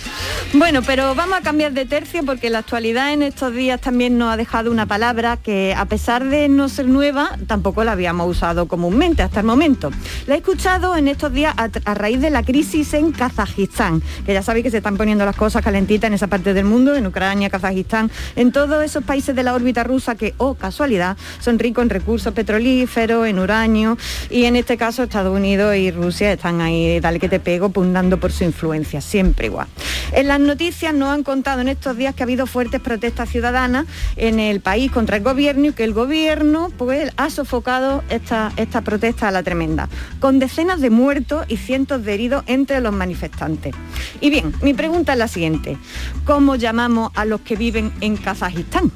bueno, 0.54 0.82
pero 0.82 1.14
vamos 1.16 1.36
a 1.38 1.40
cambiar 1.42 1.72
de 1.72 1.84
tercio 1.84 2.22
porque 2.24 2.48
la 2.48 2.60
actualidad 2.60 3.12
en 3.12 3.22
estos 3.22 3.52
días 3.54 3.80
también 3.80 4.18
nos 4.18 4.32
ha 4.32 4.36
dejado 4.36 4.70
una 4.70 4.86
palabra 4.86 5.36
que 5.36 5.74
a 5.76 5.84
pesar 5.86 6.24
de 6.24 6.48
no 6.48 6.68
ser 6.68 6.86
nueva, 6.86 7.36
tampoco 7.48 7.82
la 7.82 7.92
habíamos 7.92 8.30
usado 8.30 8.66
comúnmente 8.66 9.22
hasta 9.22 9.40
el 9.40 9.46
momento. 9.46 9.90
La 10.28 10.34
he 10.36 10.38
escuchado 10.38 10.96
en 10.96 11.08
estos 11.08 11.32
días 11.32 11.54
a, 11.56 11.68
a 11.84 11.94
raíz 11.94 12.20
de 12.20 12.30
la 12.30 12.44
crisis 12.44 12.94
en 12.94 13.10
Kazajistán, 13.10 14.00
que 14.24 14.32
ya 14.32 14.42
sabéis 14.42 14.62
que 14.64 14.70
se 14.70 14.76
están 14.76 14.96
poniendo 14.96 15.24
las 15.24 15.34
cosas 15.36 15.62
calentitas 15.64 16.06
en 16.08 16.14
esa 16.14 16.28
parte 16.28 16.54
del 16.54 16.66
mundo, 16.66 16.94
en 16.94 17.06
Ucrania, 17.06 17.50
Kazajistán, 17.50 18.10
en 18.36 18.52
todos 18.52 18.84
esos 18.84 19.02
países 19.02 19.34
de 19.34 19.42
la 19.42 19.54
órbita 19.54 19.82
rusa 19.82 20.14
que, 20.14 20.34
oh, 20.38 20.54
casualidad, 20.68 21.16
son 21.40 21.58
ricos 21.58 21.82
en 21.82 21.88
recursos 21.88 22.34
petrolíferos, 22.34 23.26
en 23.26 23.38
uranio, 23.38 23.96
y 24.28 24.44
en 24.44 24.54
este 24.54 24.76
caso 24.76 25.02
Estados 25.02 25.34
Unidos 25.34 25.74
y 25.76 25.90
Rusia 25.90 26.30
están 26.30 26.60
ahí, 26.60 27.00
dale 27.00 27.18
que 27.18 27.28
te 27.30 27.40
pego, 27.40 27.70
pugnando 27.70 28.20
por 28.20 28.32
su 28.32 28.44
influencia, 28.44 29.00
siempre 29.00 29.46
igual. 29.46 29.66
En 30.12 30.28
las 30.28 30.40
noticias 30.40 30.92
nos 30.92 31.08
han 31.08 31.22
contado 31.22 31.62
en 31.62 31.68
estos 31.68 31.96
días 31.96 32.14
que 32.14 32.22
ha 32.22 32.26
habido 32.26 32.46
fuertes 32.46 32.82
protestas 32.82 33.30
ciudadanas 33.30 33.86
en 34.16 34.40
el 34.40 34.60
país 34.60 34.92
contra 34.92 35.16
el 35.16 35.22
gobierno 35.22 35.68
y 35.68 35.72
que 35.72 35.84
el 35.84 35.94
gobierno 35.94 36.70
pues, 36.76 37.12
ha 37.16 37.30
sofocado 37.30 38.04
esta, 38.10 38.52
esta 38.58 38.82
protesta 38.82 39.28
a 39.28 39.30
la 39.30 39.42
tremenda, 39.42 39.88
con 40.20 40.38
decenas 40.38 40.82
de 40.82 40.90
muertos 40.90 41.46
y 41.48 41.56
cientos 41.56 42.04
de 42.04 42.12
heridos 42.12 42.44
entre 42.46 42.82
los 42.82 42.92
manifestantes. 42.92 43.74
Y 44.20 44.28
bien, 44.28 44.52
mi 44.60 44.74
pregunta 44.74 45.12
es 45.14 45.18
la 45.18 45.28
siguiente. 45.28 45.78
¿Cómo 46.26 46.56
llamamos 46.56 47.10
a 47.14 47.24
los 47.24 47.40
que 47.40 47.56
viven 47.56 47.90
en 48.02 48.18
Kazajistán? 48.18 48.92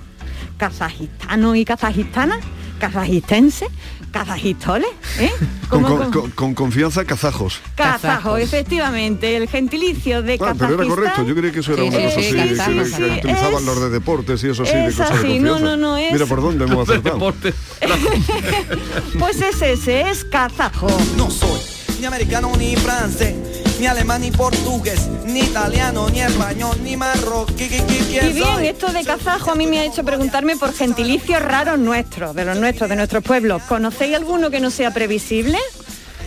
¿Kazajistanos 0.63 1.57
y 1.57 1.65
kazajistanas? 1.65 2.39
¿Kazajistenses? 2.79 3.69
¿Kazajistoles? 4.13 4.87
¿Eh? 5.19 5.29
Con, 5.69 5.83
¿Cómo- 5.83 5.97
con- 5.99 6.11
con- 6.13 6.31
con 6.31 6.55
confianza, 6.55 7.05
kazajos. 7.05 7.61
Kazajo, 7.75 8.37
efectivamente, 8.37 9.37
el 9.37 9.49
gentilicio 9.49 10.23
de 10.23 10.35
Ah, 10.41 10.55
pero 10.57 10.75
era 10.75 10.85
correcto, 10.87 11.25
yo 11.27 11.35
creía 11.35 11.51
que 11.51 11.59
eso 11.61 11.73
era 11.73 11.83
Sí, 11.83 11.89
una 11.89 11.99
sí, 11.99 12.05
cosa 12.05 12.21
sí, 12.21 12.27
así, 12.27 12.37
que- 12.37 12.49
kazajo, 12.57 12.71
que, 12.79 12.85
sí, 12.85 12.97
que 13.03 13.11
utilizaban 13.19 13.55
es- 13.55 13.63
los 13.65 13.81
de 13.81 13.91
deportes 13.91 14.45
y 14.45 14.49
eso 14.51 14.65
sí, 14.65 14.73
de 14.73 14.87
es 14.87 14.95
cosas 14.95 15.11
de 15.11 15.19
así, 15.19 15.39
no, 15.41 15.51
confianza. 15.53 15.77
no, 15.77 15.77
no, 15.79 15.97
es- 15.97 16.13
Mira 16.13 16.27
por 16.27 16.43
dónde 16.43 16.65
hemos 16.65 16.89
acertado. 16.89 17.35
Pues 19.19 19.41
es 19.41 19.63
ese, 19.63 20.03
es 20.11 20.25
kazajo. 20.25 20.87
No 21.17 21.29
soy 21.29 21.61
ni 21.99 22.07
americano 22.07 22.53
ni 22.57 22.77
francés, 22.77 23.35
ni 23.83 23.89
alemán 23.89 24.21
ni 24.21 24.31
portugués, 24.31 25.09
ni 25.27 25.41
italiano 25.41 26.09
ni 26.09 26.21
español, 26.21 26.77
ni 26.85 26.97
marroquí. 26.97 27.65
¿qui- 27.69 27.85
qui- 27.85 28.07
quién 28.11 28.31
Y 28.31 28.33
bien, 28.33 28.47
soy? 28.55 28.67
esto 28.69 28.93
de 28.93 29.03
kazajo 29.03 29.51
a 29.51 29.55
mí 29.57 29.67
me 29.67 29.81
ha 29.81 29.85
hecho 29.85 30.05
preguntarme 30.05 30.57
por 30.57 30.73
gentilicios 30.73 31.43
raros 31.43 31.81
nuestros, 31.81 32.33
de 32.37 32.45
los 32.45 32.57
nuestros, 32.59 32.89
de 32.89 32.95
nuestros 32.95 33.25
pueblos. 33.25 33.61
¿Conocéis 33.65 34.15
alguno 34.15 34.51
que 34.53 34.61
no 34.61 34.71
sea 34.71 34.93
previsible? 34.95 35.59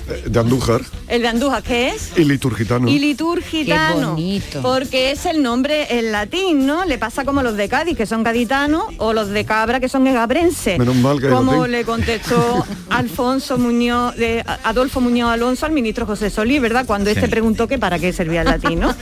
Eh, 0.09 0.23
De 0.27 0.37
Andújar 0.37 0.81
El 1.07 1.21
de 1.21 1.27
Andújar, 1.27 1.61
¿qué 1.63 1.89
es? 1.89 2.11
y 2.17 2.23
liturgitano. 2.23 2.87
Y 2.89 2.99
liturgitano, 2.99 3.99
Qué 3.99 4.05
bonito. 4.05 4.61
porque 4.61 5.11
es 5.11 5.25
el 5.25 5.43
nombre 5.43 5.99
en 5.99 6.11
latín, 6.11 6.65
¿no? 6.65 6.83
Le 6.85 6.97
pasa 6.97 7.25
como 7.25 7.43
los 7.43 7.55
de 7.57 7.69
Cádiz, 7.69 7.95
que 7.95 8.05
son 8.05 8.23
gaditanos, 8.23 8.85
o 8.97 9.13
los 9.13 9.29
de 9.29 9.45
Cabra, 9.45 9.79
que 9.79 9.87
son 9.89 10.07
egabrenses. 10.07 10.79
Menos 10.79 10.95
mal 10.95 11.19
que 11.21 11.29
Como 11.29 11.67
le 11.67 11.85
contestó 11.85 12.65
Alfonso 12.89 13.57
Muñoz, 13.57 14.15
de, 14.15 14.43
Adolfo 14.63 14.99
Muñoz 15.01 15.29
Alonso 15.31 15.65
al 15.65 15.71
ministro 15.73 16.05
José 16.05 16.29
Solí, 16.29 16.59
¿verdad? 16.59 16.85
Cuando 16.85 17.09
este 17.09 17.23
Sí. 17.25 17.27
preguntó 17.31 17.67
que 17.67 17.77
para 17.77 17.99
qué 17.99 18.11
servía 18.13 18.41
el 18.41 18.47
latín, 18.47 18.79
¿no? 18.79 18.93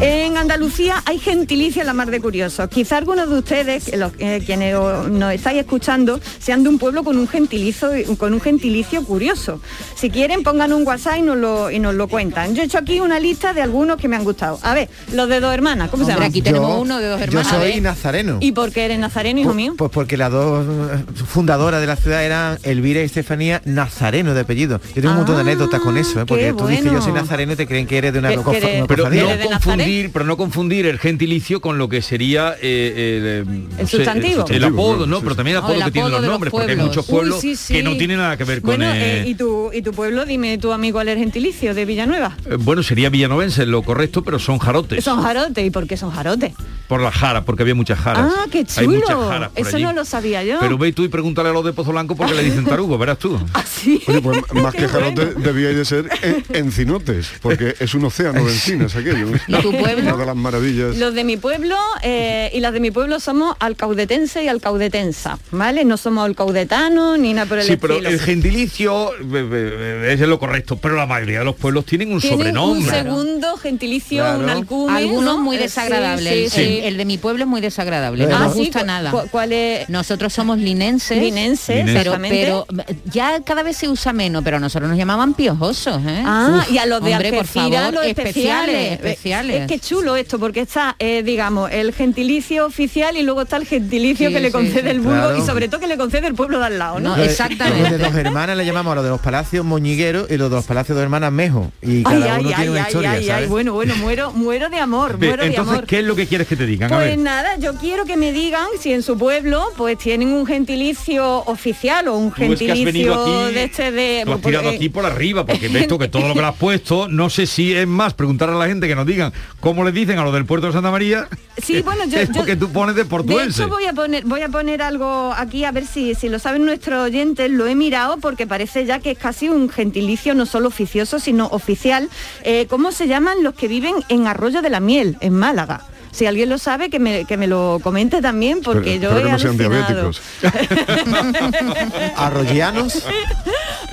En 0.00 0.36
Andalucía 0.36 1.02
hay 1.06 1.18
gentilicio 1.18 1.82
en 1.82 1.86
la 1.86 1.94
mar 1.94 2.10
de 2.10 2.20
curiosos. 2.20 2.68
Quizá 2.68 2.96
algunos 2.96 3.28
de 3.30 3.38
ustedes, 3.38 3.96
los- 3.96 4.12
eh, 4.18 4.42
quienes 4.44 4.74
o- 4.74 5.04
nos 5.08 5.32
estáis 5.32 5.58
escuchando, 5.60 6.20
sean 6.38 6.62
de 6.62 6.68
un 6.68 6.78
pueblo 6.78 7.04
con 7.04 7.16
un 7.16 7.28
gentilicio, 7.28 7.90
con 8.16 8.34
un 8.34 8.40
gentilicio 8.40 9.04
curioso. 9.04 9.60
Si 9.94 10.10
quieren, 10.10 10.42
pongan 10.42 10.72
un 10.72 10.86
WhatsApp 10.86 11.18
nos 11.28 11.36
lo, 11.36 11.70
y 11.70 11.78
nos 11.78 11.94
lo 11.94 12.08
cuentan. 12.08 12.54
Yo 12.54 12.62
he 12.62 12.64
hecho 12.66 12.78
aquí 12.78 13.00
una 13.00 13.20
lista 13.20 13.52
de 13.52 13.62
algunos 13.62 13.96
que 13.98 14.08
me 14.08 14.16
han 14.16 14.24
gustado. 14.24 14.58
A 14.62 14.74
ver, 14.74 14.88
los 15.12 15.28
de 15.28 15.40
dos 15.40 15.52
hermanas, 15.54 15.90
¿cómo 15.90 16.04
se 16.04 16.10
Hombre, 16.12 16.14
llaman? 16.26 16.30
aquí 16.30 16.42
tenemos 16.42 16.80
uno 16.80 16.98
de 16.98 17.08
dos 17.08 17.18
Yo 17.18 17.24
hermanas. 17.24 17.52
A 17.52 17.56
soy 17.60 17.72
ver. 17.72 17.82
nazareno. 17.82 18.38
¿Y 18.40 18.52
por 18.52 18.72
qué 18.72 18.84
eres 18.86 18.98
nazareno, 18.98 19.40
hijo 19.40 19.54
mío? 19.54 19.74
Pues 19.76 19.90
porque 19.90 20.16
las 20.16 20.30
dos 20.32 20.64
eh, 20.66 21.04
fundadoras 21.26 21.80
de 21.80 21.86
la 21.86 21.96
ciudad 21.96 22.24
eran 22.24 22.58
Elvira 22.62 23.00
y 23.00 23.04
Estefanía 23.04 23.62
Nazareno 23.64 24.34
de 24.34 24.40
apellido. 24.40 24.80
Yo 24.88 24.94
tengo 25.02 25.10
un 25.10 25.16
montón 25.18 25.36
de 25.36 25.42
anécdotas 25.42 25.80
con 25.80 25.96
eso, 25.96 26.20
¿eh? 26.20 26.24
porque 26.26 26.52
tú 26.52 26.66
dices 26.66 26.84
yo 26.84 27.00
soy 27.00 27.10
bueno. 27.12 27.22
nazareno 27.26 27.52
y 27.52 27.56
te 27.56 27.66
creen 27.66 27.86
que 27.86 27.98
eres 27.98 28.12
de 28.12 28.18
una, 28.18 28.28
Pero 28.28 29.08
no, 29.10 29.48
confundir, 29.50 30.10
pero 30.12 30.24
no 30.24 30.36
confundir 30.36 30.86
el 30.86 30.98
gentilicio 30.98 31.60
con 31.60 31.78
lo 31.78 31.88
que 31.88 32.02
sería 32.02 32.54
eh, 32.60 33.44
el, 33.46 33.48
eh, 33.48 33.66
no 33.80 33.86
sé, 33.86 33.96
sustantivo. 33.96 34.44
el 34.48 34.64
apodo, 34.64 35.06
¿no? 35.06 35.16
Sí, 35.18 35.22
Pero 35.24 35.36
también 35.36 35.56
el 35.56 35.62
apodo 35.62 35.74
el 35.74 35.84
que 35.84 35.90
tienen 35.90 36.12
apodo 36.12 36.20
los 36.22 36.30
nombres, 36.30 36.50
porque 36.50 36.70
hay 36.72 36.76
pueblos. 36.76 36.96
muchos 36.96 37.08
Uy, 37.08 37.14
pueblos 37.14 37.40
sí, 37.40 37.56
sí. 37.56 37.74
que 37.74 37.82
no 37.82 37.96
tienen 37.96 38.18
nada 38.18 38.36
que 38.36 38.44
ver 38.44 38.60
con... 38.62 38.76
Bueno, 38.76 38.92
eh, 38.92 39.22
eh, 39.22 39.24
¿y, 39.28 39.34
tu, 39.34 39.70
¿y 39.72 39.82
tu 39.82 39.92
pueblo? 39.92 40.24
Dime 40.24 40.58
tu 40.58 40.72
amigo 40.72 40.98
gentilicio 41.18 41.74
de 41.74 41.84
Villanueva. 41.84 42.36
eh, 42.48 42.56
bueno, 42.58 42.82
sería 42.82 43.10
villanovense 43.10 43.66
lo 43.66 43.82
correcto, 43.82 44.22
pero 44.22 44.38
son 44.38 44.58
jarotes. 44.58 45.04
Son 45.04 45.20
jarotes. 45.22 45.64
¿Y 45.66 45.70
por 45.70 45.86
qué 45.86 45.96
son 45.96 46.10
jarotes? 46.10 46.52
Por 46.88 47.02
la 47.02 47.12
jara, 47.12 47.44
porque 47.44 47.62
había 47.64 47.74
muchas 47.74 47.98
jaras. 47.98 48.32
Ah, 48.34 48.46
qué 48.50 48.64
Hay 48.76 48.88
muchas 48.88 49.10
chulo. 49.10 49.28
jaras 49.28 49.50
por 49.50 49.60
Eso 49.66 49.76
allí. 49.76 49.84
no 49.84 49.92
lo 49.92 50.04
sabía 50.06 50.42
yo. 50.42 50.58
Pero 50.58 50.78
ve 50.78 50.92
tú 50.92 51.04
y 51.04 51.08
pregúntale 51.08 51.50
a 51.50 51.52
los 51.52 51.64
de 51.64 51.72
Pozo 51.74 51.92
Blanco 51.92 52.16
porque 52.16 52.34
le 52.34 52.42
dicen 52.42 52.64
tarugo, 52.66 52.96
verás 52.96 53.18
tú. 53.18 53.38
Sí. 53.70 54.02
Oye, 54.08 54.20
pues 54.22 54.40
más 54.54 54.74
que 54.74 54.88
jarote 54.88 55.26
debíais 55.34 55.76
de 55.76 55.84
ser 55.84 56.08
en- 56.22 56.44
encinotes, 56.66 57.30
porque 57.42 57.74
es 57.78 57.94
un 57.94 58.04
océano 58.06 58.44
de 58.44 58.52
encinas 58.52 58.96
aquello. 58.96 59.26
¿Y 59.46 59.52
tu 59.60 59.70
pueblo? 59.76 60.02
Una 60.02 60.16
de 60.16 60.26
las 60.26 60.36
maravillas. 60.36 60.96
Los 60.96 61.12
de 61.14 61.24
mi 61.24 61.36
pueblo 61.36 61.76
eh, 62.02 62.50
y 62.54 62.60
las 62.60 62.72
de 62.72 62.80
mi 62.80 62.90
pueblo 62.90 63.20
somos 63.20 63.54
alcaudetense 63.60 64.42
y 64.44 64.48
alcaudetensa, 64.48 65.38
¿vale? 65.50 65.84
No 65.84 65.96
somos 65.98 66.24
alcaudetanos 66.24 67.18
ni 67.18 67.34
nada 67.34 67.46
por 67.46 67.58
el 67.58 67.64
Sí, 67.66 67.76
pero 67.76 67.98
el 67.98 68.18
gentilicio 68.20 69.12
eh, 69.12 69.18
eh, 69.52 70.16
es 70.18 70.20
lo 70.20 70.38
correcto, 70.38 70.76
pero 70.76 70.96
la 70.96 71.06
mayoría 71.06 71.40
de 71.40 71.44
los 71.44 71.56
pueblos 71.56 71.84
tienen 71.84 72.12
un 72.12 72.20
Tienen 72.20 72.38
un 72.38 72.44
sobrenombre. 72.80 72.90
segundo 72.94 73.56
gentilicio, 73.58 74.22
Claro. 74.22 74.38
un 74.44 74.48
alcume. 74.50 74.96
Algunos 74.96 75.36
¿no? 75.36 75.42
muy 75.42 75.56
Eh, 75.56 75.58
sí, 75.60 75.62
desagradable. 75.64 76.48
sí, 76.50 76.77
el, 76.84 76.96
de 76.96 77.04
mi 77.04 77.18
pueblo 77.18 77.44
es 77.44 77.48
muy 77.48 77.60
desagradable. 77.60 78.26
No 78.26 78.36
Ah, 78.36 78.40
nos 78.44 78.54
sí, 78.54 78.60
gusta 78.60 78.84
nada. 78.84 79.10
cu- 79.10 79.28
¿Cuál 79.30 79.52
es? 79.52 79.88
Nosotros 79.88 80.32
somos 80.32 80.58
linenses. 80.58 81.18
Linenses, 81.20 81.84
pero, 82.28 82.66
ya 83.12 83.40
cada 83.44 83.62
vez 83.62 83.76
se 83.76 83.88
usa 83.88 84.12
menos, 84.12 84.42
pero 84.44 84.56
a 84.58 84.60
nosotros 84.60 84.88
nos 84.88 84.98
llamaban 84.98 85.34
piojosos, 85.34 86.00
¿eh? 86.06 86.22
Ah, 86.24 86.62
Uf, 86.66 86.72
y 86.72 86.78
a 86.78 86.86
los 86.86 87.02
de 87.02 87.12
hombre, 87.12 87.32
por 87.32 87.46
favor, 87.46 87.70
los 87.94 88.04
especiales, 88.04 88.06
especiales. 88.06 88.92
especiales. 88.92 89.60
Es 89.62 89.66
que 89.66 89.78
chulo 89.78 90.16
esto, 90.16 90.38
porque 90.38 90.60
está, 90.60 90.96
eh, 90.98 91.22
digamos, 91.24 91.70
el 91.72 91.92
gentilicio 91.92 92.66
oficial 92.66 93.16
y 93.16 93.22
luego 93.22 93.42
está 93.42 93.56
el 93.56 93.66
gentilicio 93.66 94.28
Sí, 94.28 94.34
que 94.34 94.40
le 94.40 94.50
concede 94.50 94.82
sí. 94.82 94.88
el 94.88 95.00
Claro. 95.00 95.36
y 95.36 95.42
sobre 95.46 95.68
todo 95.68 95.80
que 95.80 95.86
le 95.86 95.96
concede 95.96 96.26
el 96.26 96.34
pueblo 96.34 96.58
de 96.58 96.66
al 96.66 96.78
lado, 96.78 97.00
¿no? 97.00 97.10
No, 97.10 97.16
Los 97.16 97.26
de- 97.26 97.32
exactamente. 97.32 97.82
Los 97.82 97.90
de 97.92 97.98
dos 97.98 98.14
hermanas 98.14 98.56
le 98.56 98.64
llamamos 98.66 98.92
a 98.92 98.94
los 98.96 99.04
de 99.04 99.10
los 99.10 99.20
palacios 99.20 99.64
Moñigueros 99.64 100.30
y 100.30 100.36
los 100.36 100.50
de 100.50 100.56
los 100.56 100.64
palacios 100.66 100.96
de 100.96 101.02
hermanas 101.04 101.32
Mejo. 101.32 101.72
Y 101.82 101.98
Ay, 101.98 102.02
cada 102.04 102.34
ay, 102.34 102.40
uno 102.40 102.48
ay, 102.50 102.54
tiene 102.54 102.70
una 102.70 102.80
ay, 102.80 102.86
historia, 102.88 103.10
ay, 103.12 103.18
ay, 103.20 103.26
¿sabes? 103.26 103.48
bueno, 103.48 103.72
bueno, 103.72 103.94
muero, 103.96 104.32
muero 104.32 104.68
de 104.68 104.78
amor, 104.78 105.16
Bien, 105.18 105.30
muero 105.30 105.42
de 105.44 105.48
Entonces, 105.50 105.72
amor. 105.72 105.86
¿qué 105.86 105.98
es 106.00 106.04
lo 106.04 106.14
que 106.16 106.26
quieres 106.26 106.46
que 106.46 106.56
te 106.56 106.66
digan? 106.68 106.92
A 106.92 106.96
Pues 106.96 107.08
ver. 107.08 107.18
nada, 107.18 107.56
yo 107.58 107.74
quiero 107.74 108.04
que 108.04 108.16
me 108.16 108.30
digan 108.32 108.66
si 108.80 108.92
en 108.92 109.02
su 109.02 109.18
pueblo 109.18 109.64
pues 109.76 109.98
tienen 109.98 110.28
un 110.32 110.46
gentilicio 110.46 111.38
oficial 111.46 112.06
o 112.08 112.16
un 112.16 112.30
Tú 112.32 112.42
es 112.44 112.58
que 112.60 112.70
has 112.70 112.84
venido 112.84 113.14
gentilicio 113.14 113.44
aquí, 113.46 113.54
de 113.54 113.64
este 113.64 113.90
de 113.90 114.22
Tú 114.24 114.30
has 114.32 114.38
porque- 114.40 114.56
tirado 114.58 114.68
aquí 114.76 114.88
por 114.88 115.04
arriba, 115.06 115.44
porque 115.44 115.68
ves 115.68 115.88
tú 115.88 115.98
que 115.98 116.08
todo 116.08 116.28
lo 116.28 116.34
que 116.34 116.40
le 116.42 116.46
has 116.46 116.54
puesto, 116.56 117.08
no 117.08 117.28
sé 117.30 117.46
si 117.46 117.74
es 117.74 117.86
más 117.88 118.14
preguntar 118.14 118.50
a 118.50 118.54
la 118.54 118.66
gente 118.66 118.86
que 118.86 118.94
nos 118.94 119.06
digan 119.06 119.32
cómo 119.60 119.82
le 119.84 119.90
dicen 119.92 120.18
a 120.18 120.24
los 120.24 120.32
del 120.32 120.44
puerto 120.46 120.68
de 120.68 120.72
Santa 120.72 120.90
María. 120.90 121.26
Sí, 121.60 121.82
bueno, 121.82 122.04
yo- 122.08 122.18
es 122.20 122.28
yo- 122.30 122.40
lo 122.42 122.46
que 122.46 122.54
tú 122.54 122.70
pones 122.70 122.94
de 122.94 123.02
De 123.02 123.08
portuense. 123.10 123.62
hecho 123.62 123.68
voy 123.68 123.84
a 123.86 123.92
poner 123.92 124.24
voy 124.24 124.42
a 124.42 124.48
poner 124.48 124.80
algo 124.80 125.32
aquí 125.36 125.64
a 125.64 125.72
ver 125.72 125.86
si, 125.86 126.14
si 126.14 126.28
lo 126.28 126.38
saben 126.38 126.64
nuestros 126.64 127.04
oyentes, 127.04 127.50
lo 127.50 127.66
he 127.66 127.74
mirado 127.74 128.18
porque 128.18 128.46
parece 128.46 128.86
ya 128.86 129.00
que 129.00 129.10
es 129.10 129.18
casi 129.18 129.48
un 129.48 129.68
gentilicio 129.68 130.34
no 130.34 130.46
solo 130.46 130.68
oficioso 130.68 131.18
sino 131.18 131.46
oficial. 131.48 132.08
Eh, 132.44 132.66
¿Cómo 132.70 132.92
se 132.92 133.08
llaman 133.08 133.42
los 133.42 133.54
que 133.54 133.66
viven 133.66 133.94
en 134.08 134.26
Arroyo 134.28 134.62
de 134.62 134.70
la 134.70 134.78
Miel, 134.78 135.16
en 135.20 135.32
Málaga? 135.34 135.82
Si 136.12 136.26
alguien 136.26 136.48
lo 136.48 136.58
sabe, 136.58 136.90
que 136.90 136.98
me, 136.98 137.24
que 137.26 137.36
me 137.36 137.46
lo 137.46 137.80
comente 137.82 138.20
también, 138.22 138.60
porque 138.62 138.94
Espero- 138.96 139.12
yo 139.12 139.18
espero 139.18 139.20
he 139.20 139.24
que 139.24 139.32
no 139.32 139.38
sean 139.38 139.60
alucinado. 139.60 140.12
diabéticos. 140.42 142.12
Arroyanos. 142.16 143.02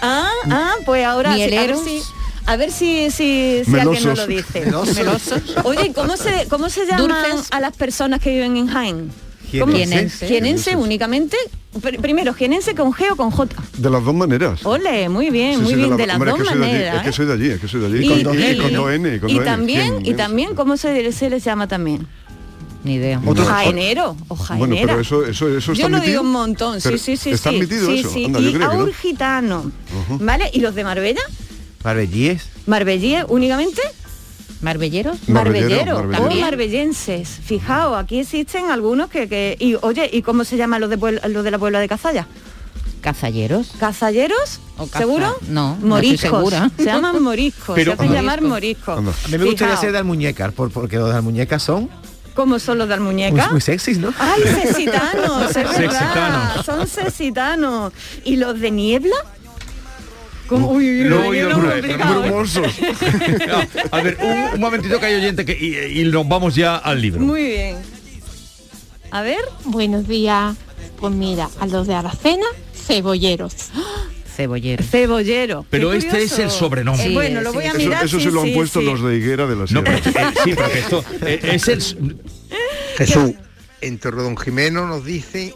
Ah, 0.08 0.30
ah, 0.52 0.74
pues 0.86 1.04
ahora 1.06 1.32
a 1.32 1.36
ver 1.38 1.50
Mieleros. 1.50 1.84
si 1.84 2.02
a 2.46 2.58
ver 2.58 2.72
si, 2.72 3.10
si, 3.10 3.64
si 3.66 3.74
alguien 3.80 3.86
nos 3.86 4.02
Melosos. 4.04 4.18
lo 4.20 4.28
dice. 4.28 4.60
Melosos. 4.66 4.96
Melosos. 4.98 5.42
Oye, 5.64 5.86
¿y 5.88 5.94
¿cómo 5.94 6.16
se, 6.16 6.46
cómo 6.48 6.70
se 6.70 6.86
llaman 6.86 7.08
Dulces. 7.32 7.48
a 7.50 7.60
las 7.60 7.76
personas 7.76 8.20
que 8.20 8.30
viven 8.32 8.56
en 8.58 8.68
Jaén? 8.68 9.12
¿Cómo? 9.62 9.74
Jienenses. 9.76 10.28
Jienense 10.30 10.76
únicamente. 10.76 11.38
Pr- 11.82 12.00
Primero, 12.00 12.34
jienense 12.34 12.74
con 12.76 12.92
G 12.94 13.12
o 13.12 13.16
con 13.16 13.32
J. 13.32 13.56
De 13.78 13.90
las 13.90 14.04
dos 14.04 14.14
maneras. 14.16 14.66
Ole, 14.66 15.10
muy 15.10 15.30
bien, 15.30 15.56
Sí, 15.56 15.62
muy 15.62 15.70
sí, 15.72 15.76
bien, 15.76 15.90
la- 15.92 15.96
de, 15.98 16.08
las 16.08 16.16
hombre, 16.16 16.32
es 16.32 16.38
dos 16.38 16.48
que 16.48 16.56
de 16.58 16.64
allí, 16.64 16.72
maneras. 16.74 16.96
Es 16.98 17.02
que 17.04 17.10
¿eh? 17.10 17.14
soy 17.14 17.26
de 17.26 17.34
allí, 17.34 17.48
es 17.50 17.60
que 17.60 17.68
soy 17.68 17.82
de 17.82 17.86
allí. 17.88 18.06
Y- 18.06 18.08
con, 18.08 18.20
y- 18.20 18.24
con 18.24 18.74
dos 18.74 18.92
N, 18.92 19.20
con 19.20 19.30
y 19.30 19.34
dos 19.34 19.42
N. 19.42 19.46
también, 19.46 20.06
y 20.06 20.14
también, 20.14 20.56
¿cómo 20.56 20.78
se, 20.78 21.12
se 21.12 21.30
les 21.30 21.44
llama 21.44 21.68
también? 21.68 22.08
Ni 22.86 22.94
idea. 22.96 23.20
Otro- 23.26 23.44
Jaenero 23.46 24.16
o 24.28 24.36
jaenera. 24.36 24.68
Bueno, 24.70 24.88
pero 24.88 25.02
eso, 25.02 25.26
eso, 25.26 25.50
eso 25.50 25.72
está 25.72 25.84
Yo 25.84 25.90
lo 25.90 25.98
admitido. 25.98 26.22
digo 26.22 26.22
un 26.22 26.32
montón, 26.32 26.80
sí, 26.80 26.98
sí, 27.00 27.18
sí. 27.18 27.32
¿Está 27.32 27.50
sí, 27.50 27.56
admitido 27.58 27.88
sí, 27.88 28.00
eso? 28.00 28.10
sí. 28.12 28.26
Anda, 28.26 28.40
yo 28.40 28.50
y 28.50 28.54
creía 28.54 28.70
que 28.70 28.76
no. 28.76 28.82
aurgitano, 28.84 29.72
¿vale? 30.20 30.50
¿Y 30.54 30.60
los 30.62 30.76
de 30.76 30.84
Marbella? 30.84 31.22
Marbellíes. 31.84 32.48
¿Marbellíes 32.68 33.26
únicamente? 33.28 33.82
¿Marbelleros? 34.62 35.18
Marbellero, 35.30 35.96
Marbellero, 35.96 35.96
marbellero. 36.08 36.38
o 36.38 36.42
marbellenses. 36.42 37.30
Fijaos, 37.30 37.98
aquí 37.98 38.20
existen 38.20 38.72
algunos 38.72 39.10
que, 39.10 39.28
que- 39.30 39.58
y 39.60 39.76
oye, 39.82 40.10
¿y 40.12 40.22
cómo 40.22 40.44
se 40.44 40.58
llama 40.58 40.80
los 40.80 40.90
de 40.90 40.98
los 41.30 41.44
de 41.44 41.52
la 41.52 41.60
Puebla 41.60 41.80
de 41.80 41.88
Cazalla? 41.88 42.28
¿Cazalleros? 43.02 43.74
¿Cazalleros? 43.80 44.60
O 44.78 44.88
caza- 44.88 45.00
¿Seguro? 45.00 45.36
no, 45.50 45.78
no 45.80 45.88
moriscos. 45.88 46.24
estoy 46.24 46.30
segura. 46.40 46.72
Se 46.78 46.86
llaman 46.86 47.22
moriscos, 47.22 47.76
Pero- 47.76 47.92
se 47.96 48.02
hacen 48.02 48.14
llamar 48.14 48.42
moriscos. 48.42 48.98
A 48.98 49.02
mí 49.02 49.06
me 49.06 49.38
gustaría 49.38 49.52
Fijaos, 49.52 49.80
ser 49.80 49.92
de 49.92 49.98
almuñécar, 50.00 50.54
por- 50.54 50.72
porque 50.72 50.98
los 50.98 51.10
de 51.10 51.16
almuñecas 51.16 51.62
son 51.62 51.90
¿Cómo 52.34 52.60
son 52.60 52.80
los 52.80 52.90
de 52.90 52.98
muy, 53.00 53.24
Almuñeca? 53.24 53.50
muy 53.52 53.62
sexys, 53.62 53.98
¿no? 53.98 54.14
¡Ay, 54.20 54.42
sesitanos! 54.44 55.50
Es 55.52 55.54
verdad, 55.56 55.74
Sexitanos. 55.78 56.66
son 56.66 56.88
sesitanos. 56.88 57.94
¿Y 58.26 58.36
los 58.36 58.60
de 58.60 58.72
niebla? 58.72 59.16
¿Cómo? 60.48 60.72
Uy, 60.72 60.90
uy, 61.02 61.12
uy, 61.12 61.38
he 61.40 61.46
uy, 61.46 61.68
a 63.92 64.02
ver, 64.02 64.18
un, 64.22 64.54
un 64.54 64.60
momentito 64.60 65.00
que 65.00 65.06
hay 65.08 65.16
oyente 65.16 65.44
que, 65.46 65.58
y, 65.60 66.02
y 66.02 66.06
nos 66.06 66.28
vamos 66.28 66.56
ya 66.56 66.76
al 66.78 67.02
libro. 67.02 67.22
Muy 67.22 67.44
bien. 67.44 67.78
A 69.12 69.22
ver. 69.22 69.40
Buenos 69.66 70.08
días. 70.08 70.56
Pues 71.00 71.14
mira, 71.14 71.50
a 71.60 71.68
los 71.68 71.88
de 71.88 71.96
Aracena, 71.96 72.46
cebolleros. 72.74 73.54
Cebollero. 74.36 74.84
Cebollero. 74.84 75.66
Pero 75.70 75.92
Qué 75.92 75.98
este 75.98 76.24
es 76.24 76.32
el 76.34 76.38
curioso. 76.38 76.60
sobrenombre. 76.60 77.06
Eh, 77.06 77.14
bueno, 77.14 77.42
lo 77.42 77.54
voy 77.54 77.64
a 77.66 77.70
Eso, 77.70 77.78
mirar. 77.78 78.06
eso 78.06 78.18
sí, 78.20 78.26
se 78.26 78.32
lo 78.32 78.42
han 78.42 78.48
sí, 78.48 78.54
puesto 78.54 78.80
sí. 78.82 78.86
los 78.86 79.02
de 79.02 79.16
Higuera 79.16 79.48
de 79.48 79.56
la 79.56 79.62
No, 79.62 79.68
Sierra. 79.68 80.00
pero, 80.04 80.30
eh, 80.30 80.34
sí, 80.44 80.54
porque 80.56 80.80
esto 80.80 81.06
eh, 81.22 81.40
es 81.44 81.68
el... 81.70 82.18
Jesús, 82.98 83.32
en 83.82 83.98
Torredón 84.00 84.36
Jimeno 84.38 84.88
nos 84.88 85.06
dice 85.06 85.54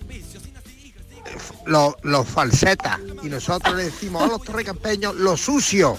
los, 1.66 1.94
los 2.04 2.28
falsetas 2.28 2.98
y 3.24 3.28
nosotros 3.28 3.76
le 3.76 3.84
decimos 3.86 4.24
a 4.24 4.28
los 4.28 4.42
torrecampeños 4.44 5.16
los 5.16 5.40
sucios. 5.42 5.98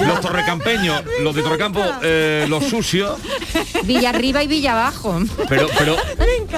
Los 0.00 0.20
torrecampeños, 0.20 1.02
los 1.22 1.34
de 1.34 1.42
Torrecampo, 1.42 1.80
eh, 2.02 2.46
los 2.48 2.64
sucios, 2.64 3.18
Villa 3.84 4.10
arriba 4.10 4.42
y 4.42 4.46
Villa 4.46 4.72
abajo. 4.72 5.18
pero, 5.48 5.68
pero 5.78 5.96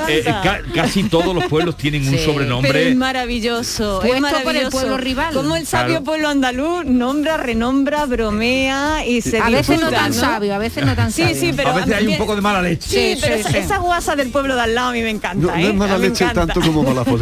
eh, 0.09 0.23
ca- 0.25 0.61
casi 0.75 1.05
todos 1.05 1.35
los 1.35 1.45
pueblos 1.45 1.77
tienen 1.77 2.03
un. 2.03 2.11
Pero 2.11 2.19
es 2.21 2.25
sobrenombre. 2.27 2.95
maravilloso, 2.95 4.01
Puesto 4.01 4.17
es 4.17 4.33
por 4.33 4.37
el 4.37 4.43
maravilloso. 4.43 4.71
pueblo 4.71 4.97
rival. 4.99 5.35
Como 5.35 5.57
el 5.57 5.67
sabio 5.67 5.87
Claro. 5.87 6.05
pueblo 6.05 6.29
andaluz 6.29 6.85
nombra, 6.85 7.37
renombra, 7.37 8.07
bromea 8.07 9.05
y 9.07 9.21
se 9.23 9.39
A 9.39 9.49
veces 9.51 9.81
no 9.81 9.91
tan 9.91 10.13
sabio, 10.15 10.55
a 10.55 10.59
veces 10.59 10.85
no 10.87 10.95
tan 10.95 11.11
Sí, 11.13 11.23
sabio. 11.23 11.37
sí, 11.41 11.53
pero 11.57 11.71
a 11.71 11.75
veces 11.75 11.95
hay 11.95 12.07
un 12.07 12.19
poco 12.19 12.35
de 12.37 12.43
mala 12.43 12.63
leche. 12.63 12.89
Sí, 12.89 13.15
Sí, 13.15 13.19
pero 13.21 13.35
sí, 13.35 13.41
esa, 13.41 13.51
sí. 13.51 13.57
esa 13.59 13.79
guasa 13.79 14.17
del 14.17 14.31
pueblo 14.31 14.55
de 14.55 14.63
al 14.63 14.75
lado 14.75 14.89
a 14.91 14.93
mí 14.93 15.03
me 15.03 15.11
encanta, 15.11 15.47
No, 15.47 15.53
no 15.53 15.57
¿eh? 15.57 15.69
es 15.69 15.75
mala 15.75 15.99
leche 15.99 16.27
tanto 16.35 16.61
como 16.61 16.83
mala. 16.83 17.03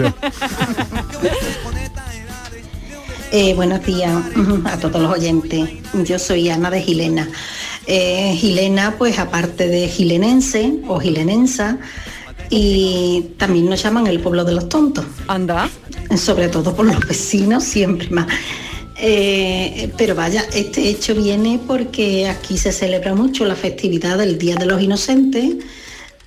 Eh, 3.33 3.55
buenos 3.55 3.87
días 3.87 4.13
a 4.65 4.77
todos 4.79 5.01
los 5.01 5.13
oyentes. 5.13 5.69
Yo 6.05 6.19
soy 6.19 6.49
Ana 6.51 6.69
de 6.69 6.83
Gilena. 6.83 7.29
Eh, 7.87 8.35
Gilena, 8.37 8.97
pues 8.99 9.21
aparte 9.21 9.69
de 9.69 9.87
gilenense 9.87 10.75
o 10.89 10.99
gilenensa, 10.99 11.79
y 12.51 13.27
también 13.39 13.69
nos 13.69 13.83
llaman 13.83 14.09
el 14.09 14.19
pueblo 14.19 14.45
de 14.45 14.53
los 14.53 14.69
tontos. 14.69 15.07
Anda. 15.29 15.71
Sobre 16.17 16.49
todo 16.49 16.75
por 16.75 16.87
los 16.87 16.99
vecinos, 17.07 17.63
siempre 17.63 18.11
más. 18.11 18.27
Eh, 18.97 19.91
pero 19.97 20.15
vaya, 20.15 20.45
este 20.53 20.89
hecho 20.89 21.15
viene 21.15 21.61
porque 21.65 22.29
aquí 22.29 22.59
se 22.59 22.73
celebra 22.73 23.15
mucho 23.15 23.45
la 23.45 23.55
festividad 23.55 24.19
del 24.19 24.39
Día 24.39 24.57
de 24.57 24.67
los 24.67 24.83
Inocentes 24.83 25.55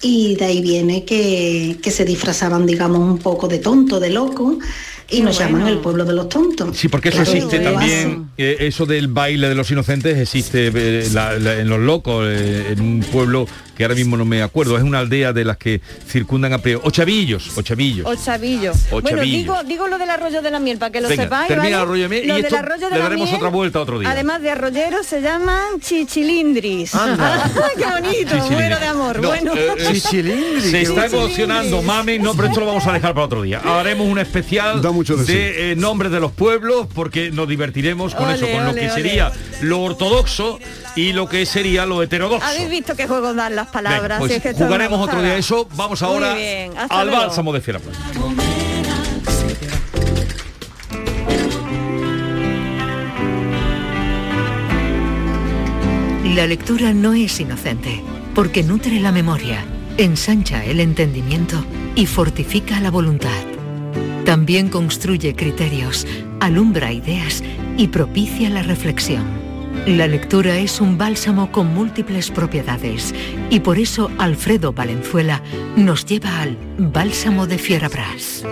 y 0.03 0.35
de 0.35 0.45
ahí 0.45 0.61
viene 0.61 1.05
que, 1.05 1.77
que 1.81 1.89
se 1.91 2.03
disfrazaban, 2.05 2.65
digamos, 2.65 2.99
un 2.99 3.17
poco 3.19 3.47
de 3.47 3.59
tonto, 3.59 3.99
de 3.99 4.09
loco, 4.09 4.59
y 5.13 5.21
nos 5.21 5.37
llaman 5.39 5.67
el 5.67 5.77
pueblo 5.79 6.03
de 6.05 6.13
los 6.13 6.27
tontos. 6.29 6.75
Sí, 6.77 6.87
porque 6.89 7.09
eso 7.09 7.17
Claro, 7.23 7.31
existe 7.33 7.59
también, 7.59 8.29
eh, 8.37 8.57
eso 8.61 8.85
del 8.85 9.07
baile 9.07 9.47
de 9.49 9.55
los 9.55 9.69
inocentes 9.71 10.17
existe 10.17 10.71
eh, 10.73 11.07
la- 11.13 11.37
la- 11.39 11.55
en 11.59 11.69
Los 11.69 11.79
Locos, 11.79 12.25
eh, 12.27 12.71
en 12.71 12.81
un 12.81 12.99
pueblo 13.11 13.47
que 13.77 13.83
ahora 13.83 13.95
mismo 13.95 14.15
no 14.17 14.25
me 14.25 14.43
acuerdo, 14.43 14.77
es 14.77 14.83
una 14.83 14.99
aldea 14.99 15.33
de 15.33 15.43
las 15.45 15.57
que 15.57 15.81
circundan 16.07 16.53
a 16.53 16.59
Priego. 16.59 16.81
Ochavillos, 16.83 17.57
Ochavillos. 17.57 18.05
Ochavillo. 18.05 18.71
Ochavillo. 18.71 19.01
Bueno, 19.01 19.21
digo, 19.23 19.63
digo 19.63 19.87
lo 19.87 19.97
del 19.97 20.09
arroyo 20.11 20.41
de 20.43 20.51
la 20.51 20.59
miel 20.59 20.77
para 20.77 20.91
que 20.91 21.01
lo 21.01 21.09
Venga, 21.09 21.23
sepáis. 21.23 21.47
termina 21.47 21.63
¿vale? 21.63 21.75
el 21.77 21.81
arroyo 21.81 22.03
de 22.03 22.09
miel 22.09 22.23
y 22.23 22.27
Lo 22.27 22.35
del 22.35 22.43
esto 22.45 22.57
arroyo 22.57 22.89
de 22.89 22.95
le 22.95 23.01
daremos 23.01 23.25
miel, 23.27 23.37
otra 23.37 23.49
vuelta 23.49 23.81
otro 23.81 23.99
día. 23.99 24.11
Además 24.11 24.41
de 24.43 24.51
arroyeros 24.51 25.05
se 25.07 25.21
llaman 25.21 25.79
chichilindris. 25.81 26.93
Anda. 26.95 27.51
¡Qué 27.77 27.85
bonito! 27.85 28.11
Chichilindris. 28.11 28.51
Muero 28.51 28.79
de 28.79 28.85
amor. 28.85 29.19
No, 29.21 29.27
bueno. 29.29 29.53
eh, 29.55 29.67
eh, 29.79 29.99
se 30.61 30.81
está 30.81 31.05
emocionando 31.07 31.81
Mami, 31.81 32.19
no, 32.19 32.35
pero 32.35 32.47
esto 32.49 32.59
lo 32.59 32.67
vamos 32.67 32.85
a 32.85 32.93
dejar 32.93 33.13
para 33.13 33.25
otro 33.25 33.41
día. 33.41 33.59
Haremos 33.63 34.07
un 34.07 34.19
especial 34.19 34.81
de 35.03 35.71
eh, 35.71 35.75
nombres 35.75 36.11
de 36.11 36.19
los 36.19 36.31
pueblos 36.31 36.87
porque 36.93 37.31
nos 37.31 37.47
divertiremos 37.47 38.15
con 38.15 38.25
Ole, 38.25 38.35
eso, 38.35 38.47
con 38.49 38.65
lo 38.65 38.73
que 38.73 38.81
ole. 38.81 38.89
sería 38.91 39.31
lo 39.61 39.81
ortodoxo 39.81 40.59
y 40.95 41.13
lo 41.13 41.27
que 41.27 41.45
sería 41.45 41.85
lo 41.85 42.01
heterodoxo. 42.01 42.45
Habéis 42.45 42.69
visto 42.69 42.95
qué 42.95 43.07
juego 43.07 43.33
dan 43.33 43.55
las 43.55 43.67
palabras. 43.67 44.03
Venga, 44.03 44.19
pues 44.19 44.31
Si 44.31 44.37
es 44.37 44.43
que 44.43 44.53
jugaremos 44.53 44.99
otro 44.99 45.21
día 45.21 45.37
eso. 45.37 45.67
Vamos 45.75 46.01
ahora 46.01 46.33
bien, 46.33 46.71
al 46.89 47.07
luego. 47.07 47.21
bálsamo 47.21 47.53
de 47.53 47.61
Fiera. 47.61 47.79
La 56.35 56.47
lectura 56.47 56.93
no 56.93 57.13
es 57.13 57.39
inocente, 57.39 58.01
porque 58.33 58.63
nutre 58.63 58.99
la 58.99 59.11
memoria, 59.11 59.63
ensancha 59.97 60.63
el 60.65 60.79
entendimiento 60.79 61.63
y 61.95 62.05
fortifica 62.07 62.79
la 62.79 62.89
voluntad. 62.89 63.42
También 64.25 64.69
construye 64.69 65.35
criterios, 65.35 66.07
alumbra 66.39 66.93
ideas 66.93 67.43
y 67.77 67.89
propicia 67.89 68.49
la 68.49 68.63
reflexión. 68.63 69.25
La 69.85 70.07
lectura 70.07 70.57
es 70.59 70.79
un 70.79 70.97
bálsamo 70.97 71.51
con 71.51 71.73
múltiples 71.73 72.31
propiedades 72.31 73.13
y 73.49 73.59
por 73.59 73.77
eso 73.77 74.09
Alfredo 74.17 74.71
Valenzuela 74.71 75.41
nos 75.75 76.05
lleva 76.05 76.41
al 76.41 76.57
Bálsamo 76.77 77.47
de 77.47 77.57
Fierabras. 77.57 78.45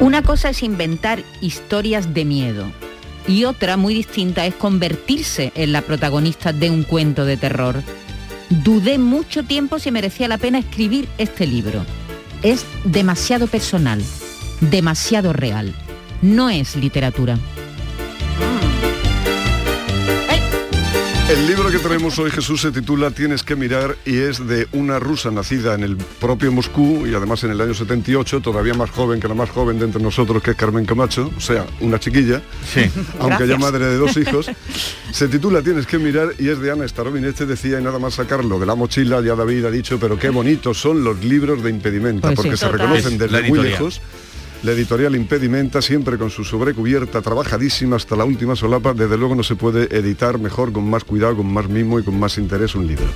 Una 0.00 0.22
cosa 0.22 0.50
es 0.50 0.62
inventar 0.62 1.22
historias 1.40 2.12
de 2.12 2.24
miedo 2.26 2.66
y 3.26 3.44
otra 3.44 3.78
muy 3.78 3.94
distinta 3.94 4.44
es 4.44 4.54
convertirse 4.54 5.52
en 5.54 5.72
la 5.72 5.82
protagonista 5.82 6.52
de 6.52 6.68
un 6.68 6.82
cuento 6.82 7.24
de 7.24 7.36
terror. 7.36 7.82
Dudé 8.50 8.98
mucho 8.98 9.44
tiempo 9.44 9.78
si 9.78 9.92
merecía 9.92 10.26
la 10.26 10.36
pena 10.36 10.58
escribir 10.58 11.08
este 11.18 11.46
libro. 11.46 11.84
Es 12.42 12.66
demasiado 12.84 13.46
personal, 13.46 14.02
demasiado 14.60 15.32
real. 15.32 15.72
No 16.20 16.50
es 16.50 16.74
literatura. 16.74 17.38
El 21.30 21.46
libro 21.46 21.70
que 21.70 21.78
traemos 21.78 22.18
hoy, 22.18 22.28
Jesús, 22.32 22.60
se 22.60 22.72
titula 22.72 23.12
Tienes 23.12 23.44
que 23.44 23.54
mirar 23.54 23.96
y 24.04 24.16
es 24.18 24.44
de 24.48 24.66
una 24.72 24.98
rusa 24.98 25.30
nacida 25.30 25.74
en 25.76 25.84
el 25.84 25.96
propio 25.96 26.50
Moscú 26.50 27.06
y 27.06 27.14
además 27.14 27.44
en 27.44 27.52
el 27.52 27.60
año 27.60 27.72
78, 27.72 28.40
todavía 28.40 28.74
más 28.74 28.90
joven 28.90 29.20
que 29.20 29.28
la 29.28 29.34
más 29.34 29.48
joven 29.50 29.78
de 29.78 29.84
entre 29.84 30.02
nosotros, 30.02 30.42
que 30.42 30.50
es 30.50 30.56
Carmen 30.56 30.84
Camacho, 30.84 31.30
o 31.36 31.40
sea, 31.40 31.66
una 31.80 32.00
chiquilla, 32.00 32.42
aunque 33.20 33.46
ya 33.46 33.58
madre 33.58 33.86
de 33.86 33.96
dos 33.96 34.16
hijos. 34.16 34.50
Se 35.12 35.28
titula 35.28 35.62
Tienes 35.62 35.86
que 35.86 35.98
mirar 35.98 36.30
y 36.36 36.48
es 36.48 36.58
de 36.60 36.72
Ana 36.72 36.86
Starovinete, 36.88 37.46
decía, 37.46 37.78
y 37.78 37.82
nada 37.84 38.00
más 38.00 38.14
sacarlo 38.14 38.58
de 38.58 38.66
la 38.66 38.74
mochila, 38.74 39.20
ya 39.20 39.36
David 39.36 39.66
ha 39.66 39.70
dicho, 39.70 40.00
pero 40.00 40.18
qué 40.18 40.30
bonitos 40.30 40.78
son 40.80 41.04
los 41.04 41.24
libros 41.24 41.62
de 41.62 41.70
impedimenta, 41.70 42.28
Pues 42.28 42.38
sí. 42.40 42.42
porque 42.42 42.56
se 42.56 42.66
Total. 42.66 42.80
reconocen 42.80 43.12
Es 43.12 43.18
desde 43.20 43.42
muy 43.48 43.60
lejos. 43.60 44.00
La 44.62 44.72
editorial 44.72 45.16
Impedimenta, 45.16 45.80
siempre 45.80 46.18
con 46.18 46.28
su 46.28 46.44
sobrecubierta, 46.44 47.22
trabajadísima 47.22 47.96
hasta 47.96 48.14
la 48.14 48.24
última 48.26 48.54
solapa, 48.54 48.92
desde 48.92 49.16
luego 49.16 49.34
no 49.34 49.42
se 49.42 49.56
puede 49.56 49.84
editar 49.96 50.38
mejor, 50.38 50.70
con 50.72 50.88
más 50.88 51.04
cuidado, 51.04 51.38
con 51.38 51.50
más 51.50 51.66
mimo 51.68 51.98
y 51.98 52.02
con 52.02 52.18
más 52.18 52.36
interés 52.36 52.74
un 52.74 52.86
libro. 52.86 53.06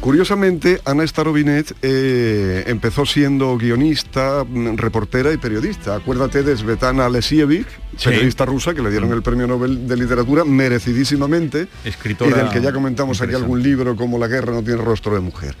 Curiosamente, 0.00 0.80
Ana 0.84 1.04
Starobinet 1.06 1.72
eh, 1.82 2.64
empezó 2.66 3.06
siendo 3.06 3.56
guionista, 3.56 4.44
mm, 4.44 4.76
reportera 4.76 5.32
y 5.32 5.36
periodista. 5.36 5.96
Acuérdate 5.96 6.42
de 6.42 6.56
Svetlana 6.56 7.06
Alesievich, 7.06 7.66
Sí. 7.96 8.10
periodista 8.10 8.44
rusa, 8.44 8.74
que 8.74 8.82
le 8.82 8.90
dieron 8.90 9.12
el 9.12 9.22
premio 9.22 9.46
Nobel 9.46 9.86
de 9.88 9.96
Literatura 9.96 10.44
merecidísimamente, 10.44 11.68
Escritora 11.84 12.30
y 12.30 12.34
del 12.34 12.48
que 12.50 12.60
ya 12.60 12.72
comentamos 12.72 13.20
aquí 13.20 13.34
algún 13.34 13.62
libro 13.62 13.96
como 13.96 14.18
La 14.18 14.28
guerra 14.28 14.52
no 14.52 14.62
tiene 14.62 14.82
rostro 14.82 15.14
de 15.14 15.20
mujer. 15.20 15.56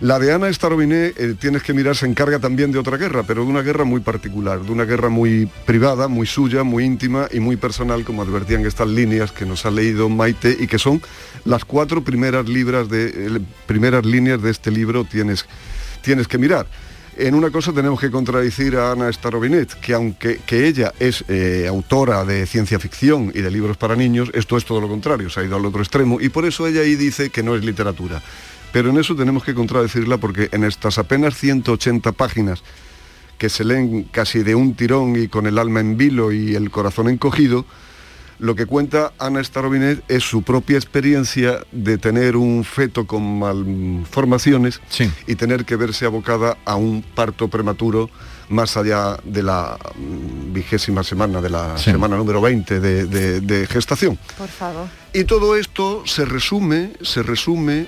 La 0.00 0.18
de 0.18 0.32
Ana 0.32 0.50
Starobinet, 0.50 1.14
eh, 1.20 1.34
tienes 1.38 1.62
que 1.62 1.74
mirar, 1.74 1.94
se 1.94 2.06
encarga 2.06 2.38
también 2.38 2.72
de 2.72 2.78
otra 2.78 2.96
guerra, 2.96 3.22
pero 3.22 3.44
de 3.44 3.50
una 3.50 3.60
guerra 3.60 3.84
muy 3.84 4.00
particular, 4.00 4.62
de 4.62 4.72
una 4.72 4.86
guerra 4.86 5.10
muy 5.10 5.46
privada, 5.66 6.08
muy 6.08 6.26
suya, 6.26 6.62
muy 6.62 6.84
íntima 6.84 7.28
y 7.30 7.38
muy 7.38 7.56
personal, 7.56 8.02
como 8.02 8.22
advertían 8.22 8.64
estas 8.64 8.88
líneas 8.88 9.30
que 9.30 9.44
nos 9.44 9.66
ha 9.66 9.70
leído 9.70 10.08
Maite 10.08 10.56
y 10.58 10.66
que 10.68 10.78
son 10.78 11.02
las 11.44 11.66
cuatro 11.66 12.02
primeras, 12.02 12.48
libras 12.48 12.88
de, 12.88 13.42
primeras 13.66 14.06
líneas 14.06 14.40
de 14.40 14.50
este 14.50 14.70
libro, 14.70 15.04
tienes, 15.04 15.44
tienes 16.00 16.26
que 16.26 16.38
mirar. 16.38 16.66
En 17.18 17.34
una 17.34 17.50
cosa 17.50 17.70
tenemos 17.70 18.00
que 18.00 18.10
contradecir 18.10 18.76
a 18.76 18.92
Ana 18.92 19.12
Starobinet, 19.12 19.74
que 19.80 19.92
aunque 19.92 20.40
que 20.46 20.66
ella 20.66 20.94
es 20.98 21.22
eh, 21.28 21.66
autora 21.68 22.24
de 22.24 22.46
ciencia 22.46 22.78
ficción 22.78 23.30
y 23.34 23.42
de 23.42 23.50
libros 23.50 23.76
para 23.76 23.96
niños, 23.96 24.30
esto 24.32 24.56
es 24.56 24.64
todo 24.64 24.80
lo 24.80 24.88
contrario, 24.88 25.28
se 25.28 25.40
ha 25.40 25.44
ido 25.44 25.56
al 25.56 25.66
otro 25.66 25.82
extremo 25.82 26.18
y 26.22 26.30
por 26.30 26.46
eso 26.46 26.66
ella 26.66 26.80
ahí 26.80 26.96
dice 26.96 27.28
que 27.28 27.42
no 27.42 27.54
es 27.54 27.62
literatura. 27.62 28.22
Pero 28.72 28.90
en 28.90 28.98
eso 28.98 29.14
tenemos 29.16 29.42
que 29.44 29.54
contradecirla 29.54 30.18
porque 30.18 30.48
en 30.52 30.64
estas 30.64 30.98
apenas 30.98 31.34
180 31.36 32.12
páginas 32.12 32.62
que 33.38 33.48
se 33.48 33.64
leen 33.64 34.04
casi 34.04 34.42
de 34.42 34.54
un 34.54 34.74
tirón 34.74 35.16
y 35.16 35.28
con 35.28 35.46
el 35.46 35.58
alma 35.58 35.80
en 35.80 35.96
vilo 35.96 36.30
y 36.30 36.54
el 36.54 36.70
corazón 36.70 37.08
encogido, 37.08 37.64
lo 38.38 38.54
que 38.54 38.66
cuenta 38.66 39.12
Ana 39.18 39.42
Starobinet 39.42 40.02
es 40.08 40.24
su 40.24 40.42
propia 40.42 40.76
experiencia 40.76 41.60
de 41.72 41.98
tener 41.98 42.36
un 42.36 42.64
feto 42.64 43.06
con 43.06 43.38
malformaciones 43.40 44.80
y 45.26 45.34
tener 45.34 45.64
que 45.64 45.76
verse 45.76 46.06
abocada 46.06 46.56
a 46.64 46.76
un 46.76 47.02
parto 47.02 47.48
prematuro 47.48 48.08
más 48.48 48.76
allá 48.76 49.18
de 49.24 49.42
la 49.42 49.78
vigésima 50.52 51.02
semana, 51.02 51.40
de 51.40 51.50
la 51.50 51.76
Sí. 51.78 51.90
semana 51.90 52.16
número 52.16 52.40
20 52.40 52.80
de, 52.80 53.04
de- 53.06 53.40
de 53.40 53.66
gestación. 53.66 54.18
Por 54.38 54.48
favor. 54.48 54.86
Y 55.12 55.24
todo 55.24 55.56
esto 55.56 56.02
se 56.06 56.24
resume, 56.24 56.92
se 57.02 57.22
resume 57.22 57.86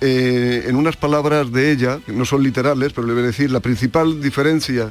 eh, 0.00 0.64
en 0.66 0.76
unas 0.76 0.96
palabras 0.96 1.52
de 1.52 1.70
ella, 1.72 2.00
que 2.04 2.12
no 2.12 2.24
son 2.24 2.42
literales, 2.42 2.92
pero 2.92 3.06
le 3.06 3.12
voy 3.12 3.22
a 3.22 3.26
decir, 3.26 3.50
la 3.50 3.60
principal 3.60 4.20
diferencia 4.22 4.90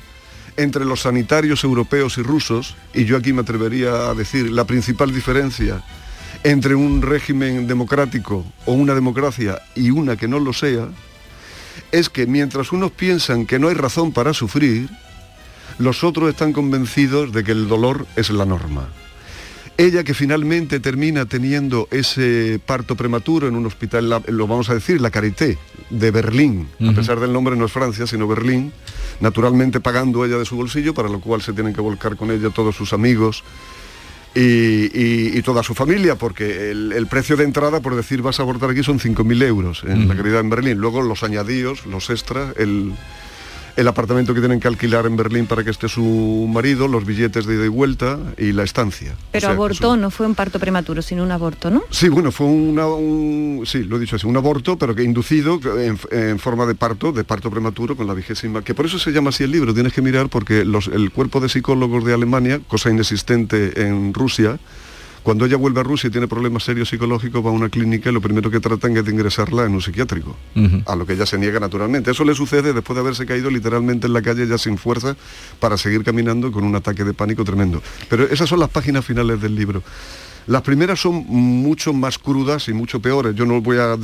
entre 0.58 0.86
los 0.86 1.02
sanitarios 1.02 1.64
europeos 1.64 2.18
y 2.18 2.22
rusos, 2.22 2.76
y 2.94 3.06
yo 3.06 3.18
aquí 3.18 3.34
me 3.34 3.42
atrevería 3.42 4.10
a 4.10 4.14
decir, 4.14 4.52
la 4.52 4.66
principal 4.66 5.14
diferencia 5.14 5.84
entre 6.44 6.76
un 6.76 7.02
régimen 7.02 7.68
democrático 7.68 8.46
o 8.66 8.74
una 8.74 8.94
democracia 8.94 9.60
y 9.76 9.90
una 9.90 10.16
que 10.16 10.28
no 10.28 10.40
lo 10.40 10.54
sea, 10.54 10.90
es 11.92 12.10
que 12.10 12.28
mientras 12.28 12.72
unos 12.72 12.92
piensan 12.92 13.46
que 13.46 13.60
no 13.60 13.70
hay 13.70 13.76
razón 13.76 14.12
para 14.12 14.34
sufrir, 14.34 14.90
los 15.78 16.04
otros 16.04 16.30
están 16.30 16.54
convencidos 16.54 17.32
de 17.32 17.44
que 17.44 17.52
el 17.52 17.68
dolor 17.68 18.06
es 18.16 18.30
la 18.30 18.46
norma. 18.46 18.90
Ella 19.80 20.04
que 20.04 20.14
finalmente 20.14 20.82
termina 20.82 21.26
teniendo 21.26 21.88
ese 21.90 22.60
parto 22.66 22.96
prematuro 22.96 23.48
en 23.48 23.56
un 23.56 23.66
hospital, 23.66 24.10
lo 24.28 24.46
vamos 24.46 24.70
a 24.70 24.74
decir, 24.74 25.00
la 25.00 25.10
Carité 25.10 25.58
de 25.90 26.12
Berlín, 26.12 26.68
a 26.86 26.92
pesar 26.92 27.22
del 27.22 27.32
nombre 27.32 27.56
no 27.56 27.64
es 27.66 27.72
Francia, 27.72 28.06
sino 28.06 28.28
Berlín, 28.28 28.74
naturalmente 29.22 29.80
pagando 29.80 30.26
ella 30.26 30.38
de 30.38 30.44
su 30.44 30.58
bolsillo, 30.58 30.94
para 30.94 31.08
lo 31.08 31.22
cual 31.22 31.42
se 31.42 31.54
tienen 31.54 31.74
que 31.74 31.80
volcar 31.80 32.18
con 32.18 32.30
ella 32.30 32.50
todos 32.50 32.76
sus 32.76 32.92
amigos 32.92 33.46
y, 34.36 34.42
y- 34.42 35.38
y 35.38 35.42
toda 35.44 35.64
su 35.64 35.74
familia, 35.74 36.16
porque 36.16 36.72
el, 36.72 36.92
el 36.92 37.08
precio 37.08 37.38
de 37.38 37.46
entrada, 37.46 37.80
por 37.80 37.96
decir 37.96 38.22
vas 38.22 38.40
a 38.40 38.44
abortar 38.44 38.70
aquí, 38.72 38.84
son 38.84 39.00
5.000 39.00 39.44
euros 39.44 39.84
en 39.88 40.10
la 40.10 40.16
caridad 40.16 40.42
en 40.42 40.50
Berlín. 40.50 40.78
Luego 40.78 41.02
los 41.02 41.24
añadidos, 41.24 41.86
los 41.86 42.10
extras, 42.10 42.54
el, 42.58 42.92
el 43.80 43.88
apartamento 43.88 44.34
que 44.34 44.40
tienen 44.42 44.60
que 44.60 44.68
alquilar 44.68 45.06
en 45.06 45.16
Berlín 45.16 45.46
para 45.46 45.64
que 45.64 45.70
esté 45.70 45.88
su 45.88 46.48
marido, 46.52 46.88
los 46.88 47.06
billetes 47.06 47.46
de 47.46 47.56
ida 47.56 47.66
y 47.66 47.70
vuelta 47.70 48.20
y 48.38 48.52
la 48.52 48.64
estancia. 48.64 49.16
Pero 49.32 49.38
O 49.38 49.42
sea, 49.48 49.52
abortó, 49.52 49.96
no 49.98 50.12
fue 50.12 50.26
un 50.26 50.36
parto 50.36 50.60
prematuro, 50.60 51.02
sino 51.02 51.24
un 51.24 51.32
aborto, 51.32 51.70
¿no? 51.72 51.84
Sí, 51.90 52.10
bueno, 52.10 52.32
fue 52.32 52.48
una, 52.48 52.88
un, 52.88 53.64
sí, 53.66 53.84
lo 53.84 53.98
he 53.98 54.00
dicho 54.00 54.16
así, 54.18 54.28
un 54.28 54.36
aborto, 54.38 54.78
pero 54.78 54.94
que 54.94 55.04
inducido 55.04 55.60
en, 55.80 55.98
en 56.12 56.40
forma 56.40 56.66
de 56.66 56.76
parto, 56.76 57.12
de 57.12 57.24
parto 57.24 57.50
prematuro 57.50 57.96
con 57.96 58.06
la 58.08 58.14
vigésima, 58.14 58.64
que 58.64 58.74
por 58.74 58.86
eso 58.86 59.00
se 59.00 59.12
llama 59.12 59.30
así 59.30 59.44
el 59.44 59.52
libro, 59.52 59.74
tienes 59.74 59.94
que 59.94 60.02
mirar 60.02 60.30
porque 60.30 60.66
los- 60.66 60.88
el 60.88 61.12
cuerpo 61.12 61.40
de 61.40 61.50
psicólogos 61.50 62.04
de 62.04 62.14
Alemania, 62.14 62.60
cosa 62.68 62.90
inexistente 62.90 63.82
en 63.88 64.14
Rusia, 64.14 64.60
cuando 65.24 65.46
ella 65.46 65.58
vuelve 65.58 65.82
a 65.82 65.84
Rusia 65.84 66.08
y 66.08 66.12
tiene 66.12 66.28
problemas 66.28 66.64
serios 66.64 66.90
psicológicos, 66.90 67.46
va 67.46 67.50
a 67.50 67.54
una 67.54 67.70
clínica 67.70 68.10
y 68.10 68.14
lo 68.14 68.22
primero 68.22 68.50
que 68.50 68.60
tratan 68.60 68.96
es 68.98 69.06
de 69.06 69.12
ingresarla 69.12 69.66
en 69.66 69.74
un 69.74 69.82
psiquiátrico, 69.82 70.36
a 70.86 70.96
lo 70.96 71.06
que 71.06 71.14
ella 71.14 71.26
se 71.26 71.38
niega 71.38 71.60
naturalmente. 71.60 72.12
Eso 72.12 72.24
le 72.24 72.36
sucede 72.36 72.74
después 72.74 72.96
de 72.96 73.02
haberse 73.02 73.26
caído 73.26 73.50
literalmente 73.50 74.08
en 74.08 74.14
la 74.14 74.22
calle 74.22 74.48
ya 74.48 74.58
sin 74.58 74.78
fuerza 74.78 75.16
para 75.60 75.78
seguir 75.78 76.04
caminando 76.04 76.52
con 76.52 76.64
un 76.64 76.76
ataque 76.76 77.04
de 77.04 77.14
pánico 77.14 77.44
tremendo. 77.44 77.82
Pero 78.10 78.24
esas 78.26 78.50
son 78.50 78.60
las 78.60 78.70
páginas 78.70 79.06
finales 79.06 79.42
del 79.42 79.56
libro. 79.56 79.84
Las 80.48 80.64
primeras 80.64 81.00
son 81.00 81.26
mucho 81.28 81.94
más 81.94 82.18
crudas 82.18 82.70
y 82.70 82.74
mucho 82.74 83.00
peores. 83.00 83.36
Yo 83.36 83.46
no 83.46 83.62
voy 83.62 83.78
a 83.78 83.96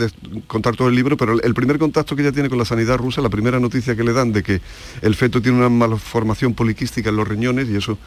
contar 0.45 0.75
todo 0.75 0.89
el 0.89 0.95
libro, 0.95 1.17
pero 1.17 1.41
el 1.41 1.53
primer 1.55 1.79
contacto 1.79 2.15
que 2.15 2.21
ella 2.21 2.31
tiene 2.31 2.49
con 2.49 2.59
la 2.59 2.65
sanidad 2.65 2.97
rusa, 2.97 3.19
la 3.19 3.29
primera 3.29 3.59
noticia 3.59 3.95
que 3.95 4.03
le 4.03 4.13
dan 4.13 4.31
de 4.31 4.43
que 4.43 4.61
el 5.01 5.15
feto 5.15 5.41
tiene 5.41 5.57
una 5.57 5.69
malformación 5.69 6.53
poliquística 6.53 7.09
en 7.09 7.15
los 7.15 7.27
riñones 7.27 7.67
y 7.67 7.77
eso 7.77 7.97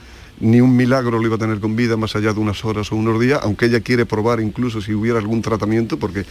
ni 0.41 0.61
un 0.61 0.75
milagro 0.77 1.19
lo 1.19 1.27
iba 1.27 1.37
a 1.37 1.39
tener 1.39 1.61
con 1.61 1.77
vida 1.77 1.97
más 1.97 2.17
allá 2.17 2.33
de 2.33 2.41
unas 2.41 2.65
horas 2.65 2.93
o 2.93 2.97
unos 2.97 3.21
días, 3.21 3.41
aunque 3.43 3.67
ella 3.67 3.81
quiere 3.81 4.07
probar 4.07 4.41
incluso 4.41 4.81
si 4.81 4.95
hubiera 4.95 5.19
algún 5.19 5.43
tratamiento, 5.43 5.99
porque 5.99 6.25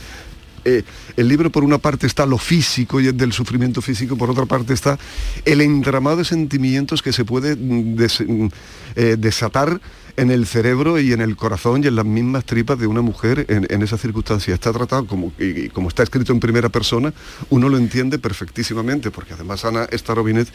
eh, 0.65 0.83
el 1.15 1.27
libro 1.27 1.49
por 1.49 1.63
una 1.63 1.77
parte 1.77 2.07
está 2.07 2.25
lo 2.25 2.37
físico 2.37 2.99
y 2.99 3.11
del 3.11 3.31
sufrimiento 3.31 3.81
físico, 3.81 4.17
por 4.17 4.29
otra 4.29 4.45
parte 4.45 4.73
está 4.73 4.99
el 5.45 5.61
entramado 5.61 6.17
de 6.17 6.25
sentimientos 6.25 7.01
que 7.01 7.13
se 7.13 7.23
puede 7.23 7.55
mm, 7.55 7.95
mm, 7.95 8.49
eh, 8.95 9.15
desatar 9.17 9.79
en 10.17 10.31
el 10.31 10.45
cerebro 10.45 10.99
y 10.99 11.13
en 11.13 11.21
el 11.21 11.35
corazón 11.37 11.83
y 11.83 11.87
en 11.87 11.95
las 11.95 12.05
mismas 12.05 12.43
tripas 12.43 12.77
de 12.79 12.87
una 12.87 13.01
mujer 13.01 13.45
en, 13.47 13.65
en 13.69 13.81
esa 13.83 13.97
circunstancia. 13.97 14.53
Está 14.53 14.73
tratado 14.73 15.05
como, 15.07 15.31
y, 15.39 15.69
como 15.69 15.87
está 15.89 16.03
escrito 16.03 16.33
en 16.33 16.39
primera 16.39 16.69
persona, 16.69 17.13
uno 17.49 17.69
lo 17.69 17.77
entiende 17.77 18.19
perfectísimamente, 18.19 19.11
porque 19.11 19.33
además 19.35 19.63
Ana 19.63 19.87
Starobinet 19.91 20.47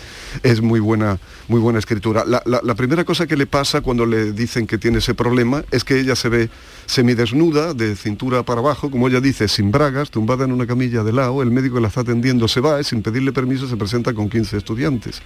es 0.42 0.60
muy 0.60 0.80
buena, 0.80 1.18
muy 1.48 1.60
buena 1.60 1.78
escritura. 1.78 2.24
La- 2.26 2.42
la 2.44 2.74
primera 2.74 3.04
cosa 3.04 3.26
que 3.26 3.36
le 3.36 3.46
pasa 3.46 3.80
cuando 3.80 4.04
le 4.04 4.32
dicen 4.32 4.66
que 4.66 4.78
tiene 4.78 4.98
ese 4.98 5.14
problema 5.14 5.64
es 5.70 5.84
que 5.84 5.98
ella 5.98 6.16
se 6.16 6.28
ve 6.28 6.50
semidesnuda, 6.92 7.74
de 7.74 7.96
cintura 7.96 8.42
para 8.42 8.60
abajo, 8.60 8.90
como 8.90 9.08
ella 9.08 9.20
dice, 9.20 9.48
sin 9.48 9.70
bragas, 9.72 10.10
tumbada 10.10 10.44
en 10.44 10.52
una 10.52 10.66
camilla 10.66 11.02
de 11.02 11.12
lado, 11.12 11.42
el 11.42 11.50
médico 11.50 11.76
que 11.76 11.80
la 11.80 11.88
está 11.88 12.02
atendiendo 12.02 12.46
se 12.48 12.60
va 12.60 12.80
y 12.80 12.84
sin 12.84 13.02
pedirle 13.02 13.32
permiso 13.32 13.66
se 13.66 13.76
presenta 13.76 14.12
con 14.14 14.28
15 14.28 14.56
estudiantes. 14.58 15.22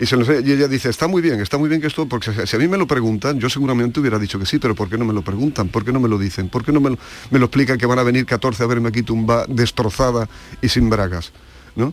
Y, 0.00 0.04
se 0.06 0.16
lo 0.16 0.22
enseña, 0.22 0.46
y 0.46 0.52
ella 0.52 0.68
dice, 0.68 0.88
está 0.90 1.08
muy 1.08 1.22
bien, 1.22 1.40
está 1.40 1.56
muy 1.58 1.68
bien 1.68 1.80
que 1.80 1.86
esto, 1.86 2.06
porque 2.06 2.32
si- 2.32 2.46
si 2.46 2.56
a 2.56 2.58
mí 2.58 2.68
me 2.68 2.76
lo 2.76 2.86
preguntan, 2.86 3.38
yo 3.38 3.48
seguramente 3.48 4.00
hubiera 4.00 4.18
dicho 4.18 4.38
que 4.38 4.44
sí, 4.46 4.58
pero 4.58 4.74
¿por 4.74 4.88
qué 4.90 4.98
no 4.98 5.04
me 5.04 5.12
lo 5.14 5.22
preguntan? 5.22 5.68
¿Por 5.68 5.84
qué 5.84 5.92
no 5.92 6.00
me 6.00 6.08
lo 6.08 6.18
dicen? 6.18 6.48
¿Por 6.48 6.64
qué 6.64 6.72
no 6.72 6.80
me 6.80 6.90
lo, 6.90 6.98
me 7.30 7.38
lo 7.38 7.46
explican 7.46 7.78
que 7.78 7.86
van 7.86 7.98
a 7.98 8.02
venir 8.02 8.26
14 8.26 8.62
a 8.62 8.66
verme 8.66 8.88
aquí 8.88 9.02
tumba, 9.02 9.44
destrozada 9.48 10.28
y 10.62 10.68
sin 10.68 10.90
bragas? 10.90 11.32
¿no? 11.76 11.92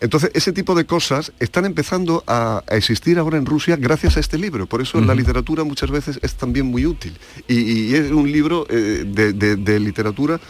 Entonces, 0.00 0.30
ese 0.34 0.52
tipo 0.52 0.74
de 0.74 0.84
cosas 0.86 1.32
están 1.40 1.64
empezando 1.64 2.24
a, 2.26 2.62
a 2.68 2.76
existir 2.76 3.18
ahora 3.18 3.38
en 3.38 3.46
Rusia 3.46 3.76
gracias 3.76 4.16
a 4.16 4.20
este 4.20 4.38
libro. 4.38 4.66
Por 4.66 4.80
eso 4.82 5.00
la 5.00 5.14
literatura 5.14 5.64
muchas 5.64 5.90
veces 5.90 6.18
es 6.22 6.34
también 6.34 6.66
muy 6.66 6.86
útil. 6.86 7.16
Y, 7.48 7.56
y 7.90 7.94
es 7.94 8.10
un 8.10 8.30
libro 8.30 8.66
eh, 8.70 9.04
de, 9.06 9.32
de- 9.32 9.56
de 9.56 9.80
literatura 9.80 10.40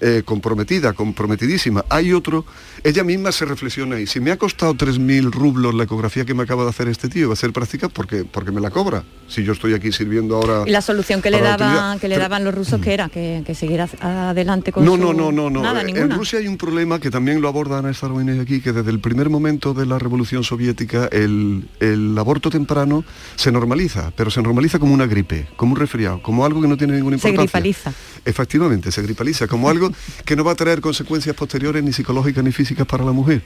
eh, 0.00 0.22
comprometida, 0.24 0.92
comprometidísima. 0.92 1.84
Hay 1.88 2.12
otro, 2.12 2.44
ella 2.84 3.04
misma 3.04 3.32
se 3.32 3.44
reflexiona 3.44 4.00
y 4.00 4.06
si 4.06 4.20
me 4.20 4.30
ha 4.30 4.36
costado 4.36 4.74
3.000 4.74 5.30
rublos 5.30 5.74
la 5.74 5.84
ecografía 5.84 6.24
que 6.24 6.34
me 6.34 6.42
acaba 6.42 6.64
de 6.64 6.70
hacer 6.70 6.88
este 6.88 7.08
tío, 7.08 7.28
va 7.28 7.34
a 7.34 7.36
ser 7.36 7.52
práctica 7.52 7.88
porque, 7.88 8.24
porque 8.24 8.50
me 8.52 8.60
la 8.60 8.70
cobra. 8.70 9.04
Si 9.28 9.44
yo 9.44 9.52
estoy 9.52 9.74
aquí 9.74 9.92
sirviendo 9.92 10.36
ahora... 10.36 10.64
Y 10.66 10.70
la 10.70 10.82
solución 10.82 11.22
que 11.22 11.30
le 11.30 11.40
daban, 11.40 11.98
que 11.98 12.08
le 12.08 12.16
Pero- 12.16 12.22
daban 12.28 12.44
los 12.44 12.54
rusos 12.54 12.80
que 12.80 12.92
era 12.92 13.08
que, 13.08 13.42
que 13.46 13.54
siguiera 13.54 13.88
adelante 14.00 14.72
con 14.72 14.84
no, 14.84 14.92
su- 14.92 14.98
no, 14.98 15.12
no, 15.12 15.32
no, 15.32 15.50
no. 15.50 15.62
Nada, 15.62 15.82
Eh. 15.82 15.92
En 15.94 16.10
Rusia 16.10 16.38
hay 16.38 16.48
un 16.48 16.56
problema 16.56 16.98
que 17.00 17.10
también 17.10 17.40
lo 17.40 17.48
aborda 17.48 17.78
Ana 17.78 17.92
Starobinek 17.92 18.40
aquí, 18.40 18.60
que 18.60 18.72
desde 18.72 18.90
el 18.90 19.00
primer 19.00 19.28
momento 19.30 19.74
de 19.74 19.86
la 19.86 19.98
Revolución 19.98 20.44
Soviética 20.44 21.08
el, 21.12 21.68
el 21.80 22.16
aborto 22.18 22.50
temprano 22.50 23.04
se 23.36 23.50
normaliza, 23.52 24.12
pero 24.16 24.30
se 24.30 24.42
normaliza 24.42 24.78
como 24.78 24.94
una 24.94 25.06
gripe, 25.06 25.48
como 25.56 25.72
un 25.74 25.78
resfriado, 25.80 26.22
como 26.22 26.44
algo 26.44 26.60
que 26.60 26.68
no 26.68 26.76
tiene 26.76 26.94
ninguna 26.94 27.18
Se 27.18 27.28
importancia. 27.30 27.60
gripaliza. 27.60 27.92
Efectivamente, 28.24 28.92
se 28.92 29.02
gripaliza, 29.02 29.46
como 29.48 29.68
algo 29.68 29.81
que 30.24 30.36
no 30.36 30.44
va 30.44 30.52
a 30.52 30.54
traer 30.54 30.80
consecuencias 30.80 31.34
posteriores 31.34 31.82
ni 31.82 31.92
psicológicas 31.92 32.44
ni 32.44 32.52
físicas 32.52 32.86
para 32.86 33.04
la 33.04 33.12
mujer. 33.12 33.42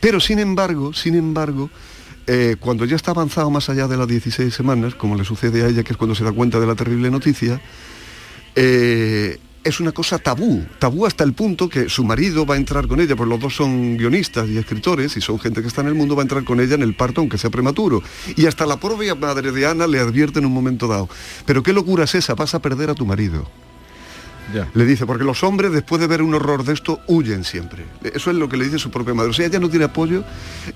Pero 0.00 0.20
sin 0.20 0.38
embargo, 0.38 0.92
sin 0.92 1.14
embargo, 1.14 1.70
eh, 2.26 2.56
cuando 2.60 2.84
ya 2.84 2.96
está 2.96 3.12
avanzado 3.12 3.50
más 3.50 3.70
allá 3.70 3.88
de 3.88 3.96
las 3.96 4.06
16 4.06 4.52
semanas, 4.52 4.94
como 4.94 5.16
le 5.16 5.24
sucede 5.24 5.62
a 5.64 5.68
ella, 5.68 5.82
que 5.82 5.92
es 5.92 5.96
cuando 5.96 6.14
se 6.14 6.24
da 6.24 6.32
cuenta 6.32 6.60
de 6.60 6.66
la 6.66 6.74
terrible 6.74 7.10
noticia, 7.10 7.60
eh, 8.54 9.38
es 9.64 9.80
una 9.80 9.92
cosa 9.92 10.18
tabú, 10.18 10.64
tabú 10.78 11.06
hasta 11.06 11.24
el 11.24 11.32
punto 11.32 11.68
que 11.68 11.88
su 11.88 12.04
marido 12.04 12.46
va 12.46 12.54
a 12.54 12.58
entrar 12.58 12.86
con 12.86 13.00
ella, 13.00 13.16
pues 13.16 13.28
los 13.28 13.40
dos 13.40 13.54
son 13.56 13.96
guionistas 13.96 14.48
y 14.48 14.58
escritores 14.58 15.16
y 15.16 15.20
son 15.20 15.38
gente 15.38 15.62
que 15.62 15.68
está 15.68 15.80
en 15.80 15.88
el 15.88 15.94
mundo, 15.94 16.16
va 16.16 16.22
a 16.22 16.24
entrar 16.24 16.44
con 16.44 16.60
ella 16.60 16.74
en 16.74 16.82
el 16.82 16.94
parto 16.94 17.20
aunque 17.20 17.38
sea 17.38 17.50
prematuro. 17.50 18.02
Y 18.36 18.46
hasta 18.46 18.66
la 18.66 18.78
propia 18.78 19.14
madre 19.14 19.52
de 19.52 19.66
Ana 19.66 19.86
le 19.86 19.98
advierte 19.98 20.38
en 20.38 20.46
un 20.46 20.52
momento 20.52 20.86
dado, 20.86 21.08
pero 21.44 21.62
qué 21.62 21.72
locura 21.72 22.04
es 22.04 22.14
esa, 22.14 22.34
vas 22.34 22.54
a 22.54 22.62
perder 22.62 22.90
a 22.90 22.94
tu 22.94 23.04
marido. 23.06 23.48
Le 24.74 24.84
dice, 24.84 25.06
porque 25.06 25.24
los 25.24 25.42
hombres 25.42 25.72
después 25.72 26.00
de 26.00 26.06
ver 26.06 26.22
un 26.22 26.34
horror 26.34 26.64
de 26.64 26.72
esto 26.72 27.00
huyen 27.06 27.44
siempre. 27.44 27.84
Eso 28.02 28.30
es 28.30 28.36
lo 28.36 28.48
que 28.48 28.56
le 28.56 28.64
dice 28.64 28.78
su 28.78 28.90
propia 28.90 29.14
madre. 29.14 29.30
O 29.30 29.32
sea, 29.32 29.46
ella 29.46 29.60
no 29.60 29.68
tiene 29.68 29.84
apoyo 29.86 30.24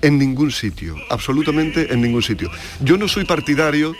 en 0.01 0.17
ningún 0.17 0.51
sitio, 0.51 0.95
absolutamente 1.09 1.93
en 1.93 2.01
ningún 2.01 2.21
sitio. 2.21 2.49
Yo 2.81 2.97
no 2.97 3.07
soy 3.07 3.25
partidario 3.25 3.93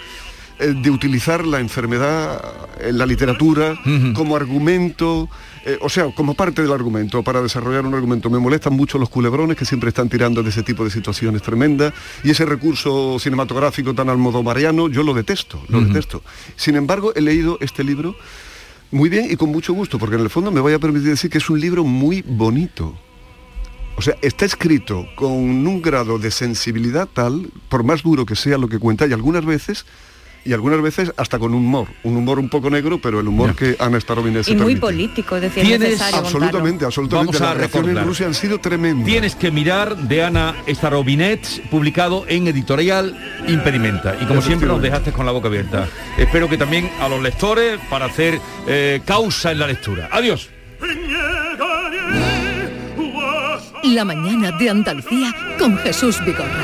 eh, 0.59 0.75
de 0.75 0.91
utilizar 0.91 1.47
la 1.47 1.59
enfermedad 1.59 2.39
en 2.79 2.97
la 2.97 3.07
literatura 3.07 3.79
como 4.13 4.35
argumento, 4.35 5.27
eh, 5.65 5.77
o 5.81 5.89
sea, 5.89 6.13
como 6.13 6.35
parte 6.35 6.61
del 6.61 6.71
argumento, 6.71 7.23
para 7.23 7.41
desarrollar 7.41 7.85
un 7.85 7.95
argumento. 7.95 8.29
Me 8.29 8.37
molestan 8.37 8.73
mucho 8.73 8.99
los 8.99 9.09
culebrones 9.09 9.57
que 9.57 9.65
siempre 9.65 9.89
están 9.89 10.09
tirando 10.09 10.43
de 10.43 10.49
ese 10.49 10.61
tipo 10.61 10.83
de 10.83 10.91
situaciones 10.91 11.41
tremendas 11.41 11.93
y 12.23 12.29
ese 12.29 12.45
recurso 12.45 13.17
cinematográfico 13.19 13.95
tan 13.95 14.09
almodovariano, 14.09 14.89
yo 14.89 15.01
lo 15.01 15.13
detesto, 15.13 15.63
lo 15.69 15.81
detesto. 15.81 16.21
Sin 16.55 16.75
embargo, 16.75 17.13
he 17.15 17.21
leído 17.21 17.57
este 17.59 17.83
libro 17.83 18.15
muy 18.93 19.09
bien 19.09 19.27
y 19.29 19.35
con 19.35 19.49
mucho 19.49 19.73
gusto, 19.73 19.97
porque 19.99 20.15
en 20.15 20.21
el 20.21 20.29
fondo 20.29 20.51
me 20.51 20.61
voy 20.61 20.73
a 20.73 20.79
permitir 20.79 21.09
decir 21.09 21.29
que 21.29 21.39
es 21.39 21.49
un 21.49 21.59
libro 21.59 21.83
muy 21.83 22.21
bonito. 22.21 22.95
O 23.95 24.01
sea, 24.01 24.15
está 24.21 24.45
escrito 24.45 25.05
con 25.15 25.31
un 25.31 25.81
grado 25.81 26.17
de 26.17 26.31
sensibilidad 26.31 27.07
tal, 27.11 27.49
por 27.69 27.83
más 27.83 28.03
duro 28.03 28.25
que 28.25 28.35
sea 28.35 28.57
lo 28.57 28.69
que 28.69 28.79
cuenta, 28.79 29.05
y 29.05 29.13
algunas 29.13 29.45
veces, 29.45 29.85
y 30.45 30.53
algunas 30.53 30.81
veces 30.81 31.11
hasta 31.17 31.39
con 31.39 31.53
humor, 31.53 31.87
un 32.03 32.17
humor 32.17 32.39
un 32.39 32.49
poco 32.49 32.69
negro, 32.69 32.99
pero 33.01 33.19
el 33.19 33.27
humor 33.27 33.55
que 33.55 33.75
Ana 33.79 33.99
Starobinek 33.99 34.43
se 34.43 34.51
Y 34.51 34.55
muy 34.55 34.75
permite. 34.75 34.81
político, 34.81 35.35
es 35.37 35.41
decir, 35.43 35.63
Tienes- 35.63 35.79
necesario 35.91 36.17
Absolutamente, 36.19 36.85
absolutamente. 36.85 37.31
Vamos 37.37 37.41
a 37.41 37.45
Las 37.45 37.57
reacciones 37.57 37.85
recordar. 37.87 38.03
en 38.03 38.07
Rusia 38.09 38.25
han 38.27 38.33
sido 38.33 38.59
tremendas. 38.59 39.05
Tienes 39.05 39.35
que 39.35 39.51
mirar 39.51 39.95
de 39.97 40.23
Ana 40.23 40.55
Starobinet, 40.67 41.69
publicado 41.69 42.25
en 42.27 42.47
editorial 42.47 43.17
Impedimenta. 43.47 44.15
Y 44.21 44.25
como 44.25 44.41
siempre 44.41 44.67
nos 44.67 44.81
dejaste 44.81 45.11
con 45.11 45.25
la 45.25 45.31
boca 45.31 45.47
abierta. 45.47 45.87
Espero 46.17 46.49
que 46.49 46.57
también 46.57 46.89
a 46.99 47.07
los 47.09 47.21
lectores 47.21 47.79
para 47.89 48.05
hacer 48.05 48.39
eh, 48.67 49.01
causa 49.05 49.51
en 49.51 49.59
la 49.59 49.67
lectura. 49.67 50.09
Adiós. 50.11 50.49
La 53.83 54.05
mañana 54.05 54.51
de 54.51 54.69
Andalucía 54.69 55.35
con 55.59 55.77
Jesús 55.77 56.17
Vigorra. 56.25 56.63